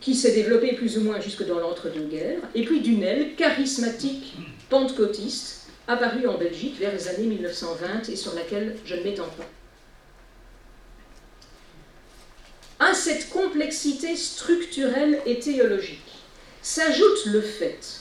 qui 0.00 0.14
s'est 0.14 0.34
développée 0.34 0.74
plus 0.74 0.98
ou 0.98 1.00
moins 1.00 1.18
jusque 1.18 1.46
dans 1.46 1.58
l'entre-deux-guerres, 1.58 2.40
et 2.54 2.62
puis 2.62 2.82
d'une 2.82 3.02
aile 3.02 3.34
charismatique 3.36 4.36
pentecôtiste 4.74 5.68
apparue 5.86 6.26
en 6.26 6.36
Belgique 6.36 6.80
vers 6.80 6.92
les 6.92 7.06
années 7.06 7.28
1920 7.28 8.08
et 8.08 8.16
sur 8.16 8.34
laquelle 8.34 8.74
je 8.84 8.96
ne 8.96 9.04
m'étends 9.04 9.30
pas. 9.38 9.46
À 12.84 12.92
cette 12.92 13.30
complexité 13.30 14.16
structurelle 14.16 15.20
et 15.26 15.38
théologique 15.38 16.00
s'ajoute 16.60 17.26
le 17.26 17.40
fait 17.40 18.00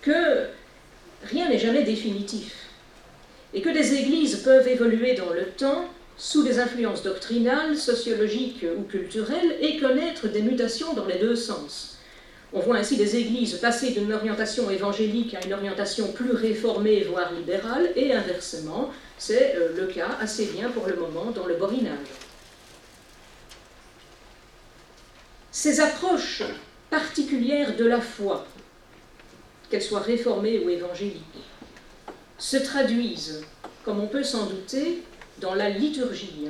que 0.00 0.46
rien 1.24 1.48
n'est 1.48 1.58
jamais 1.58 1.82
définitif 1.82 2.54
et 3.52 3.60
que 3.60 3.70
des 3.70 3.94
églises 3.94 4.44
peuvent 4.44 4.68
évoluer 4.68 5.14
dans 5.14 5.30
le 5.30 5.46
temps 5.46 5.88
sous 6.16 6.44
des 6.44 6.60
influences 6.60 7.02
doctrinales, 7.02 7.76
sociologiques 7.76 8.64
ou 8.78 8.82
culturelles 8.82 9.56
et 9.60 9.80
connaître 9.80 10.28
des 10.28 10.42
mutations 10.42 10.94
dans 10.94 11.06
les 11.06 11.18
deux 11.18 11.34
sens. 11.34 11.95
On 12.56 12.60
voit 12.60 12.78
ainsi 12.78 12.96
des 12.96 13.16
églises 13.16 13.58
passer 13.58 13.90
d'une 13.90 14.14
orientation 14.14 14.70
évangélique 14.70 15.34
à 15.34 15.44
une 15.44 15.52
orientation 15.52 16.10
plus 16.12 16.32
réformée, 16.32 17.02
voire 17.02 17.30
libérale, 17.34 17.92
et 17.94 18.14
inversement, 18.14 18.90
c'est 19.18 19.56
euh, 19.56 19.76
le 19.76 19.86
cas 19.88 20.16
assez 20.22 20.46
bien 20.46 20.70
pour 20.70 20.86
le 20.86 20.96
moment 20.96 21.26
dans 21.32 21.44
le 21.44 21.56
borinage. 21.56 21.98
Ces 25.52 25.80
approches 25.80 26.44
particulières 26.88 27.76
de 27.76 27.84
la 27.84 28.00
foi, 28.00 28.46
qu'elles 29.68 29.82
soient 29.82 30.00
réformées 30.00 30.60
ou 30.60 30.70
évangéliques, 30.70 31.44
se 32.38 32.56
traduisent, 32.56 33.44
comme 33.84 34.00
on 34.00 34.06
peut 34.06 34.24
s'en 34.24 34.46
douter, 34.46 35.02
dans 35.40 35.54
la 35.54 35.68
liturgie. 35.68 36.48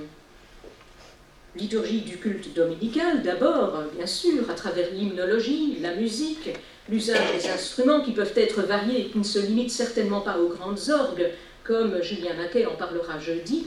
Liturgie 1.57 2.02
du 2.02 2.18
culte 2.18 2.54
dominical, 2.54 3.22
d'abord, 3.22 3.84
bien 3.96 4.07
sûr, 4.07 4.50
à 4.50 4.54
travers 4.54 4.90
l'hymnologie, 4.92 5.78
la 5.80 5.94
musique, 5.94 6.50
l'usage 6.88 7.32
des 7.32 7.48
instruments 7.48 8.00
qui 8.00 8.12
peuvent 8.12 8.34
être 8.36 8.62
variés 8.62 9.00
et 9.00 9.04
qui 9.07 9.18
ne 9.18 9.24
se 9.24 9.38
limitent 9.38 9.70
certainement 9.70 10.20
pas 10.20 10.38
aux 10.38 10.48
grandes 10.48 10.90
orgues, 10.90 11.30
comme 11.64 12.02
Julien 12.02 12.34
Maquet 12.34 12.66
en 12.66 12.74
parlera 12.74 13.18
jeudi, 13.18 13.66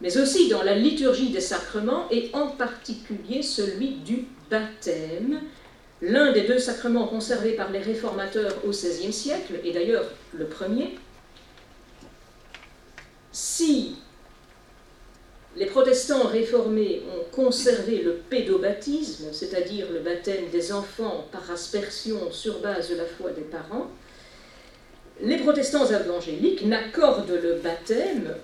mais 0.00 0.16
aussi 0.16 0.48
dans 0.48 0.62
la 0.62 0.74
liturgie 0.74 1.30
des 1.30 1.40
sacrements 1.40 2.06
et 2.10 2.30
en 2.32 2.46
particulier 2.48 3.42
celui 3.42 3.96
du 3.96 4.26
baptême, 4.48 5.40
l'un 6.00 6.32
des 6.32 6.42
deux 6.42 6.58
sacrements 6.58 7.08
conservés 7.08 7.52
par 7.52 7.70
les 7.72 7.80
réformateurs 7.80 8.54
au 8.64 8.70
XVIe 8.70 9.12
siècle, 9.12 9.54
et 9.64 9.72
d'ailleurs 9.72 10.06
le 10.32 10.46
premier. 10.46 10.96
Si 13.32 13.96
les 15.56 15.66
protestants 15.66 16.26
réformés 16.28 17.02
ont 17.16 17.34
conservé 17.34 18.02
le 18.02 18.14
pédobaptisme, 18.14 19.26
c'est-à-dire 19.32 19.86
le 19.92 20.00
baptême 20.00 20.48
des 20.52 20.72
enfants 20.72 21.26
par 21.32 21.50
aspersion 21.50 22.30
sur 22.30 22.60
base 22.60 22.90
de 22.90 22.96
la 22.96 23.06
foi 23.06 23.30
des 23.30 23.42
parents. 23.42 23.88
Les 25.20 25.38
protestants 25.38 25.86
évangéliques 25.86 26.64
n'accordent 26.64 27.38
le 27.42 27.54
baptême 27.54 28.34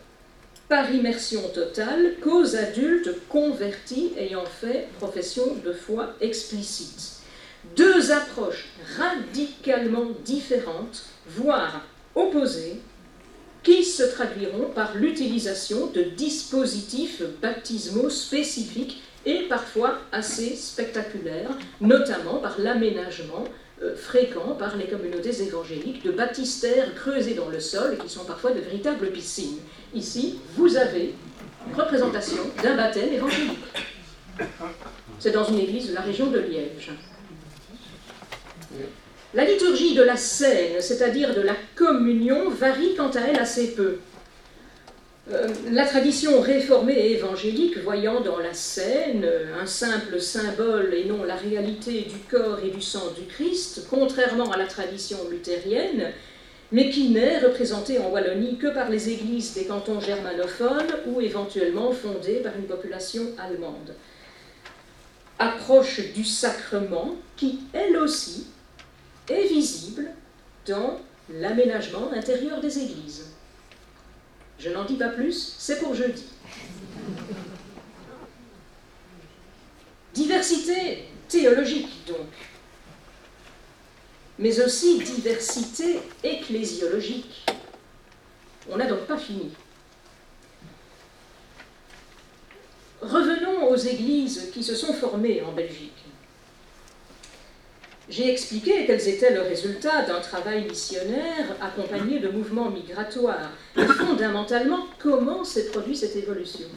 par 0.68 0.92
immersion 0.92 1.42
totale 1.50 2.14
qu'aux 2.22 2.56
adultes 2.56 3.10
convertis 3.28 4.12
ayant 4.18 4.46
fait 4.46 4.88
profession 4.98 5.54
de 5.64 5.72
foi 5.72 6.14
explicite. 6.20 7.20
Deux 7.76 8.10
approches 8.10 8.66
radicalement 8.98 10.08
différentes, 10.24 11.04
voire 11.28 11.82
opposées, 12.14 12.80
qui 13.64 13.82
se 13.82 14.02
traduiront 14.02 14.68
par 14.74 14.94
l'utilisation 14.94 15.86
de 15.86 16.02
dispositifs 16.02 17.22
baptismaux 17.40 18.10
spécifiques 18.10 19.02
et 19.26 19.48
parfois 19.48 19.98
assez 20.12 20.54
spectaculaires, 20.54 21.50
notamment 21.80 22.36
par 22.36 22.60
l'aménagement 22.60 23.44
euh, 23.82 23.96
fréquent 23.96 24.54
par 24.58 24.76
les 24.76 24.86
communautés 24.86 25.42
évangéliques 25.42 26.04
de 26.04 26.12
baptistères 26.12 26.94
creusés 26.94 27.34
dans 27.34 27.48
le 27.48 27.58
sol 27.58 27.96
qui 27.98 28.08
sont 28.08 28.24
parfois 28.24 28.52
de 28.52 28.60
véritables 28.60 29.10
piscines. 29.10 29.58
Ici, 29.94 30.38
vous 30.56 30.76
avez 30.76 31.14
une 31.66 31.74
représentation 31.74 32.42
d'un 32.62 32.76
baptême 32.76 33.12
évangélique. 33.14 33.58
C'est 35.18 35.32
dans 35.32 35.44
une 35.44 35.58
église 35.58 35.88
de 35.88 35.94
la 35.94 36.02
région 36.02 36.26
de 36.26 36.38
Liège. 36.38 36.92
La 39.34 39.44
liturgie 39.44 39.94
de 39.94 40.02
la 40.02 40.16
scène, 40.16 40.80
c'est-à-dire 40.80 41.34
de 41.34 41.40
la 41.40 41.56
communion, 41.74 42.50
varie 42.50 42.94
quant 42.94 43.10
à 43.10 43.20
elle 43.20 43.40
assez 43.40 43.72
peu. 43.74 43.98
Euh, 45.32 45.48
la 45.72 45.86
tradition 45.86 46.40
réformée 46.40 46.94
et 46.94 47.12
évangélique, 47.14 47.78
voyant 47.78 48.20
dans 48.20 48.38
la 48.38 48.54
scène 48.54 49.26
un 49.60 49.66
simple 49.66 50.20
symbole 50.20 50.94
et 50.94 51.06
non 51.06 51.24
la 51.24 51.34
réalité 51.34 52.02
du 52.02 52.18
corps 52.30 52.60
et 52.64 52.70
du 52.70 52.80
sang 52.80 53.10
du 53.18 53.26
Christ, 53.26 53.88
contrairement 53.90 54.52
à 54.52 54.56
la 54.56 54.66
tradition 54.66 55.16
luthérienne, 55.28 56.12
mais 56.70 56.90
qui 56.90 57.08
n'est 57.08 57.40
représentée 57.40 57.98
en 57.98 58.10
Wallonie 58.10 58.56
que 58.56 58.68
par 58.68 58.88
les 58.88 59.08
églises 59.08 59.54
des 59.54 59.64
cantons 59.64 60.00
germanophones 60.00 60.94
ou 61.06 61.20
éventuellement 61.20 61.90
fondées 61.90 62.40
par 62.40 62.52
une 62.56 62.66
population 62.66 63.22
allemande. 63.38 63.94
Approche 65.40 66.12
du 66.12 66.24
sacrement 66.24 67.16
qui, 67.36 67.58
elle 67.72 67.96
aussi, 67.96 68.46
est 69.28 69.46
visible 69.46 70.10
dans 70.66 71.00
l'aménagement 71.30 72.12
intérieur 72.12 72.60
des 72.60 72.78
églises. 72.78 73.26
Je 74.58 74.70
n'en 74.70 74.84
dis 74.84 74.96
pas 74.96 75.08
plus, 75.08 75.54
c'est 75.58 75.80
pour 75.80 75.94
jeudi. 75.94 76.24
Diversité 80.12 81.08
théologique 81.28 82.06
donc, 82.06 82.28
mais 84.38 84.60
aussi 84.60 84.98
diversité 84.98 86.00
ecclésiologique. 86.22 87.46
On 88.70 88.76
n'a 88.76 88.86
donc 88.86 89.00
pas 89.00 89.16
fini. 89.16 89.50
Revenons 93.00 93.68
aux 93.68 93.76
églises 93.76 94.50
qui 94.52 94.64
se 94.64 94.74
sont 94.74 94.92
formées 94.94 95.42
en 95.42 95.52
Belgique. 95.52 95.93
J'ai 98.08 98.30
expliqué 98.30 98.84
quels 98.86 99.08
étaient 99.08 99.32
le 99.32 99.42
résultat 99.42 100.02
d'un 100.02 100.20
travail 100.20 100.64
missionnaire 100.64 101.56
accompagné 101.60 102.18
de 102.18 102.28
mouvements 102.28 102.70
migratoires 102.70 103.50
et 103.76 103.86
fondamentalement 103.86 104.86
comment 104.98 105.42
s'est 105.42 105.66
produite 105.66 105.96
cette 105.96 106.16
évolution? 106.16 106.68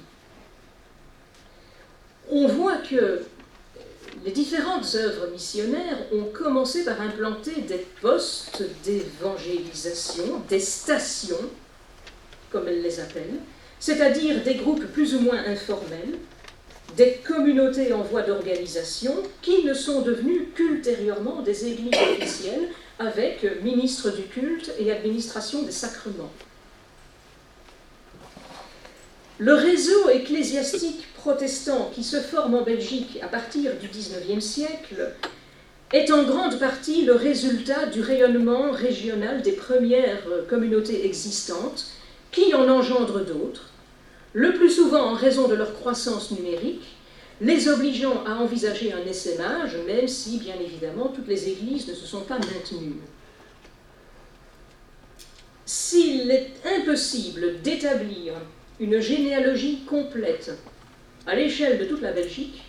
On 2.30 2.48
voit 2.48 2.78
que 2.78 3.24
les 4.24 4.32
différentes 4.32 4.96
œuvres 4.96 5.28
missionnaires 5.32 5.98
ont 6.14 6.26
commencé 6.34 6.86
par 6.86 7.00
implanter 7.02 7.62
des 7.62 7.86
postes 8.02 8.64
d'évangélisation, 8.84 10.42
des 10.48 10.60
stations, 10.60 11.50
comme 12.50 12.68
elles 12.68 12.82
les 12.82 13.00
appellent, 13.00 13.40
c'est-à-dire 13.80 14.44
des 14.44 14.56
groupes 14.56 14.86
plus 14.86 15.14
ou 15.14 15.20
moins 15.20 15.44
informels 15.46 16.18
des 16.98 17.22
communautés 17.24 17.94
en 17.94 18.02
voie 18.02 18.24
d'organisation 18.24 19.14
qui 19.44 19.64
ne 19.64 19.76
sont 19.76 20.02
devenues 20.02 20.50
qu'ultérieurement 20.56 21.44
des 21.44 21.68
églises 21.68 21.94
officielles 21.94 22.70
avec 22.98 23.46
ministre 23.62 24.10
du 24.10 24.24
culte 24.24 24.72
et 24.80 24.92
administration 24.92 25.62
des 25.62 25.72
sacrements. 25.72 26.32
Le 29.38 29.54
réseau 29.54 30.10
ecclésiastique 30.10 31.06
protestant 31.14 31.92
qui 31.94 32.04
se 32.04 32.20
forme 32.20 32.56
en 32.56 32.64
Belgique 32.64 33.20
à 33.22 33.28
partir 33.28 33.74
du 33.76 33.88
XIXe 33.88 34.44
siècle 34.44 35.14
est 35.94 36.12
en 36.12 36.24
grande 36.24 36.58
partie 36.58 37.06
le 37.06 37.14
résultat 37.14 37.86
du 37.86 38.02
rayonnement 38.02 38.72
régional 38.72 39.44
des 39.44 39.52
premières 39.52 40.24
communautés 40.50 41.06
existantes 41.06 41.86
qui 42.32 42.56
en 42.56 42.68
engendrent 42.68 43.24
d'autres 43.24 43.70
le 44.34 44.54
plus 44.54 44.70
souvent 44.70 45.12
en 45.12 45.14
raison 45.14 45.48
de 45.48 45.56
leur 45.56 45.74
croissance 45.74 46.32
numérique, 46.32 46.98
les 47.40 47.68
obligeant 47.70 48.24
à 48.26 48.36
envisager 48.36 48.94
un 48.94 49.06
essaimage, 49.06 49.78
même 49.86 50.08
si, 50.08 50.38
bien 50.38 50.56
évidemment, 50.60 51.08
toutes 51.08 51.28
les 51.28 51.50
églises 51.50 51.88
ne 51.88 51.94
se 51.94 52.06
sont 52.06 52.22
pas 52.22 52.40
maintenues. 52.40 53.02
S'il 55.66 56.32
est 56.32 56.54
impossible 56.66 57.62
d'établir 57.62 58.34
une 58.80 59.00
généalogie 59.00 59.84
complète 59.86 60.52
à 61.26 61.36
l'échelle 61.36 61.78
de 61.78 61.86
toute 61.86 62.02
la 62.02 62.14
Belgique, 62.14 62.64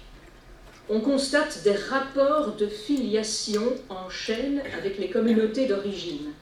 on 0.90 1.00
constate 1.00 1.62
des 1.64 1.74
rapports 1.74 2.56
de 2.56 2.66
filiation 2.66 3.62
en 3.88 4.08
chaîne 4.08 4.62
avec 4.78 4.98
les 4.98 5.10
communautés 5.10 5.66
d'origine. 5.66 6.32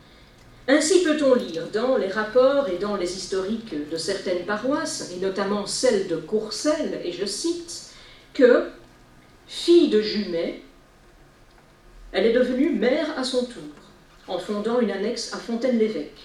Ainsi 0.68 1.04
peut-on 1.04 1.34
lire 1.34 1.68
dans 1.72 1.96
les 1.96 2.08
rapports 2.08 2.68
et 2.68 2.78
dans 2.78 2.96
les 2.96 3.16
historiques 3.16 3.88
de 3.88 3.96
certaines 3.96 4.44
paroisses, 4.44 5.12
et 5.14 5.20
notamment 5.20 5.64
celle 5.64 6.08
de 6.08 6.16
Courcelles, 6.16 7.00
et 7.04 7.12
je 7.12 7.24
cite, 7.24 7.90
que, 8.34 8.68
fille 9.46 9.88
de 9.88 10.00
Jumet, 10.00 10.62
Elle 12.12 12.26
est 12.26 12.32
devenue 12.32 12.70
maire 12.70 13.18
à 13.18 13.24
son 13.24 13.44
tour, 13.44 13.62
en 14.26 14.38
fondant 14.38 14.80
une 14.80 14.90
annexe 14.90 15.34
à 15.34 15.36
Fontaine-l'Évêque. 15.36 16.22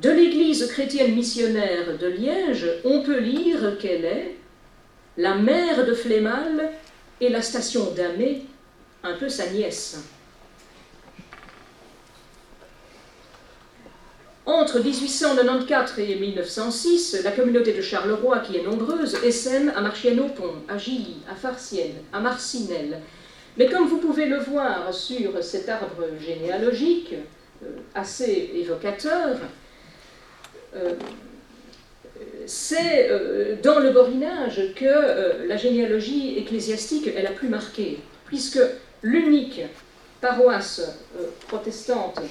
De 0.00 0.10
l'église 0.10 0.68
chrétienne 0.68 1.14
missionnaire 1.14 1.98
de 1.98 2.06
Liège, 2.06 2.68
on 2.84 3.02
peut 3.02 3.18
lire 3.18 3.76
qu'elle 3.78 4.04
est 4.04 4.36
la 5.16 5.34
mère 5.34 5.84
de 5.84 5.92
Flémal 5.92 6.70
et 7.20 7.30
la 7.30 7.42
station 7.42 7.90
d'Amé, 7.90 8.46
un 9.02 9.14
peu 9.14 9.28
sa 9.28 9.50
nièce. 9.50 9.98
Entre 14.48 14.80
1894 14.80 15.98
et 15.98 16.16
1906, 16.16 17.20
la 17.22 17.32
communauté 17.32 17.74
de 17.74 17.82
Charleroi, 17.82 18.38
qui 18.38 18.56
est 18.56 18.62
nombreuse, 18.62 19.14
essaime 19.22 19.70
à 19.76 19.82
Marchienne-au-Pont, 19.82 20.54
à 20.68 20.78
Gilly, 20.78 21.18
à 21.30 21.34
Farciennes, 21.34 21.96
à 22.14 22.20
Marcinelle. 22.20 23.02
Mais 23.58 23.66
comme 23.66 23.86
vous 23.86 23.98
pouvez 23.98 24.24
le 24.24 24.38
voir 24.38 24.94
sur 24.94 25.44
cet 25.44 25.68
arbre 25.68 26.02
généalogique, 26.18 27.12
euh, 27.62 27.66
assez 27.94 28.52
évocateur, 28.54 29.36
euh, 30.74 30.94
c'est 32.46 33.10
euh, 33.10 33.56
dans 33.62 33.80
le 33.80 33.90
borinage 33.90 34.62
que 34.74 35.46
la 35.46 35.58
généalogie 35.58 36.38
ecclésiastique 36.38 37.08
est 37.08 37.22
la 37.22 37.32
plus 37.32 37.48
marquée, 37.48 37.98
puisque 38.24 38.60
l'unique 39.02 39.60
paroisse 40.22 40.80
protestante 41.48 42.22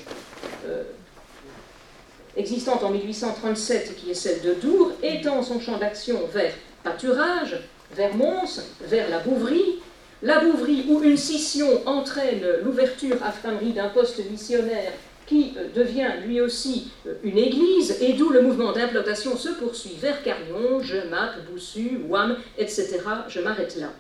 existante 2.38 2.84
en 2.84 2.92
1837, 2.92 3.96
qui 3.98 4.12
est 4.12 4.14
celle 4.14 4.42
de 4.42 4.54
Dour, 4.54 4.92
étend 5.04 5.42
son 5.44 5.60
champ 5.60 5.78
d'action 5.78 6.20
vers 6.34 6.54
Pâturage, 6.84 7.60
vers 7.96 8.16
Mons, 8.16 8.62
vers 8.82 9.10
la 9.10 9.20
Bouvrie, 9.20 9.80
la 10.22 10.40
Bouvrie 10.40 10.86
où 10.90 11.04
une 11.04 11.18
scission 11.18 11.86
entraîne 11.88 12.46
l'ouverture 12.64 13.18
à 13.24 13.32
Framerie 13.32 13.74
d'un 13.74 13.90
poste 13.90 14.20
missionnaire 14.30 14.94
qui 15.28 15.54
euh, 15.58 15.68
devient 15.76 16.10
lui 16.26 16.40
aussi 16.42 16.92
euh, 17.06 17.16
une 17.24 17.38
église, 17.38 17.98
et 18.02 18.14
d'où 18.14 18.30
le 18.30 18.42
mouvement 18.42 18.72
d'implantation 18.72 19.36
se 19.36 19.50
poursuit 19.50 19.98
vers 20.00 20.24
Carnion, 20.24 20.82
Gemac, 20.82 21.46
Boussu, 21.52 22.00
Ouam, 22.08 22.38
etc. 22.58 23.00
Je 23.28 23.42
m'arrête 23.42 23.76
là. 23.76 23.92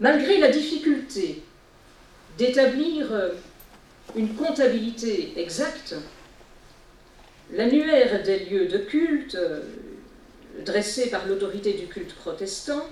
Malgré 0.00 0.38
la 0.38 0.48
difficulté 0.48 1.42
d'établir 2.38 3.12
euh, 3.12 3.30
une 4.16 4.34
comptabilité 4.34 5.32
exacte, 5.36 5.94
l'annuaire 7.52 8.22
des 8.22 8.44
lieux 8.46 8.66
de 8.66 8.78
culte, 8.78 9.34
euh, 9.34 9.60
dressé 10.64 11.10
par 11.10 11.26
l'autorité 11.26 11.72
du 11.72 11.86
culte 11.86 12.14
protestant, 12.14 12.86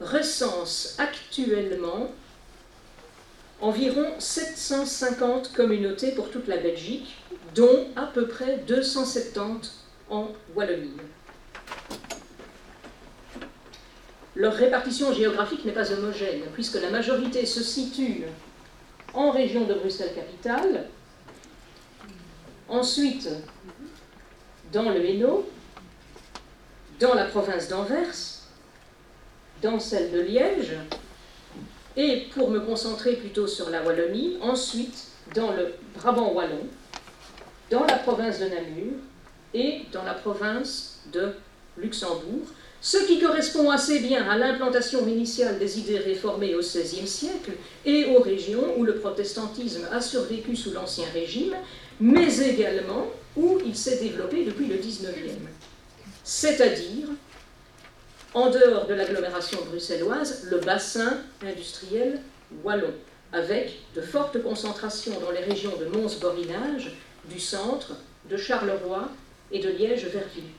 recense 0.00 0.96
actuellement 0.98 2.10
environ 3.60 4.06
750 4.18 5.52
communautés 5.52 6.12
pour 6.12 6.30
toute 6.30 6.46
la 6.46 6.58
Belgique, 6.58 7.16
dont 7.54 7.86
à 7.96 8.06
peu 8.06 8.26
près 8.26 8.58
270 8.66 9.84
en 10.10 10.28
Wallonie. 10.54 10.90
Leur 14.34 14.52
répartition 14.52 15.14
géographique 15.14 15.64
n'est 15.64 15.72
pas 15.72 15.90
homogène, 15.92 16.42
puisque 16.52 16.74
la 16.74 16.90
majorité 16.90 17.46
se 17.46 17.62
situe 17.62 18.24
en 19.14 19.30
région 19.30 19.64
de 19.64 19.74
Bruxelles-Capitale, 19.74 20.86
ensuite 22.68 23.28
dans 24.72 24.90
le 24.90 25.04
Hainaut, 25.04 25.48
dans 27.00 27.14
la 27.14 27.24
province 27.24 27.68
d'Anvers, 27.68 28.14
dans 29.62 29.78
celle 29.78 30.12
de 30.12 30.20
Liège, 30.20 30.76
et 31.96 32.26
pour 32.34 32.50
me 32.50 32.60
concentrer 32.60 33.16
plutôt 33.16 33.46
sur 33.46 33.70
la 33.70 33.82
Wallonie, 33.82 34.36
ensuite 34.42 35.08
dans 35.34 35.52
le 35.52 35.74
Brabant 35.94 36.32
wallon, 36.32 36.66
dans 37.70 37.84
la 37.84 37.96
province 37.96 38.38
de 38.38 38.46
Namur 38.46 38.92
et 39.54 39.82
dans 39.92 40.04
la 40.04 40.14
province 40.14 41.00
de 41.12 41.34
Luxembourg, 41.76 42.46
ce 42.86 42.98
qui 42.98 43.18
correspond 43.18 43.68
assez 43.72 43.98
bien 43.98 44.30
à 44.30 44.38
l'implantation 44.38 45.08
initiale 45.08 45.58
des 45.58 45.80
idées 45.80 45.98
réformées 45.98 46.54
au 46.54 46.60
XVIe 46.60 47.08
siècle 47.08 47.50
et 47.84 48.04
aux 48.04 48.20
régions 48.20 48.78
où 48.78 48.84
le 48.84 48.94
protestantisme 48.94 49.88
a 49.90 50.00
survécu 50.00 50.54
sous 50.54 50.70
l'Ancien 50.70 51.06
Régime, 51.12 51.56
mais 51.98 52.38
également 52.38 53.08
où 53.34 53.58
il 53.66 53.74
s'est 53.74 53.96
développé 53.96 54.44
depuis 54.44 54.66
le 54.66 54.76
XIXe, 54.76 55.34
c'est-à-dire 56.22 57.08
en 58.34 58.50
dehors 58.50 58.86
de 58.86 58.94
l'agglomération 58.94 59.58
bruxelloise, 59.64 60.46
le 60.48 60.58
bassin 60.58 61.18
industriel 61.42 62.20
wallon, 62.62 62.94
avec 63.32 63.80
de 63.96 64.00
fortes 64.00 64.40
concentrations 64.44 65.18
dans 65.18 65.32
les 65.32 65.42
régions 65.42 65.74
de 65.76 65.86
Mons-Borinage, 65.86 66.94
du 67.28 67.40
centre, 67.40 67.94
de 68.30 68.36
Charleroi 68.36 69.08
et 69.50 69.58
de 69.58 69.70
Liège-Verviers. 69.70 70.54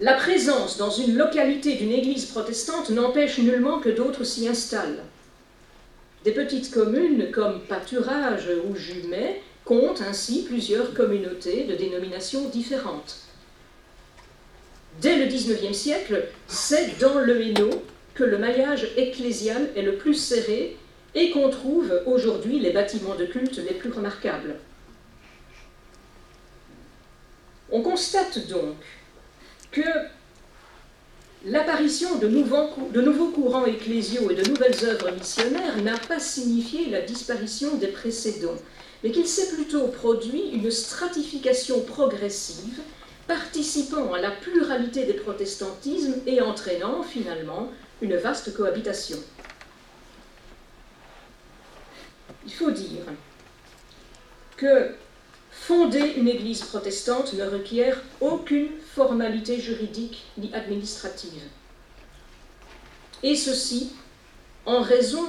La 0.00 0.14
présence 0.14 0.76
dans 0.76 0.90
une 0.90 1.14
localité 1.14 1.76
d'une 1.76 1.92
église 1.92 2.26
protestante 2.26 2.90
n'empêche 2.90 3.38
nullement 3.38 3.78
que 3.78 3.90
d'autres 3.90 4.24
s'y 4.24 4.48
installent. 4.48 5.04
Des 6.24 6.32
petites 6.32 6.72
communes 6.72 7.30
comme 7.30 7.60
Pâturage 7.60 8.48
ou 8.68 8.74
Jumet 8.74 9.40
comptent 9.64 10.02
ainsi 10.02 10.42
plusieurs 10.42 10.94
communautés 10.94 11.64
de 11.64 11.76
dénominations 11.76 12.48
différentes. 12.48 13.18
Dès 15.00 15.16
le 15.16 15.26
XIXe 15.26 15.76
siècle, 15.76 16.26
c'est 16.48 16.98
dans 16.98 17.20
le 17.20 17.40
Hainaut 17.40 17.84
que 18.14 18.24
le 18.24 18.38
maillage 18.38 18.88
ecclésial 18.96 19.70
est 19.76 19.82
le 19.82 19.96
plus 19.96 20.14
serré 20.14 20.76
et 21.14 21.30
qu'on 21.30 21.50
trouve 21.50 22.02
aujourd'hui 22.06 22.58
les 22.58 22.72
bâtiments 22.72 23.14
de 23.14 23.26
culte 23.26 23.58
les 23.58 23.74
plus 23.74 23.92
remarquables. 23.92 24.56
On 27.70 27.80
constate 27.80 28.48
donc 28.48 28.76
que 29.74 29.82
l'apparition 31.44 32.16
de 32.18 32.28
nouveaux, 32.28 33.28
courants 33.30 33.66
ecclésiaux 33.66 34.30
et 34.30 34.34
de 34.34 34.48
nouvelles 34.48 34.84
œuvres 34.84 35.10
missionnaires 35.10 35.82
n'a 35.82 35.98
pas 35.98 36.20
signifié 36.20 36.88
la 36.90 37.02
disparition 37.02 37.74
des 37.76 37.88
précédents, 37.88 38.56
mais 39.02 39.10
qu'il 39.10 39.26
s'est 39.26 39.54
plutôt 39.54 39.88
produit 39.88 40.50
une 40.52 40.70
stratification 40.70 41.80
progressive 41.80 42.80
participant 43.26 44.12
à 44.12 44.20
la 44.20 44.30
pluralité 44.30 45.06
des 45.06 45.14
protestantismes 45.14 46.14
et 46.26 46.40
entraînant 46.40 47.02
finalement 47.02 47.70
une 48.00 48.16
vaste 48.16 48.54
cohabitation. 48.54 49.18
Il 52.46 52.52
faut 52.52 52.70
dire 52.70 53.02
que 54.56 54.94
Fonder 55.66 56.12
une 56.18 56.28
église 56.28 56.60
protestante 56.60 57.32
ne 57.32 57.44
requiert 57.44 58.02
aucune 58.20 58.68
formalité 58.94 59.58
juridique 59.58 60.26
ni 60.36 60.52
administrative. 60.52 61.40
Et 63.22 63.34
ceci 63.34 63.92
en 64.66 64.82
raison 64.82 65.22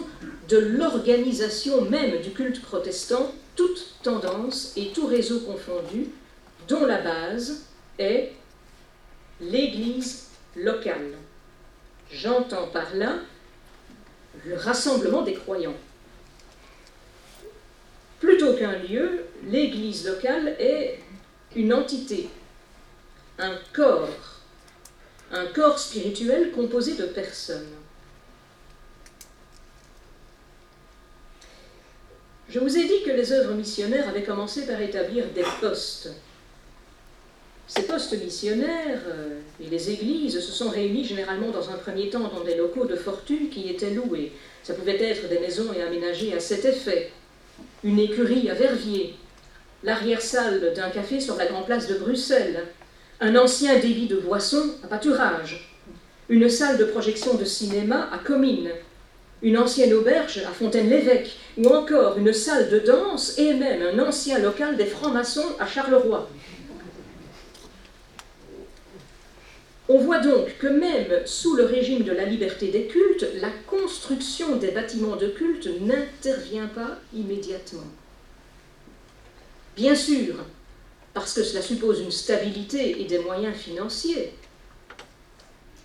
de 0.49 0.57
l'organisation 0.57 1.83
même 1.83 2.21
du 2.21 2.31
culte 2.31 2.61
protestant, 2.61 3.33
toute 3.55 3.95
tendance 4.03 4.73
et 4.75 4.89
tout 4.89 5.07
réseau 5.07 5.39
confondu, 5.39 6.07
dont 6.67 6.85
la 6.85 6.99
base 6.99 7.67
est 7.97 8.33
l'Église 9.39 10.27
locale. 10.57 11.13
J'entends 12.11 12.67
par 12.67 12.93
là 12.93 13.19
le 14.45 14.57
rassemblement 14.57 15.21
des 15.21 15.35
croyants. 15.35 15.77
Plutôt 18.19 18.53
qu'un 18.53 18.77
lieu, 18.79 19.25
l'Église 19.47 20.07
locale 20.07 20.55
est 20.59 20.99
une 21.55 21.73
entité, 21.73 22.29
un 23.39 23.57
corps, 23.73 24.09
un 25.31 25.45
corps 25.47 25.79
spirituel 25.79 26.51
composé 26.51 26.95
de 26.95 27.05
personnes. 27.05 27.67
Je 32.49 32.59
vous 32.59 32.77
ai 32.77 32.87
dit 32.87 33.03
que 33.03 33.11
les 33.11 33.31
œuvres 33.31 33.53
missionnaires 33.53 34.07
avaient 34.07 34.23
commencé 34.23 34.65
par 34.65 34.79
établir 34.79 35.25
des 35.33 35.43
postes. 35.59 36.09
Ces 37.67 37.83
postes 37.83 38.13
missionnaires 38.21 39.01
euh, 39.07 39.39
et 39.59 39.67
les 39.67 39.89
églises 39.89 40.39
se 40.39 40.51
sont 40.51 40.69
réunis 40.69 41.03
généralement 41.03 41.49
dans 41.49 41.71
un 41.71 41.77
premier 41.77 42.09
temps 42.11 42.29
dans 42.29 42.43
des 42.43 42.55
locaux 42.55 42.85
de 42.85 42.95
fortune 42.95 43.49
qui 43.49 43.69
étaient 43.69 43.89
loués. 43.89 44.31
Ça 44.61 44.75
pouvait 44.75 45.03
être 45.03 45.27
des 45.27 45.39
maisons 45.39 45.73
et 45.73 45.81
aménagées 45.81 46.33
à 46.33 46.39
cet 46.39 46.63
effet, 46.63 47.11
une 47.85 47.99
écurie 47.99 48.49
à 48.49 48.55
Verviers, 48.55 49.13
l'arrière-salle 49.83 50.73
d'un 50.75 50.89
café 50.89 51.19
sur 51.19 51.35
la 51.35 51.45
grande 51.45 51.67
place 51.67 51.87
de 51.87 51.93
Bruxelles, 51.93 52.63
un 53.21 53.35
ancien 53.35 53.77
débit 53.77 54.07
de 54.07 54.15
boissons 54.15 54.71
à 54.83 54.87
pâturage, 54.87 55.69
une 56.27 56.49
salle 56.49 56.79
de 56.79 56.85
projection 56.85 57.35
de 57.35 57.45
cinéma 57.45 58.09
à 58.11 58.17
Comines, 58.17 58.71
une 59.43 59.59
ancienne 59.59 59.93
auberge 59.93 60.39
à 60.39 60.51
Fontaine-l'Évêque, 60.51 61.37
ou 61.57 61.67
encore 61.67 62.17
une 62.17 62.33
salle 62.33 62.69
de 62.69 62.79
danse 62.79 63.37
et 63.37 63.53
même 63.53 63.83
un 63.83 63.99
ancien 64.03 64.39
local 64.39 64.77
des 64.77 64.85
francs-maçons 64.85 65.55
à 65.59 65.67
Charleroi. 65.67 66.27
On 69.87 69.99
voit 69.99 70.19
donc 70.19 70.57
que 70.57 70.67
même 70.67 71.25
sous 71.25 71.55
le 71.55 71.65
régime 71.65 72.03
de 72.03 72.11
la 72.11 72.25
liberté 72.25 72.69
des 72.69 72.87
cultes, 72.87 73.27
la 73.35 73.51
construction 73.67 74.55
des 74.55 74.71
bâtiments 74.71 75.15
de 75.15 75.27
culte 75.27 75.69
n'intervient 75.81 76.67
pas 76.67 76.97
immédiatement. 77.13 77.85
Bien 79.75 79.93
sûr, 79.93 80.35
parce 81.13 81.33
que 81.33 81.43
cela 81.43 81.61
suppose 81.61 82.01
une 82.01 82.11
stabilité 82.11 82.99
et 83.01 83.05
des 83.05 83.19
moyens 83.19 83.55
financiers. 83.55 84.33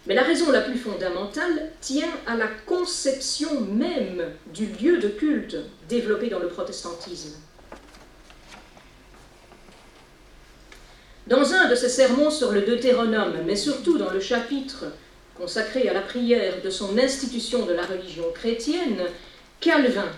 Mais 0.06 0.14
la 0.14 0.22
raison 0.22 0.50
la 0.50 0.62
plus 0.62 0.78
fondamentale 0.78 1.70
tient 1.82 2.08
à 2.26 2.36
la 2.36 2.48
conception 2.66 3.60
même 3.60 4.24
du 4.54 4.66
lieu 4.66 4.98
de 4.98 5.08
culte 5.08 5.56
développé 5.88 6.30
dans 6.30 6.38
le 6.38 6.48
protestantisme. 6.48 7.36
Dans 11.30 11.54
un 11.54 11.70
de 11.70 11.76
ses 11.76 11.88
sermons 11.88 12.28
sur 12.28 12.50
le 12.50 12.62
Deutéronome, 12.62 13.36
mais 13.46 13.54
surtout 13.54 13.96
dans 13.96 14.10
le 14.10 14.18
chapitre 14.18 14.86
consacré 15.38 15.88
à 15.88 15.92
la 15.92 16.00
prière 16.00 16.60
de 16.60 16.70
son 16.70 16.98
institution 16.98 17.64
de 17.66 17.72
la 17.72 17.86
religion 17.86 18.24
chrétienne, 18.34 18.98
Calvin 19.60 20.10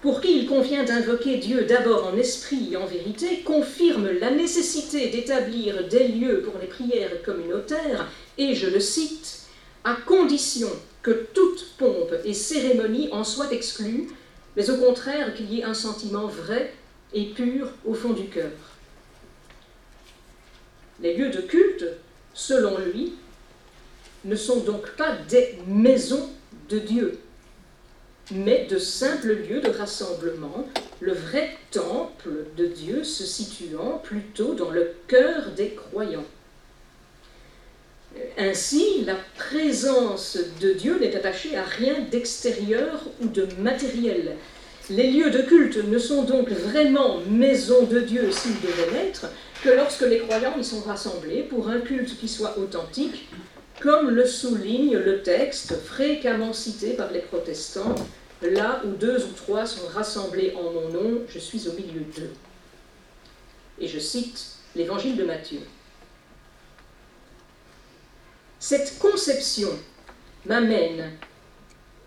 pour 0.00 0.22
qui 0.22 0.38
il 0.38 0.46
convient 0.46 0.84
d'invoquer 0.84 1.36
Dieu 1.36 1.64
d'abord 1.64 2.06
en 2.06 2.16
esprit 2.16 2.70
et 2.72 2.78
en 2.78 2.86
vérité, 2.86 3.42
confirme 3.44 4.08
la 4.18 4.30
nécessité 4.30 5.10
d'établir 5.10 5.86
des 5.88 6.08
lieux 6.08 6.40
pour 6.40 6.54
les 6.58 6.66
prières 6.66 7.20
communautaires, 7.22 8.08
et 8.38 8.54
je 8.54 8.68
le 8.68 8.80
cite, 8.80 9.40
à 9.84 9.92
condition 10.06 10.70
que 11.02 11.26
toute 11.34 11.74
pompe 11.76 12.14
et 12.24 12.32
cérémonie 12.32 13.10
en 13.12 13.24
soit 13.24 13.52
exclue, 13.52 14.08
mais 14.56 14.70
au 14.70 14.78
contraire 14.78 15.34
qu'il 15.34 15.52
y 15.52 15.60
ait 15.60 15.64
un 15.64 15.74
sentiment 15.74 16.26
vrai 16.26 16.72
et 17.12 17.26
pur 17.26 17.68
au 17.84 17.92
fond 17.92 18.14
du 18.14 18.28
cœur. 18.28 18.79
Les 21.02 21.14
lieux 21.14 21.30
de 21.30 21.40
culte, 21.40 21.86
selon 22.34 22.76
lui, 22.78 23.14
ne 24.24 24.36
sont 24.36 24.60
donc 24.60 24.90
pas 24.96 25.16
des 25.28 25.58
maisons 25.66 26.28
de 26.68 26.78
Dieu, 26.78 27.18
mais 28.32 28.66
de 28.68 28.78
simples 28.78 29.34
lieux 29.34 29.60
de 29.60 29.70
rassemblement, 29.70 30.68
le 31.00 31.12
vrai 31.12 31.56
temple 31.70 32.44
de 32.56 32.66
Dieu 32.66 33.02
se 33.02 33.24
situant 33.24 34.00
plutôt 34.04 34.54
dans 34.54 34.70
le 34.70 34.92
cœur 35.08 35.50
des 35.56 35.70
croyants. 35.70 36.26
Ainsi, 38.36 39.04
la 39.04 39.16
présence 39.36 40.36
de 40.60 40.72
Dieu 40.72 40.98
n'est 40.98 41.16
attachée 41.16 41.56
à 41.56 41.64
rien 41.64 41.94
d'extérieur 42.10 43.04
ou 43.22 43.28
de 43.28 43.48
matériel. 43.58 44.36
Les 44.90 45.10
lieux 45.10 45.30
de 45.30 45.42
culte 45.42 45.76
ne 45.76 45.98
sont 45.98 46.24
donc 46.24 46.50
vraiment 46.50 47.20
maison 47.28 47.84
de 47.84 48.00
Dieu 48.00 48.30
s'ils 48.32 48.60
devaient 48.60 48.92
l'être 48.92 49.26
que 49.62 49.70
lorsque 49.70 50.02
les 50.02 50.20
croyants 50.20 50.56
y 50.58 50.64
sont 50.64 50.80
rassemblés 50.80 51.42
pour 51.42 51.68
un 51.68 51.80
culte 51.80 52.18
qui 52.18 52.28
soit 52.28 52.58
authentique, 52.58 53.28
comme 53.80 54.10
le 54.10 54.26
souligne 54.26 54.96
le 54.96 55.22
texte 55.22 55.74
fréquemment 55.84 56.52
cité 56.52 56.94
par 56.94 57.10
les 57.10 57.20
protestants 57.20 57.94
Là 58.42 58.80
où 58.84 58.92
deux 58.92 59.22
ou 59.24 59.32
trois 59.32 59.66
sont 59.66 59.86
rassemblés 59.88 60.54
en 60.56 60.72
mon 60.72 60.88
nom, 60.88 61.20
je 61.28 61.38
suis 61.38 61.68
au 61.68 61.72
milieu 61.72 62.00
d'eux. 62.00 62.32
Et 63.78 63.86
je 63.86 63.98
cite 63.98 64.56
l'évangile 64.74 65.16
de 65.16 65.24
Matthieu. 65.24 65.60
Cette 68.58 68.98
conception 68.98 69.68
m'amène, 70.46 71.12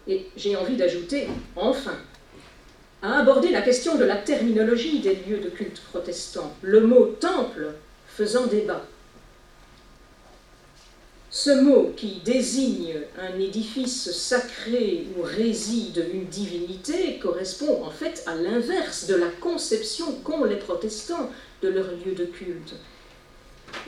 et 0.08 0.28
j'ai 0.36 0.56
envie 0.56 0.76
d'ajouter, 0.76 1.28
enfin, 1.56 1.98
à 3.04 3.20
aborder 3.20 3.50
la 3.50 3.62
question 3.62 3.96
de 3.96 4.06
la 4.06 4.16
terminologie 4.16 5.00
des 5.00 5.16
lieux 5.28 5.40
de 5.40 5.50
culte 5.50 5.82
protestants, 5.92 6.56
le 6.62 6.80
mot 6.80 7.18
temple 7.20 7.74
faisant 8.08 8.48
débat. 8.48 8.86
Ce 11.30 11.50
mot 11.50 11.92
qui 11.98 12.22
désigne 12.24 12.94
un 13.20 13.40
édifice 13.40 14.12
sacré 14.12 15.08
où 15.18 15.24
réside 15.24 16.06
une 16.14 16.26
divinité 16.26 17.20
correspond 17.22 17.84
en 17.84 17.90
fait 17.90 18.24
à 18.26 18.36
l'inverse 18.36 19.08
de 19.08 19.16
la 19.16 19.30
conception 19.42 20.14
qu'ont 20.24 20.46
les 20.46 20.58
protestants 20.58 21.30
de 21.62 21.70
leur 21.70 21.88
lieu 22.06 22.14
de 22.16 22.26
culte. 22.26 22.76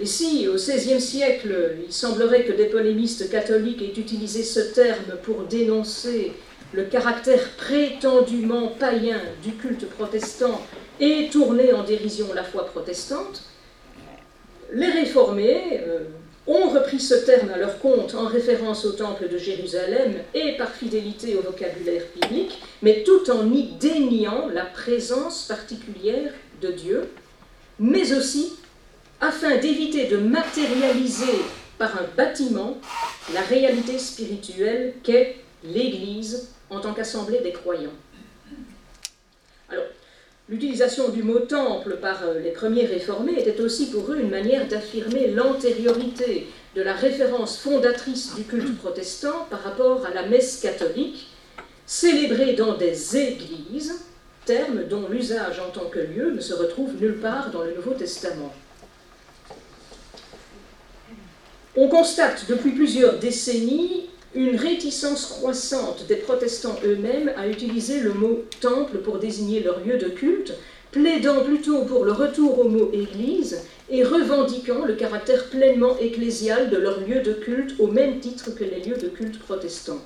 Et 0.02 0.06
si, 0.06 0.48
au 0.48 0.56
XVIe 0.56 1.00
siècle, 1.00 1.78
il 1.86 1.94
semblerait 1.94 2.44
que 2.44 2.52
des 2.52 2.66
polémistes 2.66 3.30
catholiques 3.30 3.82
aient 3.82 4.00
utilisé 4.02 4.44
ce 4.44 4.60
terme 4.60 5.16
pour 5.24 5.44
dénoncer 5.44 6.34
le 6.76 6.84
caractère 6.84 7.52
prétendument 7.52 8.68
païen 8.68 9.22
du 9.42 9.54
culte 9.54 9.88
protestant 9.90 10.62
et 11.00 11.30
tourner 11.32 11.74
en 11.74 11.84
dérision 11.84 12.34
la 12.34 12.44
foi 12.44 12.66
protestante, 12.66 13.44
les 14.74 14.90
réformés, 14.90 15.82
euh, 15.88 16.00
ont 16.48 16.70
repris 16.70 17.00
ce 17.00 17.16
terme 17.16 17.50
à 17.50 17.58
leur 17.58 17.80
compte 17.80 18.14
en 18.14 18.28
référence 18.28 18.86
au 18.86 18.92
temple 18.92 19.30
de 19.30 19.38
Jérusalem 19.38 20.14
et 20.34 20.58
par 20.58 20.72
fidélité 20.72 21.36
au 21.36 21.42
vocabulaire 21.42 22.04
biblique, 22.14 22.62
mais 22.84 23.04
tout 23.04 23.32
en 23.32 23.52
y 23.52 23.64
déniant 23.80 24.48
la 24.54 24.66
présence 24.66 25.46
particulière 25.48 26.32
de 26.62 26.72
Dieu, 26.72 27.10
mais 27.80 28.14
aussi 28.14 28.54
afin 29.22 29.58
d'éviter 29.58 30.06
de 30.06 30.18
matérialiser 30.18 31.42
par 31.80 31.96
un 31.96 32.06
bâtiment 32.16 32.78
la 33.34 33.42
réalité 33.42 33.98
spirituelle 33.98 34.94
qu'est 35.04 35.38
l'Église 35.64 36.55
en 36.70 36.80
tant 36.80 36.94
qu'assemblée 36.94 37.40
des 37.40 37.52
croyants. 37.52 37.94
Alors, 39.70 39.86
L'utilisation 40.48 41.10
du 41.10 41.24
mot 41.24 41.40
temple 41.40 41.98
par 42.00 42.22
euh, 42.22 42.40
les 42.40 42.52
premiers 42.52 42.86
réformés 42.86 43.34
était 43.34 43.60
aussi 43.62 43.90
pour 43.90 44.12
eux 44.12 44.20
une 44.20 44.30
manière 44.30 44.68
d'affirmer 44.68 45.32
l'antériorité 45.32 46.48
de 46.76 46.84
la 46.84 46.94
référence 46.94 47.58
fondatrice 47.58 48.36
du 48.36 48.44
culte 48.44 48.78
protestant 48.78 49.48
par 49.50 49.64
rapport 49.64 50.06
à 50.06 50.14
la 50.14 50.28
messe 50.28 50.60
catholique, 50.62 51.30
célébrée 51.88 52.54
dans 52.54 52.78
des 52.78 53.18
églises, 53.18 53.96
terme 54.46 54.84
dont 54.84 55.08
l'usage 55.10 55.60
en 55.60 55.72
tant 55.72 55.90
que 55.90 55.98
lieu 55.98 56.30
ne 56.30 56.40
se 56.40 56.54
retrouve 56.54 56.94
nulle 57.02 57.20
part 57.20 57.50
dans 57.50 57.64
le 57.64 57.74
Nouveau 57.74 57.96
Testament. 57.96 58.54
On 61.76 61.90
constate 61.90 62.46
depuis 62.48 62.72
plusieurs 62.72 63.18
décennies 63.18 64.10
une 64.36 64.58
réticence 64.58 65.26
croissante 65.28 66.06
des 66.08 66.18
protestants 66.18 66.78
eux-mêmes 66.84 67.32
à 67.38 67.48
utiliser 67.48 68.02
le 68.02 68.14
mot 68.14 68.44
temple 68.60 68.98
pour 68.98 69.18
désigner 69.18 69.62
leur 69.62 69.80
lieu 69.80 69.98
de 69.98 70.10
culte, 70.10 70.54
plaidant 70.92 71.42
plutôt 71.44 71.84
pour 71.86 72.04
le 72.04 72.12
retour 72.12 72.60
au 72.60 72.70
mot 72.70 72.90
église 72.94 73.62
et 73.90 74.04
revendiquant 74.04 74.86
le 74.86 74.96
caractère 74.96 75.50
pleinement 75.50 75.98
ecclésial 76.00 76.70
de 76.70 76.78
leur 76.78 77.00
lieu 77.00 77.22
de 77.22 77.34
culte 77.34 77.80
au 77.80 77.88
même 77.88 78.20
titre 78.20 78.54
que 78.54 78.64
les 78.64 78.82
lieux 78.82 78.98
de 78.98 79.08
culte 79.08 79.40
protestants. 79.40 80.02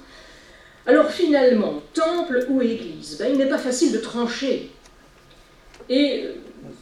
Alors 0.86 1.10
finalement, 1.10 1.82
temple 1.94 2.46
ou 2.50 2.62
église, 2.62 3.18
ben, 3.18 3.32
il 3.32 3.38
n'est 3.38 3.50
pas 3.50 3.58
facile 3.58 3.92
de 3.92 3.98
trancher. 3.98 4.72
Et 5.90 6.26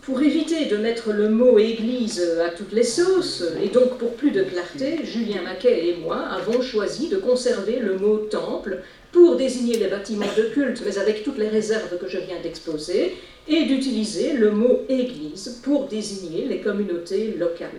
pour 0.02 0.22
éviter 0.22 0.66
de 0.66 0.78
mettre 0.78 1.12
le 1.12 1.30
mot 1.30 1.58
Église 1.58 2.22
à 2.46 2.50
toutes 2.50 2.72
les 2.72 2.84
sauces, 2.84 3.44
et 3.62 3.70
donc 3.70 3.98
pour 3.98 4.16
plus 4.16 4.32
de 4.32 4.44
clarté, 4.44 5.00
Julien 5.04 5.42
Maquet 5.42 5.88
et 5.90 5.98
moi 5.98 6.18
avons 6.18 6.62
choisi 6.62 7.10
de 7.10 7.18
conserver 7.18 7.80
le 7.80 7.98
mot 7.98 8.18
Temple 8.18 8.82
pour 9.12 9.36
désigner 9.36 9.78
les 9.78 9.88
bâtiments 9.88 10.26
de 10.38 10.44
culte, 10.54 10.84
mais 10.86 10.98
avec 10.98 11.24
toutes 11.24 11.38
les 11.38 11.50
réserves 11.50 11.98
que 11.98 12.08
je 12.08 12.18
viens 12.18 12.40
d'exposer, 12.42 13.16
et 13.48 13.64
d'utiliser 13.64 14.34
le 14.34 14.52
mot 14.52 14.82
Église 14.90 15.60
pour 15.64 15.88
désigner 15.88 16.46
les 16.46 16.60
communautés 16.60 17.34
locales. 17.38 17.70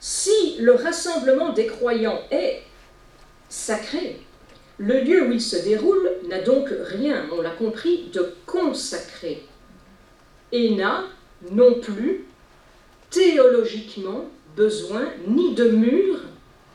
Si 0.00 0.56
le 0.58 0.72
rassemblement 0.72 1.52
des 1.52 1.66
croyants 1.66 2.20
est 2.30 2.62
sacré, 3.48 4.20
le 4.78 5.00
lieu 5.00 5.26
où 5.26 5.32
il 5.32 5.40
se 5.40 5.56
déroule 5.56 6.10
n'a 6.28 6.40
donc 6.40 6.68
rien, 6.70 7.26
on 7.36 7.42
l'a 7.42 7.50
compris, 7.50 8.08
de 8.12 8.32
consacré 8.46 9.42
et 10.52 10.74
n'a 10.74 11.04
non 11.50 11.74
plus 11.74 12.24
théologiquement 13.10 14.30
besoin 14.56 15.08
ni 15.26 15.54
de 15.54 15.68
murs 15.70 16.20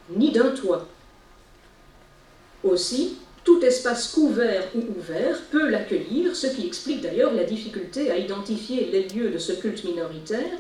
ni 0.09 0.31
d'un 0.31 0.49
toit. 0.49 0.87
Aussi, 2.63 3.17
tout 3.43 3.61
espace 3.61 4.09
couvert 4.09 4.63
ou 4.75 4.83
ouvert 4.97 5.41
peut 5.51 5.69
l'accueillir, 5.69 6.35
ce 6.35 6.47
qui 6.47 6.65
explique 6.65 7.01
d'ailleurs 7.01 7.33
la 7.33 7.43
difficulté 7.43 8.11
à 8.11 8.17
identifier 8.17 8.89
les 8.91 9.07
lieux 9.07 9.29
de 9.29 9.37
ce 9.37 9.53
culte 9.53 9.83
minoritaire, 9.83 10.57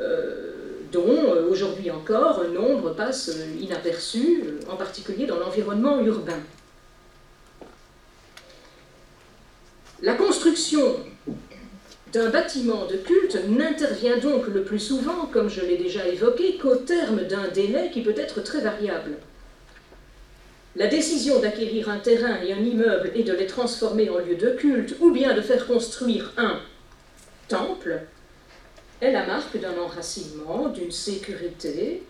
euh, 0.00 0.73
dont 0.94 1.34
euh, 1.34 1.48
aujourd'hui 1.50 1.90
encore 1.90 2.44
nombre 2.44 2.94
passe 2.94 3.30
inaperçu, 3.60 4.44
euh, 4.46 4.72
en 4.72 4.76
particulier 4.76 5.26
dans 5.26 5.38
l'environnement 5.38 6.00
urbain. 6.00 6.38
La 10.02 10.14
construction 10.14 10.96
d'un 12.12 12.30
bâtiment 12.30 12.86
de 12.86 12.96
culte 12.96 13.38
n'intervient 13.48 14.18
donc 14.18 14.46
le 14.46 14.62
plus 14.62 14.78
souvent, 14.78 15.26
comme 15.32 15.50
je 15.50 15.62
l'ai 15.62 15.76
déjà 15.76 16.06
évoqué, 16.06 16.58
qu'au 16.58 16.76
terme 16.76 17.24
d'un 17.24 17.48
délai 17.48 17.90
qui 17.92 18.02
peut 18.02 18.14
être 18.16 18.40
très 18.42 18.60
variable. 18.60 19.16
La 20.76 20.86
décision 20.86 21.40
d'acquérir 21.40 21.88
un 21.88 21.98
terrain 21.98 22.40
et 22.40 22.52
un 22.52 22.60
immeuble 22.60 23.10
et 23.14 23.24
de 23.24 23.32
les 23.32 23.46
transformer 23.46 24.10
en 24.10 24.18
lieu 24.18 24.36
de 24.36 24.50
culte, 24.50 24.96
ou 25.00 25.10
bien 25.10 25.34
de 25.34 25.40
faire 25.40 25.66
construire 25.66 26.32
un 26.36 26.60
temple, 27.48 28.00
est 29.04 29.12
la 29.12 29.26
marque 29.26 29.58
d'un 29.60 29.76
enracinement, 29.78 30.68
d'une 30.68 30.90
sécurité, 30.90 32.02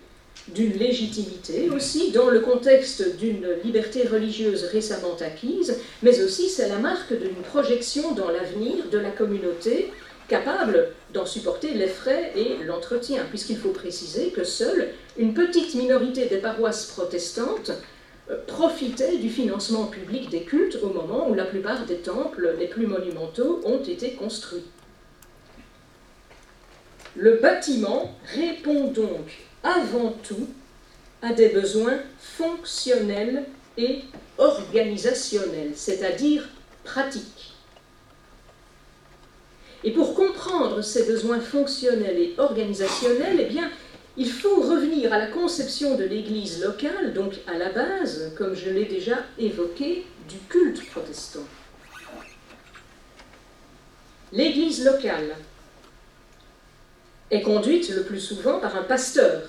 d'une 0.48 0.74
légitimité 0.74 1.70
aussi 1.70 2.12
dans 2.12 2.28
le 2.28 2.40
contexte 2.40 3.16
d'une 3.16 3.48
liberté 3.64 4.06
religieuse 4.06 4.64
récemment 4.64 5.16
acquise, 5.20 5.78
mais 6.02 6.22
aussi 6.22 6.48
c'est 6.48 6.68
la 6.68 6.78
marque 6.78 7.12
d'une 7.12 7.42
projection 7.42 8.12
dans 8.12 8.28
l'avenir 8.28 8.88
de 8.90 8.98
la 8.98 9.10
communauté 9.10 9.90
capable 10.28 10.88
d'en 11.12 11.26
supporter 11.26 11.74
les 11.74 11.86
frais 11.86 12.32
et 12.36 12.64
l'entretien, 12.64 13.24
puisqu'il 13.28 13.58
faut 13.58 13.70
préciser 13.70 14.30
que 14.30 14.44
seule 14.44 14.88
une 15.18 15.34
petite 15.34 15.74
minorité 15.74 16.26
des 16.26 16.38
paroisses 16.38 16.86
protestantes 16.86 17.72
euh, 18.30 18.36
profitait 18.46 19.18
du 19.18 19.28
financement 19.28 19.84
public 19.84 20.30
des 20.30 20.42
cultes 20.42 20.78
au 20.82 20.88
moment 20.88 21.28
où 21.28 21.34
la 21.34 21.44
plupart 21.44 21.84
des 21.84 21.96
temples 21.96 22.54
les 22.58 22.68
plus 22.68 22.86
monumentaux 22.86 23.60
ont 23.64 23.82
été 23.82 24.12
construits. 24.12 24.64
Le 27.16 27.36
bâtiment 27.36 28.12
répond 28.34 28.88
donc 28.88 29.46
avant 29.62 30.14
tout 30.22 30.48
à 31.22 31.32
des 31.32 31.48
besoins 31.48 31.98
fonctionnels 32.18 33.44
et 33.78 34.00
organisationnels, 34.36 35.72
c'est-à-dire 35.74 36.48
pratiques. 36.82 37.54
Et 39.84 39.92
pour 39.92 40.14
comprendre 40.14 40.82
ces 40.82 41.04
besoins 41.04 41.40
fonctionnels 41.40 42.18
et 42.18 42.34
organisationnels, 42.38 43.38
eh 43.40 43.44
bien, 43.44 43.70
il 44.16 44.30
faut 44.30 44.60
revenir 44.60 45.12
à 45.12 45.18
la 45.18 45.26
conception 45.26 45.96
de 45.96 46.04
l'Église 46.04 46.62
locale, 46.62 47.12
donc 47.12 47.34
à 47.46 47.58
la 47.58 47.70
base, 47.70 48.32
comme 48.36 48.54
je 48.54 48.70
l'ai 48.70 48.86
déjà 48.86 49.18
évoqué, 49.38 50.06
du 50.28 50.38
culte 50.48 50.84
protestant. 50.90 51.46
L'Église 54.32 54.84
locale 54.84 55.36
est 57.30 57.42
conduite 57.42 57.90
le 57.90 58.02
plus 58.02 58.20
souvent 58.20 58.58
par 58.58 58.76
un 58.76 58.82
pasteur, 58.82 59.42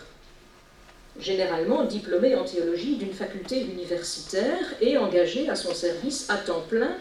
généralement 1.20 1.84
diplômé 1.84 2.36
en 2.36 2.44
théologie 2.44 2.98
d'une 2.98 3.14
faculté 3.14 3.62
universitaire 3.62 4.74
et 4.82 4.98
engagé 4.98 5.50
à 5.50 5.56
son 5.56 5.74
service 5.74 6.30
à 6.30 6.38
temps 6.38 6.64
plein, 6.68 6.96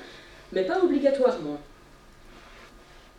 mais 0.53 0.65
pas 0.65 0.83
obligatoirement. 0.83 1.61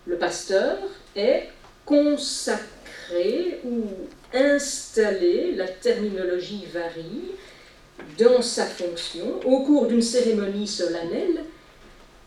Le 0.06 0.18
pasteur 0.18 0.78
est 1.16 1.49
consacré 1.86 3.60
ou 3.64 3.84
installé, 4.34 5.53
la 5.56 5.68
terminologie 5.68 6.66
varie, 6.74 7.32
dans 8.20 8.41
sa 8.41 8.66
fonction 8.66 9.39
au 9.45 9.62
cours 9.62 9.88
d'une 9.88 10.01
cérémonie 10.01 10.68
solennelle, 10.68 11.43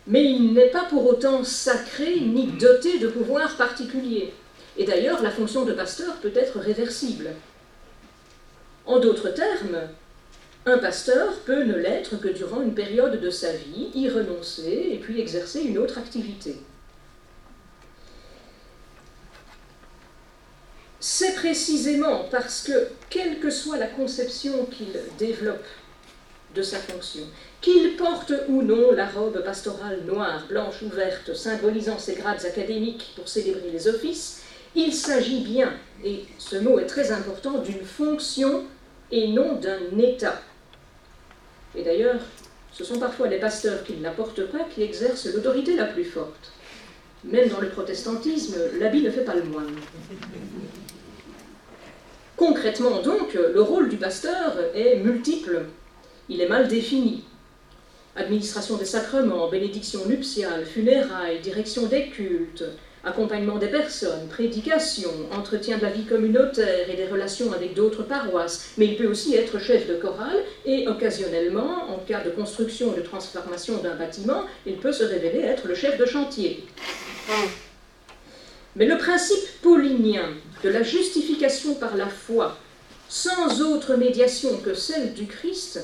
mais 0.06 0.24
il 0.24 0.54
n'est 0.54 0.70
pas 0.70 0.84
pour 0.84 1.06
autant 1.06 1.44
sacré 1.44 2.20
ni 2.20 2.46
doté 2.46 2.98
de 2.98 3.08
pouvoirs 3.08 3.56
particuliers. 3.56 4.32
Et 4.78 4.84
d'ailleurs, 4.84 5.22
la 5.22 5.30
fonction 5.30 5.64
de 5.64 5.72
pasteur 5.72 6.14
peut 6.16 6.32
être 6.34 6.58
réversible. 6.58 7.30
En 8.86 8.98
d'autres 8.98 9.30
termes, 9.30 9.80
un 10.64 10.78
pasteur 10.78 11.34
peut 11.40 11.64
ne 11.64 11.74
l'être 11.74 12.16
que 12.16 12.28
durant 12.28 12.62
une 12.62 12.74
période 12.74 13.20
de 13.20 13.30
sa 13.30 13.52
vie, 13.52 13.90
y 13.94 14.08
renoncer 14.08 14.88
et 14.92 14.98
puis 14.98 15.20
exercer 15.20 15.62
une 15.62 15.78
autre 15.78 15.98
activité. 15.98 16.56
c'est 21.00 21.34
précisément 21.34 22.24
parce 22.30 22.62
que, 22.62 22.88
quelle 23.08 23.38
que 23.40 23.50
soit 23.50 23.78
la 23.78 23.86
conception 23.86 24.66
qu'il 24.66 24.88
développe 25.18 25.64
de 26.54 26.62
sa 26.62 26.78
fonction, 26.78 27.22
qu'il 27.60 27.96
porte 27.96 28.32
ou 28.48 28.62
non 28.62 28.92
la 28.92 29.06
robe 29.06 29.42
pastorale 29.44 30.00
noire, 30.06 30.46
blanche 30.48 30.82
ou 30.82 30.88
verte, 30.88 31.34
symbolisant 31.34 31.98
ses 31.98 32.14
grades 32.14 32.44
académiques 32.44 33.12
pour 33.16 33.28
célébrer 33.28 33.70
les 33.70 33.88
offices, 33.88 34.42
il 34.74 34.92
s'agit 34.92 35.40
bien, 35.40 35.72
et 36.04 36.24
ce 36.38 36.56
mot 36.56 36.78
est 36.78 36.86
très 36.86 37.10
important, 37.12 37.58
d'une 37.58 37.84
fonction 37.84 38.64
et 39.10 39.28
non 39.28 39.54
d'un 39.54 39.98
état. 39.98 40.40
Et 41.74 41.82
d'ailleurs, 41.82 42.20
ce 42.72 42.84
sont 42.84 42.98
parfois 42.98 43.28
les 43.28 43.38
pasteurs 43.38 43.82
qui 43.84 43.94
ne 43.94 44.02
la 44.02 44.10
portent 44.10 44.46
pas 44.46 44.64
qui 44.72 44.82
exercent 44.82 45.26
l'autorité 45.26 45.74
la 45.76 45.86
plus 45.86 46.04
forte. 46.04 46.52
Même 47.24 47.48
dans 47.48 47.60
le 47.60 47.68
protestantisme, 47.68 48.56
l'habit 48.78 49.02
ne 49.02 49.10
fait 49.10 49.24
pas 49.24 49.34
le 49.34 49.42
moine. 49.44 49.74
Concrètement 52.36 53.02
donc, 53.02 53.34
le 53.34 53.60
rôle 53.60 53.88
du 53.88 53.96
pasteur 53.96 54.54
est 54.74 55.00
multiple. 55.00 55.64
Il 56.28 56.40
est 56.40 56.48
mal 56.48 56.68
défini. 56.68 57.24
Administration 58.14 58.76
des 58.76 58.84
sacrements, 58.84 59.48
bénédiction 59.48 60.06
nuptiale, 60.06 60.64
funérailles, 60.64 61.40
direction 61.40 61.86
des 61.86 62.08
cultes, 62.10 62.64
accompagnement 63.04 63.58
des 63.58 63.68
personnes, 63.68 64.28
prédication, 64.28 65.10
entretien 65.32 65.78
de 65.78 65.82
la 65.82 65.90
vie 65.90 66.04
communautaire 66.04 66.90
et 66.90 66.96
des 66.96 67.06
relations 67.06 67.52
avec 67.52 67.74
d'autres 67.74 68.02
paroisses, 68.02 68.70
mais 68.76 68.86
il 68.86 68.96
peut 68.96 69.06
aussi 69.06 69.34
être 69.34 69.58
chef 69.58 69.86
de 69.88 69.94
chorale 69.94 70.38
et 70.64 70.88
occasionnellement, 70.88 71.90
en 71.90 71.98
cas 71.98 72.22
de 72.22 72.30
construction 72.30 72.88
ou 72.88 72.94
de 72.94 73.02
transformation 73.02 73.78
d'un 73.78 73.94
bâtiment, 73.94 74.44
il 74.66 74.76
peut 74.76 74.92
se 74.92 75.04
révéler 75.04 75.40
être 75.40 75.68
le 75.68 75.74
chef 75.74 75.98
de 75.98 76.06
chantier. 76.06 76.64
Mais 78.76 78.86
le 78.86 78.98
principe 78.98 79.60
paulinien 79.62 80.30
de 80.62 80.68
la 80.68 80.82
justification 80.82 81.74
par 81.74 81.96
la 81.96 82.08
foi, 82.08 82.56
sans 83.08 83.62
autre 83.62 83.96
médiation 83.96 84.58
que 84.58 84.74
celle 84.74 85.14
du 85.14 85.26
Christ, 85.26 85.80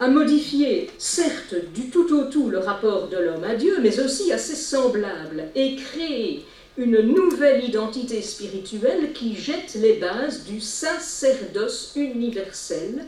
a 0.00 0.08
modifié, 0.08 0.90
certes, 0.96 1.54
du 1.74 1.90
tout 1.90 2.10
au 2.14 2.24
tout 2.24 2.48
le 2.48 2.58
rapport 2.58 3.08
de 3.08 3.18
l'homme 3.18 3.44
à 3.44 3.54
Dieu, 3.54 3.76
mais 3.82 4.00
aussi 4.00 4.32
à 4.32 4.38
ses 4.38 4.56
semblables, 4.56 5.44
et 5.54 5.76
créé 5.76 6.46
une 6.78 7.02
nouvelle 7.02 7.62
identité 7.62 8.22
spirituelle 8.22 9.12
qui 9.12 9.36
jette 9.36 9.74
les 9.74 9.94
bases 9.94 10.44
du 10.44 10.58
sacerdoce 10.58 11.92
universel, 11.96 13.04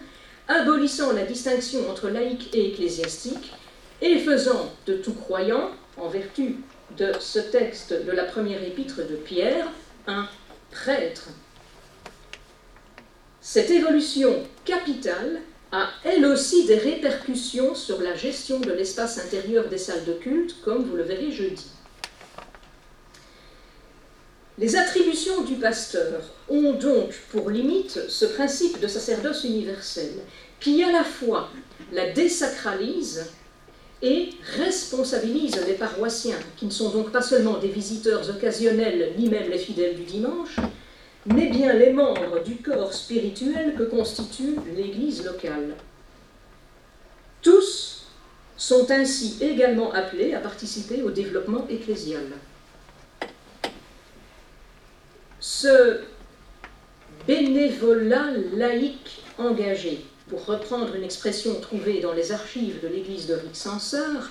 abolissant 0.48 1.12
la 1.12 1.24
distinction 1.24 1.90
entre 1.90 2.10
laïque 2.10 2.54
et 2.54 2.68
ecclésiastique, 2.68 3.52
et 4.02 4.18
faisant 4.18 4.70
de 4.86 4.94
tout 4.94 5.14
croyant, 5.14 5.70
en 5.96 6.08
vertu 6.08 6.56
de 6.98 7.12
ce 7.20 7.38
texte 7.38 8.04
de 8.04 8.12
la 8.12 8.24
première 8.24 8.62
épître 8.62 8.98
de 8.98 9.16
Pierre, 9.16 9.66
un 10.06 10.26
prêtre. 10.70 11.28
Cette 13.40 13.70
évolution 13.70 14.34
capitale 14.66 15.40
a 15.72 15.88
elle 16.04 16.26
aussi 16.26 16.66
des 16.66 16.76
répercussions 16.76 17.74
sur 17.74 18.00
la 18.02 18.14
gestion 18.14 18.60
de 18.60 18.72
l'espace 18.72 19.18
intérieur 19.18 19.68
des 19.68 19.78
salles 19.78 20.04
de 20.04 20.12
culte, 20.12 20.56
comme 20.62 20.84
vous 20.84 20.96
le 20.96 21.02
verrez 21.02 21.32
jeudi. 21.32 21.66
Les 24.58 24.76
attributions 24.76 25.42
du 25.44 25.54
pasteur 25.54 26.20
ont 26.50 26.74
donc 26.74 27.14
pour 27.30 27.48
limite 27.48 27.98
ce 28.08 28.26
principe 28.26 28.78
de 28.80 28.86
sacerdoce 28.86 29.44
universel, 29.44 30.12
qui 30.60 30.84
à 30.84 30.92
la 30.92 31.04
fois 31.04 31.48
la 31.90 32.10
désacralise 32.10 33.30
et 34.02 34.30
responsabilise 34.58 35.58
les 35.66 35.74
paroissiens, 35.74 36.38
qui 36.58 36.66
ne 36.66 36.70
sont 36.70 36.90
donc 36.90 37.12
pas 37.12 37.22
seulement 37.22 37.58
des 37.58 37.68
visiteurs 37.68 38.28
occasionnels, 38.28 39.14
ni 39.16 39.30
même 39.30 39.48
les 39.48 39.58
fidèles 39.58 39.96
du 39.96 40.02
dimanche, 40.02 40.56
mais 41.26 41.48
bien 41.48 41.72
les 41.72 41.92
membres 41.92 42.42
du 42.44 42.56
corps 42.56 42.92
spirituel 42.92 43.74
que 43.76 43.84
constitue 43.84 44.56
l'Église 44.74 45.24
locale. 45.24 45.76
Tous 47.40 48.06
sont 48.56 48.90
ainsi 48.90 49.38
également 49.40 49.92
appelés 49.92 50.34
à 50.34 50.40
participer 50.40 51.02
au 51.02 51.10
développement 51.10 51.66
ecclésial. 51.68 52.26
Ce 55.40 56.00
bénévolat 57.26 58.30
laïque 58.54 59.22
engagé 59.38 60.04
pour 60.28 60.46
reprendre 60.46 60.94
une 60.94 61.04
expression 61.04 61.60
trouvée 61.60 62.00
dans 62.00 62.12
les 62.12 62.32
archives 62.32 62.80
de 62.82 62.88
l'église 62.88 63.26
de 63.26 63.34
Rixensart, 63.34 64.30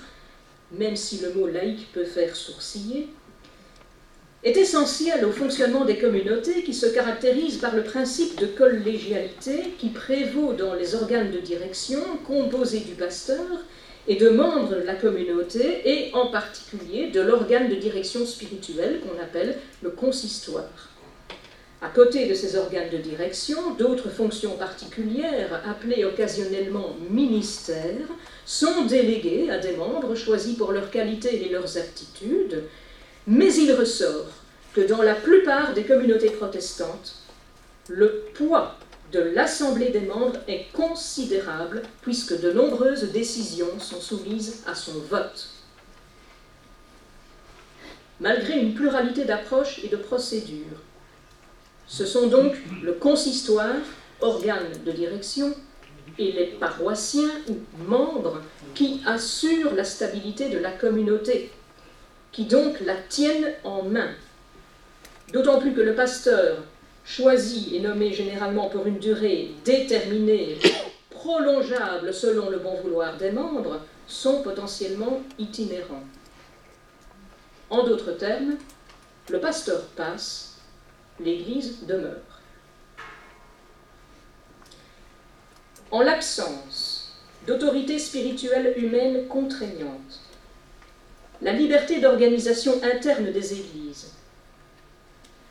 même 0.72 0.96
si 0.96 1.20
le 1.20 1.34
mot 1.34 1.48
laïque 1.48 1.92
peut 1.94 2.06
faire 2.06 2.36
sourciller, 2.36 3.10
est 4.44 4.58
essentiel 4.58 5.24
au 5.24 5.32
fonctionnement 5.32 5.86
des 5.86 5.98
communautés 5.98 6.64
qui 6.64 6.74
se 6.74 6.88
caractérisent 6.88 7.58
par 7.58 7.76
le 7.76 7.84
principe 7.84 8.40
de 8.40 8.48
collégialité 8.48 9.74
qui 9.78 9.90
prévaut 9.90 10.54
dans 10.54 10.74
les 10.74 10.96
organes 10.96 11.32
de 11.32 11.40
direction 11.40 12.00
composés 12.26 12.80
du 12.80 12.94
pasteur 12.94 13.46
et 14.08 14.16
de 14.16 14.30
membres 14.30 14.70
de 14.70 14.82
la 14.82 14.96
communauté 14.96 15.82
et 15.86 16.12
en 16.16 16.28
particulier 16.28 17.12
de 17.12 17.22
l'organe 17.22 17.70
de 17.70 17.76
direction 17.76 18.26
spirituelle 18.26 19.02
qu'on 19.02 19.22
appelle 19.22 19.58
le 19.84 19.92
consistoire. 19.92 20.90
À 21.84 21.90
côté 21.90 22.28
de 22.28 22.34
ces 22.36 22.58
organes 22.58 22.90
de 22.92 22.98
direction, 22.98 23.74
d'autres 23.76 24.10
fonctions 24.10 24.56
particulières, 24.56 25.62
appelées 25.68 26.06
occasionnellement 26.06 26.96
ministères, 27.10 28.08
sont 28.46 28.86
déléguées 28.86 29.50
à 29.50 29.58
des 29.58 29.76
membres 29.76 30.14
choisis 30.14 30.56
pour 30.56 30.72
leur 30.72 30.92
qualité 30.92 31.44
et 31.44 31.50
leurs 31.50 31.78
aptitudes, 31.78 32.64
mais 33.32 33.54
il 33.56 33.72
ressort 33.72 34.28
que 34.74 34.82
dans 34.82 35.02
la 35.02 35.16
plupart 35.16 35.74
des 35.74 35.84
communautés 35.84 36.32
protestantes, 36.32 37.16
le 37.88 38.26
poids 38.34 38.76
de 39.14 39.20
l'Assemblée 39.20 39.90
des 39.90 40.02
membres 40.02 40.38
est 40.50 40.66
considérable 40.74 41.82
puisque 42.02 42.40
de 42.40 42.52
nombreuses 42.52 43.12
décisions 43.12 43.80
sont 43.80 44.02
soumises 44.02 44.64
à 44.68 44.76
son 44.76 45.00
vote. 45.10 45.48
malgré 48.20 48.60
une 48.60 48.76
pluralité 48.76 49.26
d'approches 49.26 49.84
et 49.84 49.88
de 49.88 49.96
procédures. 49.98 50.78
Ce 51.88 52.06
sont 52.06 52.28
donc 52.28 52.54
le 52.84 52.94
consistoire, 52.94 53.82
organe 54.22 54.72
de 54.86 54.92
direction, 54.92 55.56
et 56.20 56.32
les 56.32 56.46
paroissiens 56.60 57.32
ou 57.50 57.58
membres 57.88 58.42
qui 58.76 59.02
assurent 59.08 59.74
la 59.74 59.84
stabilité 59.84 60.50
de 60.50 60.60
la 60.60 60.72
communauté, 60.72 61.52
qui 62.32 62.46
donc 62.46 62.80
la 62.82 62.96
tiennent 62.96 63.54
en 63.64 63.84
main. 63.84 64.10
D'autant 65.34 65.60
plus 65.60 65.74
que 65.74 65.82
le 65.82 65.96
pasteur, 65.96 66.64
choisi 67.06 67.76
et 67.76 67.80
nommé 67.80 68.14
généralement 68.14 68.70
pour 68.70 68.86
une 68.86 69.00
durée 69.00 69.52
déterminée, 69.66 70.58
prolongeable 71.10 72.14
selon 72.14 72.50
le 72.50 72.60
bon 72.60 72.76
vouloir 72.82 73.18
des 73.18 73.32
membres, 73.32 73.82
sont 74.08 74.42
potentiellement 74.42 75.22
itinérants. 75.40 76.04
En 77.70 77.84
d'autres 77.86 78.12
termes, 78.12 78.58
le 79.30 79.40
pasteur 79.40 79.82
passe, 79.96 80.58
l'Église 81.20 81.86
demeure. 81.86 82.42
En 85.92 86.02
l'absence 86.02 87.18
d'autorité 87.46 88.00
spirituelle 88.00 88.74
humaine 88.78 89.28
contraignante, 89.28 90.21
la 91.42 91.54
liberté 91.54 92.00
d'organisation 92.00 92.80
interne 92.84 93.32
des 93.32 93.54
Églises, 93.54 94.12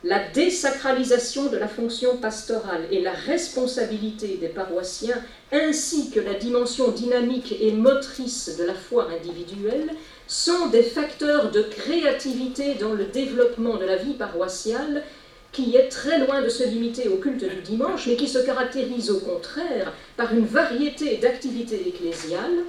la 0.03 0.19
désacralisation 0.29 1.47
de 1.47 1.57
la 1.57 1.67
fonction 1.67 2.17
pastorale 2.17 2.85
et 2.91 3.01
la 3.01 3.11
responsabilité 3.11 4.37
des 4.37 4.47
paroissiens, 4.47 5.21
ainsi 5.51 6.09
que 6.09 6.19
la 6.19 6.33
dimension 6.33 6.89
dynamique 6.89 7.55
et 7.59 7.71
motrice 7.71 8.57
de 8.57 8.63
la 8.63 8.73
foi 8.73 9.09
individuelle, 9.11 9.91
sont 10.27 10.67
des 10.67 10.81
facteurs 10.81 11.51
de 11.51 11.61
créativité 11.61 12.75
dans 12.75 12.93
le 12.93 13.05
développement 13.05 13.77
de 13.77 13.85
la 13.85 13.97
vie 13.97 14.13
paroissiale 14.13 15.03
qui 15.51 15.75
est 15.75 15.89
très 15.89 16.17
loin 16.19 16.41
de 16.41 16.49
se 16.49 16.63
limiter 16.63 17.09
au 17.09 17.17
culte 17.17 17.43
du 17.43 17.61
dimanche, 17.61 18.07
mais 18.07 18.15
qui 18.15 18.27
se 18.27 18.39
caractérise 18.39 19.11
au 19.11 19.19
contraire 19.19 19.93
par 20.15 20.33
une 20.33 20.45
variété 20.45 21.17
d'activités 21.17 21.89
ecclésiales 21.89 22.63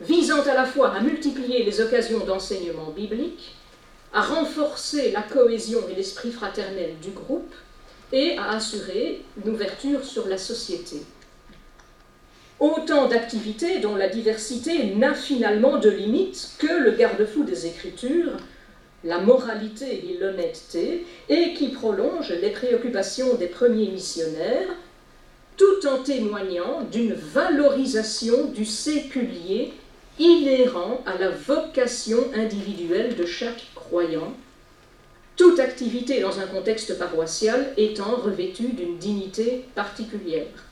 visant 0.00 0.42
à 0.42 0.54
la 0.54 0.64
fois 0.64 0.94
à 0.94 1.00
multiplier 1.00 1.62
les 1.62 1.80
occasions 1.80 2.24
d'enseignement 2.24 2.90
biblique, 2.90 3.56
à 4.12 4.22
renforcer 4.22 5.12
la 5.12 5.22
cohésion 5.22 5.80
et 5.90 5.94
l'esprit 5.94 6.32
fraternel 6.32 6.94
du 7.02 7.10
groupe 7.10 7.54
et 8.12 8.36
à 8.38 8.52
assurer 8.52 9.22
une 9.42 9.52
ouverture 9.52 10.04
sur 10.04 10.26
la 10.26 10.38
société. 10.38 11.02
Autant 12.58 13.08
d'activités 13.08 13.78
dont 13.78 13.94
la 13.94 14.08
diversité 14.08 14.94
n'a 14.94 15.14
finalement 15.14 15.78
de 15.78 15.88
limite 15.88 16.50
que 16.58 16.82
le 16.82 16.90
garde-fou 16.92 17.44
des 17.44 17.66
Écritures, 17.66 18.32
la 19.04 19.18
moralité 19.18 20.10
et 20.10 20.18
l'honnêteté, 20.18 21.06
et 21.28 21.54
qui 21.54 21.68
prolongent 21.68 22.34
les 22.42 22.50
préoccupations 22.50 23.34
des 23.34 23.46
premiers 23.46 23.88
missionnaires, 23.88 24.68
tout 25.56 25.86
en 25.86 26.02
témoignant 26.02 26.82
d'une 26.90 27.14
valorisation 27.14 28.46
du 28.46 28.64
séculier 28.64 29.72
inhérent 30.20 31.02
à 31.06 31.16
la 31.18 31.30
vocation 31.30 32.18
individuelle 32.34 33.16
de 33.16 33.24
chaque 33.24 33.66
croyant, 33.74 34.34
toute 35.36 35.58
activité 35.58 36.20
dans 36.20 36.38
un 36.38 36.46
contexte 36.46 36.98
paroissial 36.98 37.72
étant 37.78 38.16
revêtue 38.16 38.74
d'une 38.74 38.98
dignité 38.98 39.64
particulière. 39.74 40.66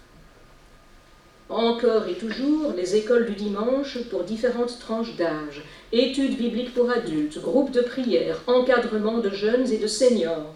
Encore 1.49 2.07
et 2.09 2.15
toujours, 2.15 2.75
les 2.77 2.97
écoles 2.97 3.25
du 3.25 3.35
dimanche 3.35 3.97
pour 4.11 4.25
différentes 4.25 4.79
tranches 4.79 5.17
d'âge, 5.17 5.65
études 5.93 6.37
bibliques 6.37 6.75
pour 6.75 6.91
adultes, 6.91 7.41
groupes 7.41 7.71
de 7.71 7.81
prière, 7.81 8.43
encadrement 8.47 9.19
de 9.19 9.31
jeunes 9.31 9.73
et 9.73 9.79
de 9.79 9.87
seniors, 9.87 10.53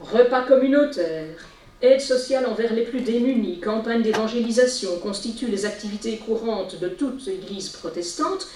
repas 0.00 0.46
communautaires, 0.46 1.44
aide 1.82 2.00
sociale 2.00 2.46
envers 2.46 2.72
les 2.72 2.82
plus 2.82 3.00
démunis, 3.00 3.60
campagne 3.60 4.02
d'évangélisation 4.02 4.98
constituent 4.98 5.50
les 5.50 5.66
activités 5.66 6.16
courantes 6.16 6.80
de 6.80 6.88
toute 6.88 7.26
Église 7.28 7.68
protestante, 7.68 8.46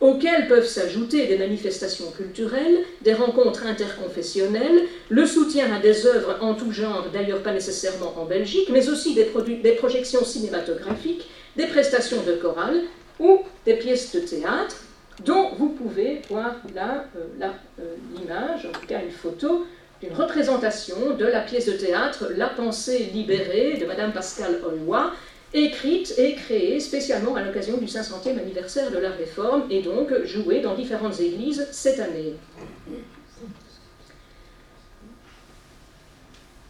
auxquelles 0.00 0.48
peuvent 0.48 0.66
s'ajouter 0.66 1.26
des 1.26 1.36
manifestations 1.36 2.10
culturelles, 2.10 2.84
des 3.02 3.12
rencontres 3.12 3.66
interconfessionnelles, 3.66 4.86
le 5.10 5.26
soutien 5.26 5.72
à 5.74 5.78
des 5.78 6.06
œuvres 6.06 6.38
en 6.40 6.54
tout 6.54 6.72
genre, 6.72 7.06
d'ailleurs 7.12 7.42
pas 7.42 7.52
nécessairement 7.52 8.14
en 8.18 8.24
Belgique, 8.24 8.70
mais 8.72 8.88
aussi 8.88 9.14
des, 9.14 9.26
projections 9.74 10.24
cinématographiques, 10.24 11.28
des 11.56 11.66
prestations 11.66 12.22
de 12.22 12.32
chorale 12.32 12.82
ou 13.18 13.40
des 13.66 13.74
pièces 13.74 14.14
de 14.14 14.20
théâtre, 14.20 14.76
dont 15.24 15.50
vous 15.58 15.68
pouvez 15.68 16.22
voir 16.30 16.54
là 16.74 17.04
euh, 17.16 17.46
euh, 17.78 17.82
l'image, 18.16 18.64
en 18.64 18.72
tout 18.72 18.86
cas 18.86 19.02
une 19.02 19.10
photo, 19.10 19.66
d'une 20.00 20.14
représentation 20.14 21.14
de 21.16 21.26
la 21.26 21.40
pièce 21.40 21.66
de 21.66 21.72
théâtre 21.72 22.30
La 22.36 22.48
pensée 22.48 23.10
libérée 23.12 23.76
de 23.76 23.86
Madame 23.86 24.12
Pascal 24.12 24.60
Hollois, 24.64 25.12
écrite 25.52 26.14
et 26.16 26.34
créée 26.34 26.80
spécialement 26.80 27.34
à 27.34 27.42
l'occasion 27.42 27.76
du 27.76 27.86
500e 27.86 28.38
anniversaire 28.38 28.90
de 28.90 28.98
la 28.98 29.10
Réforme 29.10 29.64
et 29.70 29.82
donc 29.82 30.24
jouée 30.24 30.60
dans 30.60 30.74
différentes 30.74 31.20
églises 31.20 31.68
cette 31.72 32.00
année. 32.00 32.34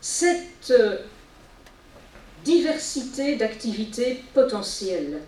Cette 0.01 0.73
diversité 2.45 3.37
d'activités 3.37 4.25
potentielles 4.33 5.21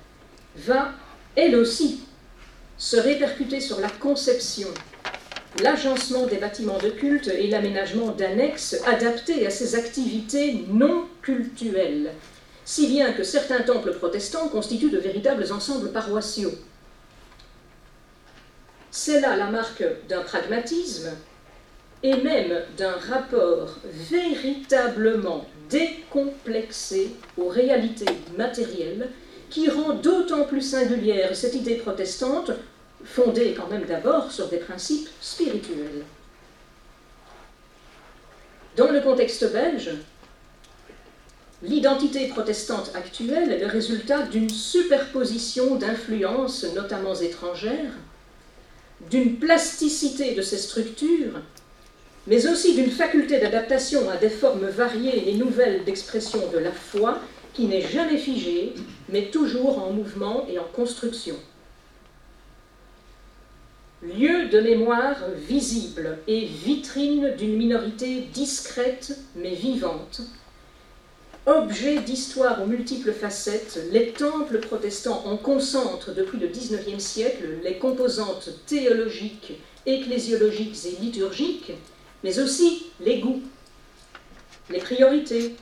va, 0.56 0.92
elle 1.36 1.56
aussi, 1.56 2.00
se 2.78 2.96
répercuter 2.96 3.60
sur 3.60 3.80
la 3.80 3.90
conception, 3.90 4.68
l'agencement 5.60 6.26
des 6.26 6.36
bâtiments 6.36 6.78
de 6.78 6.90
culte 6.90 7.28
et 7.28 7.48
l'aménagement 7.48 8.08
d'annexes 8.08 8.76
adaptés 8.86 9.46
à 9.46 9.50
ces 9.50 9.74
activités 9.74 10.64
non 10.68 11.06
cultuelles 11.20 12.12
si 12.64 12.86
bien 12.86 13.12
que 13.12 13.22
certains 13.22 13.62
temples 13.62 13.92
protestants 13.92 14.48
constituent 14.48 14.90
de 14.90 14.98
véritables 14.98 15.52
ensembles 15.52 15.90
paroissiaux. 15.90 16.52
C'est 18.90 19.20
là 19.20 19.36
la 19.36 19.46
marque 19.46 19.84
d'un 20.08 20.20
pragmatisme 20.20 21.10
et 22.02 22.16
même 22.16 22.62
d'un 22.76 22.92
rapport 22.92 23.78
véritablement 24.10 25.46
décomplexé 25.70 27.14
aux 27.38 27.48
réalités 27.48 28.12
matérielles 28.36 29.08
qui 29.50 29.68
rend 29.68 29.94
d'autant 29.94 30.44
plus 30.44 30.62
singulière 30.62 31.34
cette 31.36 31.54
idée 31.54 31.76
protestante, 31.76 32.52
fondée 33.04 33.54
quand 33.56 33.68
même 33.68 33.84
d'abord 33.84 34.30
sur 34.30 34.48
des 34.48 34.58
principes 34.58 35.08
spirituels. 35.20 36.04
Dans 38.76 38.90
le 38.90 39.00
contexte 39.00 39.52
belge, 39.52 39.90
L'identité 41.64 42.26
protestante 42.26 42.90
actuelle 42.96 43.52
est 43.52 43.60
le 43.60 43.68
résultat 43.68 44.22
d'une 44.22 44.50
superposition 44.50 45.76
d'influences, 45.76 46.66
notamment 46.74 47.14
étrangères, 47.14 47.92
d'une 49.10 49.36
plasticité 49.36 50.34
de 50.34 50.42
ses 50.42 50.58
structures, 50.58 51.40
mais 52.26 52.48
aussi 52.48 52.74
d'une 52.74 52.90
faculté 52.90 53.38
d'adaptation 53.38 54.10
à 54.10 54.16
des 54.16 54.28
formes 54.28 54.66
variées 54.66 55.30
et 55.30 55.34
nouvelles 55.34 55.84
d'expression 55.84 56.40
de 56.52 56.58
la 56.58 56.72
foi 56.72 57.20
qui 57.54 57.66
n'est 57.66 57.86
jamais 57.86 58.18
figée, 58.18 58.74
mais 59.08 59.26
toujours 59.26 59.84
en 59.84 59.92
mouvement 59.92 60.44
et 60.48 60.58
en 60.58 60.64
construction. 60.64 61.36
Lieu 64.02 64.48
de 64.48 64.60
mémoire 64.60 65.16
visible 65.48 66.18
et 66.26 66.44
vitrine 66.44 67.36
d'une 67.36 67.56
minorité 67.56 68.22
discrète 68.32 69.16
mais 69.36 69.54
vivante, 69.54 70.22
Objet 71.46 71.98
d'histoire 71.98 72.62
aux 72.62 72.66
multiples 72.66 73.12
facettes, 73.12 73.80
les 73.90 74.12
temples 74.12 74.60
protestants 74.60 75.24
en 75.26 75.36
concentrent 75.36 76.14
depuis 76.14 76.38
le 76.38 76.46
XIXe 76.46 77.02
siècle 77.02 77.58
les 77.64 77.78
composantes 77.78 78.50
théologiques, 78.66 79.54
ecclésiologiques 79.84 80.78
et 80.86 81.02
liturgiques, 81.02 81.72
mais 82.22 82.38
aussi 82.38 82.86
les 83.00 83.18
goûts, 83.18 83.42
les 84.70 84.78
priorités, 84.78 85.56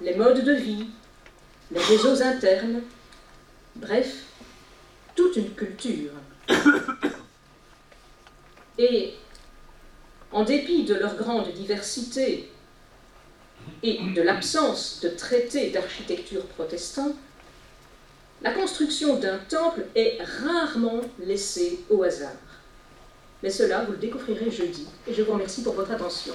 les 0.00 0.16
modes 0.16 0.44
de 0.44 0.52
vie, 0.52 0.86
les 1.70 1.80
réseaux 1.80 2.20
internes, 2.20 2.82
bref, 3.76 4.24
toute 5.14 5.36
une 5.36 5.50
culture. 5.50 6.10
Et 8.78 9.14
en 10.32 10.44
dépit 10.44 10.84
de 10.84 10.94
leur 10.94 11.16
grande 11.16 11.52
diversité 11.52 12.50
et 13.82 13.98
de 14.14 14.22
l'absence 14.22 15.00
de 15.02 15.08
traités 15.08 15.70
d'architecture 15.70 16.44
protestant, 16.46 17.12
la 18.42 18.52
construction 18.52 19.16
d'un 19.16 19.38
temple 19.38 19.84
est 19.96 20.18
rarement 20.44 21.00
laissée 21.18 21.80
au 21.90 22.02
hasard. 22.04 22.30
Mais 23.42 23.50
cela, 23.50 23.84
vous 23.84 23.92
le 23.92 23.98
découvrirez 23.98 24.50
jeudi. 24.50 24.86
Et 25.06 25.14
je 25.14 25.22
vous 25.22 25.32
remercie 25.32 25.62
pour 25.62 25.74
votre 25.74 25.90
attention. 25.90 26.34